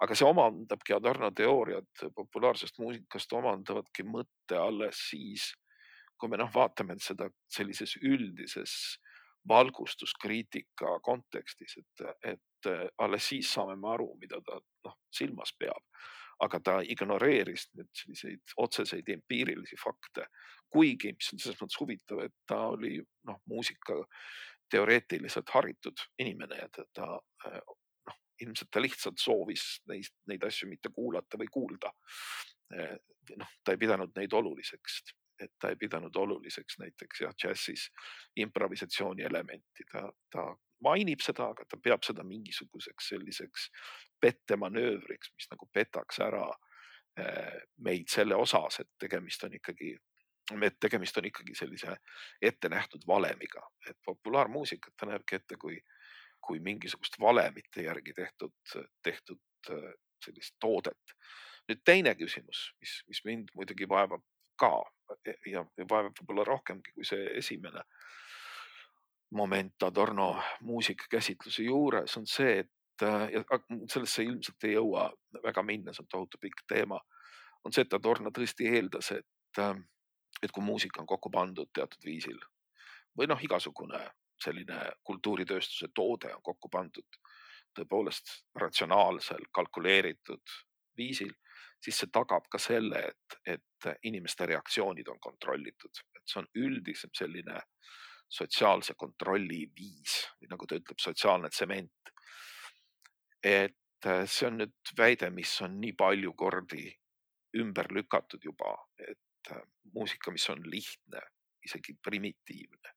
aga 0.00 0.14
see 0.14 0.28
omandabki 0.28 0.92
Adorno 0.92 1.30
teooriad 1.32 2.02
populaarsest 2.14 2.78
muusikast 2.78 3.32
omandavadki 3.32 4.04
mõtte 4.04 4.58
alles 4.60 4.98
siis, 5.08 5.54
kui 6.20 6.28
me 6.28 6.36
noh, 6.36 6.50
vaatame 6.52 6.98
seda 7.00 7.30
sellises 7.48 7.96
üldises 8.02 8.98
valgustuskriitika 9.48 10.98
kontekstis, 11.02 11.78
et, 11.80 12.04
et 12.34 12.70
alles 12.98 13.28
siis 13.32 13.52
saame 13.52 13.76
me 13.80 13.92
aru, 13.94 14.10
mida 14.20 14.40
ta 14.44 14.58
noh 14.84 14.98
silmas 15.14 15.54
peab. 15.58 15.80
Aga 16.44 16.60
ta 16.60 16.74
ignoreeris 16.84 17.70
nüüd 17.76 17.88
selliseid 17.96 18.56
otseseid 18.62 19.08
empiirilisi 19.14 19.78
fakte, 19.80 20.26
kuigi, 20.72 21.14
mis 21.16 21.32
on 21.32 21.40
selles 21.42 21.60
mõttes 21.62 21.80
huvitav, 21.80 22.20
et 22.26 22.34
ta 22.48 22.60
oli 22.74 22.98
noh, 23.28 23.40
muusika 23.48 23.96
teoreetiliselt 24.70 25.50
haritud 25.54 26.02
inimene 26.18 26.58
ja 26.60 26.68
ta, 26.72 26.84
ta 26.92 27.06
noh, 28.10 28.18
ilmselt 28.42 28.72
ta 28.74 28.82
lihtsalt 28.82 29.22
soovis 29.22 29.66
neid, 29.88 30.10
neid 30.28 30.44
asju 30.44 30.68
mitte 30.68 30.90
kuulata 30.94 31.38
või 31.40 31.48
kuulda. 31.52 31.92
noh, 33.36 33.54
ta 33.64 33.72
ei 33.72 33.78
pidanud 33.78 34.12
neid 34.16 34.32
oluliseks 34.34 35.02
et 35.40 35.52
ta 35.60 35.68
ei 35.68 35.76
pidanud 35.76 36.16
oluliseks 36.16 36.78
näiteks 36.80 37.20
jah, 37.20 37.34
džässis 37.36 37.90
improvisatsiooni 38.40 39.22
elementi, 39.22 39.84
ta, 39.92 40.06
ta 40.32 40.46
mainib 40.84 41.20
seda, 41.24 41.50
aga 41.52 41.66
ta 41.68 41.78
peab 41.82 42.04
seda 42.06 42.24
mingisuguseks 42.26 43.10
selliseks 43.12 43.68
pettemanöövriks, 44.20 45.32
mis 45.34 45.48
nagu 45.50 45.68
petaks 45.72 46.20
ära 46.24 46.44
eh, 47.20 47.62
meid 47.84 48.08
selle 48.12 48.36
osas, 48.36 48.80
et 48.80 48.90
tegemist 48.98 49.44
on 49.44 49.56
ikkagi, 49.58 49.92
et 50.62 50.78
tegemist 50.80 51.16
on 51.18 51.28
ikkagi 51.28 51.54
sellise 51.58 51.96
ettenähtud 52.42 53.06
valemiga, 53.06 53.62
et 53.88 53.98
populaarmuusikat 54.04 54.96
ta 54.96 55.10
näebki 55.10 55.40
ette 55.40 55.56
kui, 55.60 55.78
kui 56.40 56.60
mingisugust 56.60 57.20
valemite 57.20 57.86
järgi 57.88 58.14
tehtud, 58.16 58.56
tehtud 59.02 59.70
eh, 59.70 59.92
sellist 60.24 60.56
toodet. 60.60 61.16
nüüd 61.68 61.80
teine 61.84 62.14
küsimus, 62.14 62.70
mis, 62.80 63.00
mis 63.08 63.24
mind 63.24 63.48
muidugi 63.54 63.88
vaevab 63.88 64.22
ka 64.56 64.70
ja 65.50 65.64
vaevab 65.90 66.14
võib-olla 66.20 66.44
rohkemgi 66.46 66.92
kui 66.94 67.04
see 67.04 67.24
esimene 67.38 67.82
moment 69.30 69.82
Adorno 69.82 70.42
muusikakäsitluse 70.60 71.62
juures 71.62 72.16
on 72.16 72.26
see, 72.26 72.58
et 72.58 72.70
ja 73.02 73.42
sellesse 73.92 74.24
ilmselt 74.24 74.64
ei 74.64 74.76
jõua 74.76 75.10
väga 75.42 75.62
minna, 75.62 75.92
see 75.92 76.04
on 76.04 76.10
tohutu 76.10 76.38
pikk 76.40 76.64
teema. 76.68 77.00
on 77.64 77.72
see, 77.72 77.82
et 77.82 77.94
Adorno 77.94 78.30
tõesti 78.30 78.68
eeldas, 78.70 79.10
et, 79.12 79.60
et 80.42 80.52
kui 80.52 80.62
muusika 80.62 81.00
on 81.00 81.06
kokku 81.06 81.30
pandud 81.30 81.68
teatud 81.74 82.04
viisil 82.04 82.38
või 83.18 83.26
noh, 83.26 83.42
igasugune 83.42 84.00
selline 84.42 84.78
kultuuritööstuse 85.04 85.88
toode 85.94 86.34
on 86.34 86.42
kokku 86.44 86.68
pandud 86.68 87.20
tõepoolest 87.76 88.32
ratsionaalsel, 88.56 89.48
kalkuleeritud 89.52 90.54
viisil, 90.96 91.32
siis 91.82 91.98
see 92.00 92.12
tagab 92.12 92.46
ka 92.52 92.60
selle, 92.60 93.02
et, 93.10 93.38
et 93.56 93.88
inimeste 94.08 94.46
reaktsioonid 94.48 95.08
on 95.12 95.20
kontrollitud, 95.20 96.00
et 96.16 96.24
see 96.24 96.40
on 96.40 96.48
üldisem 96.62 97.12
selline 97.16 97.60
sotsiaalse 98.28 98.96
kontrolli 98.98 99.66
viis 99.76 100.22
nagu 100.50 100.66
ta 100.66 100.78
ütleb, 100.80 100.98
sotsiaalne 100.98 101.50
tsement. 101.52 102.12
Et 103.46 104.08
see 104.28 104.46
on 104.48 104.58
nüüd 104.60 104.92
väide, 104.98 105.30
mis 105.34 105.52
on 105.64 105.78
nii 105.80 105.94
palju 105.98 106.32
kordi 106.38 106.84
ümber 107.56 107.88
lükatud 107.94 108.42
juba, 108.44 108.74
et 108.98 109.52
muusika, 109.94 110.32
mis 110.34 110.48
on 110.50 110.62
lihtne, 110.70 111.22
isegi 111.64 111.94
primitiivne, 112.02 112.92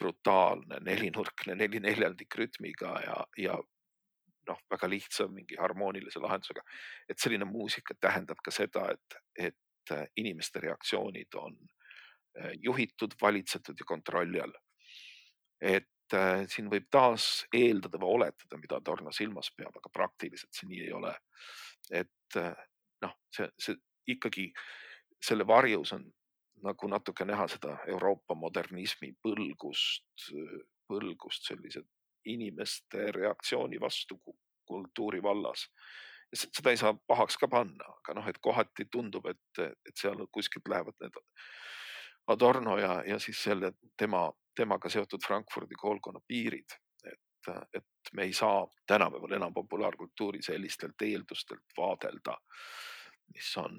brutaalne, 0.00 0.80
nelinurkne, 0.84 1.54
neli-neljandik 1.60 2.36
rütmiga 2.40 2.94
ja, 3.04 3.18
ja 3.38 3.58
noh, 4.48 4.62
väga 4.70 4.88
lihtsa 4.90 5.28
mingi 5.28 5.58
harmoonilise 5.60 6.22
lahendusega. 6.22 6.62
et 7.08 7.18
selline 7.18 7.44
muusika 7.44 7.94
tähendab 8.00 8.40
ka 8.44 8.50
seda, 8.54 8.88
et, 8.94 9.18
et 9.48 9.94
äh, 9.94 10.06
inimeste 10.16 10.60
reaktsioonid 10.64 11.38
on 11.40 11.56
äh, 12.40 12.52
juhitud, 12.62 13.14
valitsetud 13.22 13.80
ja 13.80 13.86
kontrolli 13.86 14.40
all. 14.40 14.56
et 15.60 15.84
äh, 15.84 15.99
siin 16.50 16.70
võib 16.70 16.88
taas 16.90 17.44
eeldada 17.54 17.98
või 18.00 18.16
oletada, 18.18 18.58
mida 18.60 18.80
Torno 18.84 19.12
silmas 19.12 19.52
peab, 19.56 19.76
aga 19.76 19.92
praktiliselt 19.92 20.54
see 20.56 20.68
nii 20.70 20.80
ei 20.86 20.92
ole. 20.92 21.14
et 21.90 22.36
äh, 22.36 22.56
noh, 23.02 23.14
see, 23.34 23.48
see 23.58 23.76
ikkagi 24.14 24.50
selle 25.22 25.46
varjus 25.46 25.92
on 25.92 26.04
nagu 26.62 26.88
natuke 26.88 27.24
näha 27.24 27.46
seda 27.48 27.78
Euroopa 27.88 28.34
modernismi 28.34 29.12
põlgust, 29.24 30.28
põlgust 30.88 31.48
sellised 31.48 31.86
inimeste 32.28 33.10
reaktsiooni 33.16 33.80
vastu 33.80 34.20
kultuuri 34.68 35.22
vallas. 35.22 35.68
seda 36.34 36.70
ei 36.70 36.76
saa 36.76 36.94
pahaks 37.06 37.36
ka 37.36 37.48
panna, 37.48 37.84
aga 37.96 38.14
noh, 38.14 38.28
et 38.28 38.38
kohati 38.38 38.86
tundub, 38.92 39.26
et, 39.26 39.58
et 39.58 39.96
seal 39.96 40.26
kuskilt 40.30 40.68
lähevad 40.68 40.94
need 41.00 41.16
Adorno 42.30 42.76
ja, 42.78 43.02
ja 43.06 43.18
siis 43.18 43.42
selle 43.42 43.72
tema, 43.98 44.28
temaga 44.56 44.88
seotud 44.88 45.24
Frankfurdi 45.26 45.74
koolkonna 45.78 46.20
piirid. 46.26 46.76
et, 47.04 47.54
et 47.74 48.12
me 48.12 48.22
ei 48.22 48.32
saa 48.32 48.66
tänapäeval 48.86 49.32
enam 49.32 49.54
populaarkultuuri 49.54 50.42
sellistelt 50.42 51.02
eeldustelt 51.02 51.76
vaadelda, 51.76 52.36
mis 53.34 53.56
on, 53.56 53.78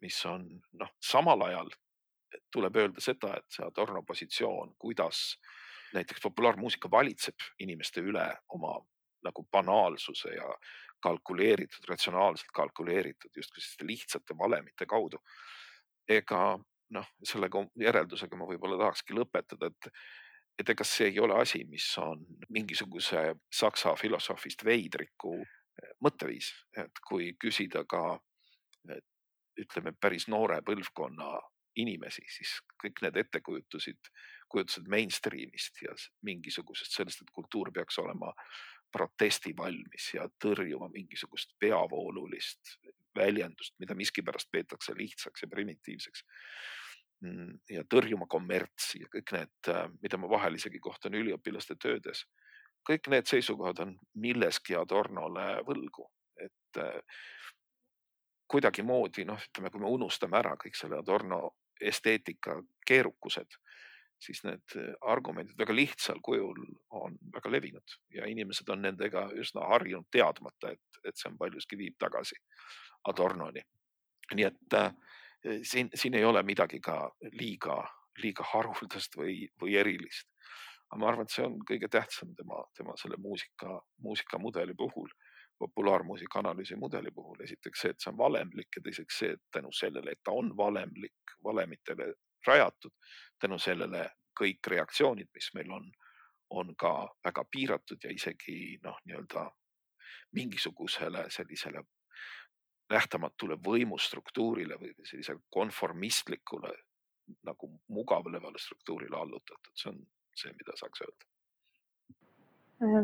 mis 0.00 0.26
on 0.26 0.44
noh, 0.72 0.90
samal 1.00 1.40
ajal 1.40 1.70
tuleb 2.52 2.76
öelda 2.76 3.00
seda, 3.00 3.36
et 3.36 3.46
see 3.50 3.64
Adorno 3.64 4.02
positsioon, 4.02 4.74
kuidas 4.78 5.38
näiteks 5.94 6.20
populaarmuusika 6.22 6.90
valitseb 6.90 7.46
inimeste 7.58 8.00
üle 8.00 8.26
oma 8.48 8.74
nagu 9.24 9.46
banaalsuse 9.52 10.34
ja 10.34 10.48
kalkuleeritud, 11.02 11.84
ratsionaalselt 11.88 12.52
kalkuleeritud 12.54 13.30
justkui 13.36 13.62
selliste 13.62 13.86
lihtsate 13.86 14.38
valemite 14.38 14.86
kaudu. 14.86 15.18
ega 16.08 16.58
noh, 16.94 17.08
selle 17.24 17.48
järeldusega 17.80 18.38
ma 18.38 18.48
võib-olla 18.48 18.78
tahakski 18.84 19.16
lõpetada, 19.16 19.70
et, 19.72 19.90
et 20.60 20.70
ega 20.74 20.86
see 20.86 21.10
ei 21.10 21.20
ole 21.20 21.38
asi, 21.40 21.64
mis 21.70 21.86
on 22.02 22.22
mingisuguse 22.48 23.28
saksa 23.52 23.96
filosoofist 23.98 24.64
veidriku 24.64 25.34
eh, 25.40 25.92
mõtteviis, 26.04 26.52
et 26.78 27.02
kui 27.08 27.32
küsida 27.40 27.84
ka 27.88 28.18
ütleme 29.60 29.92
päris 30.00 30.28
noore 30.28 30.60
põlvkonna 30.64 31.30
inimesi, 31.80 32.24
siis 32.32 32.54
kõik 32.80 33.02
need 33.04 33.18
ettekujutused, 33.20 34.10
kujutused 34.52 34.88
mainstream'ist 34.92 35.82
ja 35.84 35.94
mingisugusest 36.28 36.96
sellest, 36.96 37.22
et 37.24 37.32
kultuur 37.34 37.72
peaks 37.74 37.98
olema 38.00 38.32
protestivalmis 38.92 40.12
ja 40.14 40.28
tõrjuma 40.42 40.88
mingisugust 40.92 41.56
peavoolulist 41.60 42.76
väljendust, 43.16 43.74
mida 43.82 43.94
miskipärast 43.98 44.50
peetakse 44.52 44.94
lihtsaks 44.96 45.42
ja 45.42 45.48
primitiivseks. 45.48 46.24
mm, 47.24 47.52
ja 47.70 47.82
tõrjuma 47.94 48.26
kommertsi 48.28 49.00
ja 49.00 49.08
kõik 49.12 49.32
need, 49.32 49.70
mida 50.02 50.18
ma 50.20 50.28
vahel 50.28 50.54
isegi 50.54 50.78
kohtan 50.78 51.14
üliõpilaste 51.14 51.76
töödes. 51.80 52.26
kõik 52.88 53.08
need 53.10 53.26
seisukohad 53.26 53.78
on 53.82 53.96
milleski 54.14 54.76
Adornole 54.76 55.62
võlgu, 55.66 56.10
et 56.36 56.82
kuidagimoodi 58.46 59.24
noh, 59.24 59.40
ütleme, 59.48 59.70
kui 59.70 59.80
me 59.80 59.90
unustame 59.90 60.38
ära 60.38 60.54
kõik 60.60 60.76
selle 60.78 60.98
Adorno 60.98 61.56
esteetika 61.80 62.56
keerukused, 62.86 63.58
siis 64.22 64.42
need 64.44 64.76
argumendid 65.00 65.58
väga 65.58 65.74
lihtsal 65.74 66.20
kujul 66.24 66.62
on 66.90 67.18
väga 67.34 67.50
levinud 67.52 67.96
ja 68.14 68.26
inimesed 68.26 68.68
on 68.72 68.82
nendega 68.82 69.26
üsna 69.36 69.66
harjunud 69.72 70.08
teadmata, 70.12 70.72
et, 70.72 71.00
et 71.04 71.16
see 71.16 71.30
on 71.30 71.38
paljuski 71.38 71.78
viib 71.78 71.98
tagasi 72.00 72.38
Adornoni. 73.08 73.62
nii 74.34 74.46
et 74.46 74.74
äh, 74.74 74.92
siin, 75.62 75.90
siin 75.94 76.14
ei 76.14 76.24
ole 76.24 76.42
midagi 76.42 76.80
ka 76.80 76.96
liiga, 77.32 77.82
liiga 78.22 78.46
haruldast 78.52 79.16
või, 79.16 79.46
või 79.60 79.76
erilist. 79.76 80.28
aga 80.90 81.00
ma 81.00 81.08
arvan, 81.10 81.26
et 81.26 81.34
see 81.34 81.44
on 81.46 81.58
kõige 81.68 81.88
tähtsam 81.88 82.34
tema, 82.34 82.64
tema 82.76 82.96
selle 82.96 83.16
muusika, 83.18 83.80
muusikamudeli 84.02 84.74
puhul 84.74 85.10
populaarmuusika 85.58 86.38
analüüsi 86.38 86.76
mudeli 86.76 87.10
puhul. 87.10 87.36
esiteks 87.40 87.80
see, 87.80 87.90
et 87.90 88.00
see 88.00 88.10
on 88.12 88.18
valemlik 88.18 88.76
ja 88.76 88.82
teiseks 88.82 89.18
see, 89.18 89.32
et 89.36 89.42
tänu 89.52 89.72
sellele, 89.72 90.12
et 90.12 90.22
ta 90.24 90.34
on 90.36 90.52
valemlik, 90.56 91.36
valemitele 91.44 92.12
rajatud, 92.46 92.92
tänu 93.40 93.58
sellele 93.58 94.10
kõik 94.36 94.68
reaktsioonid, 94.68 95.28
mis 95.34 95.50
meil 95.54 95.70
on, 95.72 95.86
on 96.50 96.74
ka 96.78 96.92
väga 97.24 97.44
piiratud 97.50 98.04
ja 98.04 98.12
isegi 98.12 98.78
noh, 98.84 98.98
nii-öelda 99.04 99.46
mingisugusele 100.36 101.26
sellisele 101.30 101.82
nähtamatule 102.90 103.56
võimustruktuurile 103.66 104.76
või 104.78 104.92
sellisele 105.04 105.40
konformistlikule 105.50 106.72
nagu 107.46 107.70
mugavlevale 107.90 108.58
struktuurile 108.62 109.16
allutatud, 109.18 109.72
see 109.74 109.90
on 109.90 110.04
see, 110.36 110.52
mida 110.54 110.76
saaks 110.78 111.02
öelda. 111.02 111.32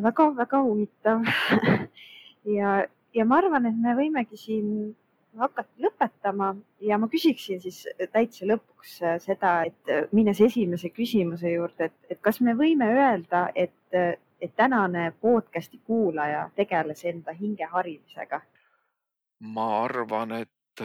Väga-väga 0.08 0.62
huvitav. 0.68 1.26
Ja, 2.42 2.88
ja 3.14 3.22
ma 3.22 3.36
arvan, 3.38 3.68
et 3.68 3.76
me 3.78 3.92
võimegi 3.94 4.34
siin 4.34 4.70
hakata 5.38 5.82
lõpetama 5.82 6.48
ja 6.80 6.98
ma 7.00 7.08
küsiksin 7.08 7.60
siis 7.62 7.82
täitsa 8.12 8.46
lõpuks 8.48 8.96
äh, 9.04 9.16
seda, 9.22 9.54
et 9.68 9.92
äh, 9.92 10.04
minnes 10.12 10.40
esimese 10.40 10.92
küsimuse 10.92 11.54
juurde, 11.54 11.88
et, 11.88 11.98
et 12.10 12.20
kas 12.20 12.40
me 12.40 12.54
võime 12.58 12.88
öelda, 12.92 13.46
et, 13.54 13.74
äh, 13.96 14.14
et 14.40 14.54
tänane 14.56 15.10
podcast'i 15.20 15.80
kuulaja 15.86 16.48
tegeles 16.56 17.04
enda 17.08 17.34
hinge 17.36 17.68
harimisega? 17.72 18.42
ma 19.42 19.64
arvan, 19.82 20.36
et 20.44 20.82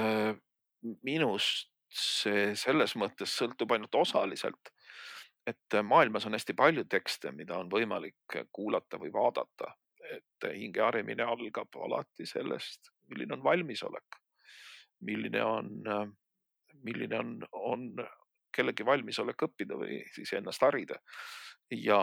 minust 1.06 1.70
see 1.94 2.56
selles 2.58 2.96
mõttes 2.98 3.36
sõltub 3.38 3.76
ainult 3.76 3.94
osaliselt, 3.96 4.72
et 5.46 5.78
maailmas 5.86 6.26
on 6.26 6.34
hästi 6.34 6.56
palju 6.58 6.88
tekste, 6.90 7.32
mida 7.32 7.60
on 7.60 7.70
võimalik 7.70 8.40
kuulata 8.52 8.98
või 8.98 9.14
vaadata 9.14 9.70
et 10.16 10.48
hinge 10.56 10.82
harimine 10.82 11.26
algab 11.28 11.76
alati 11.86 12.26
sellest, 12.26 12.92
milline 13.12 13.38
on 13.38 13.44
valmisolek, 13.44 14.20
milline 15.06 15.44
on, 15.44 15.70
milline 16.84 17.20
on, 17.20 17.36
on 17.54 17.90
kellegi 18.56 18.86
valmisolek 18.86 19.46
õppida 19.50 19.78
või 19.78 20.02
siis 20.16 20.34
ennast 20.38 20.64
harida. 20.66 20.98
ja 21.72 22.00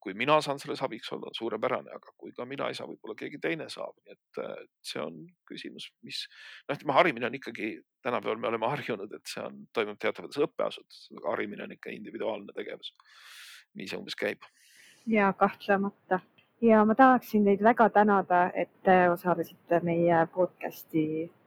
kui 0.00 0.14
mina 0.16 0.38
saan 0.42 0.58
selles 0.58 0.80
abiks 0.82 1.12
olla, 1.12 1.28
on 1.28 1.36
suurepärane, 1.36 1.92
aga 1.94 2.12
kui 2.18 2.32
ka 2.36 2.46
mina 2.48 2.66
ei 2.68 2.74
saa, 2.74 2.88
võib-olla 2.88 3.14
keegi 3.18 3.38
teine 3.38 3.68
saab, 3.70 3.94
nii 4.04 4.16
et 4.16 4.40
see 4.82 5.00
on 5.02 5.20
küsimus, 5.48 5.90
mis 6.02 6.24
noh, 6.68 6.74
ütleme 6.74 6.96
harimine 6.96 7.28
on 7.28 7.36
ikkagi, 7.38 7.70
tänapäeval 8.02 8.40
me 8.40 8.50
oleme 8.50 8.70
harjunud, 8.74 9.12
et 9.14 9.30
see 9.30 9.44
on, 9.44 9.62
toimub 9.76 10.00
teatavates 10.02 10.40
õppeasutustes, 10.48 11.12
aga 11.18 11.34
harimine 11.36 11.66
on 11.68 11.76
ikka 11.76 11.92
individuaalne 11.94 12.56
tegevus. 12.56 12.94
nii 13.74 13.90
see 13.90 14.00
umbes 14.00 14.16
käib. 14.18 14.44
ja 15.06 15.32
kahtlemata 15.38 16.20
ja 16.64 16.84
ma 16.84 16.94
tahaksin 16.94 17.44
teid 17.44 17.62
väga 17.62 17.88
tänada, 17.90 18.44
et 18.54 18.72
te 18.82 18.98
osalesite 19.10 19.80
meie 19.84 20.26
podcast'i 20.34 21.06
äh, 21.24 21.43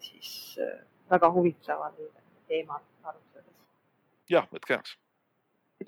siis 0.00 0.58
äh, 0.60 0.66
väga 1.10 1.32
huvitaval 1.32 1.92
teemal 2.48 2.80
arutledes. 3.02 3.54
jah, 4.30 4.48
võtke 4.52 4.74
heaks. 4.74 4.98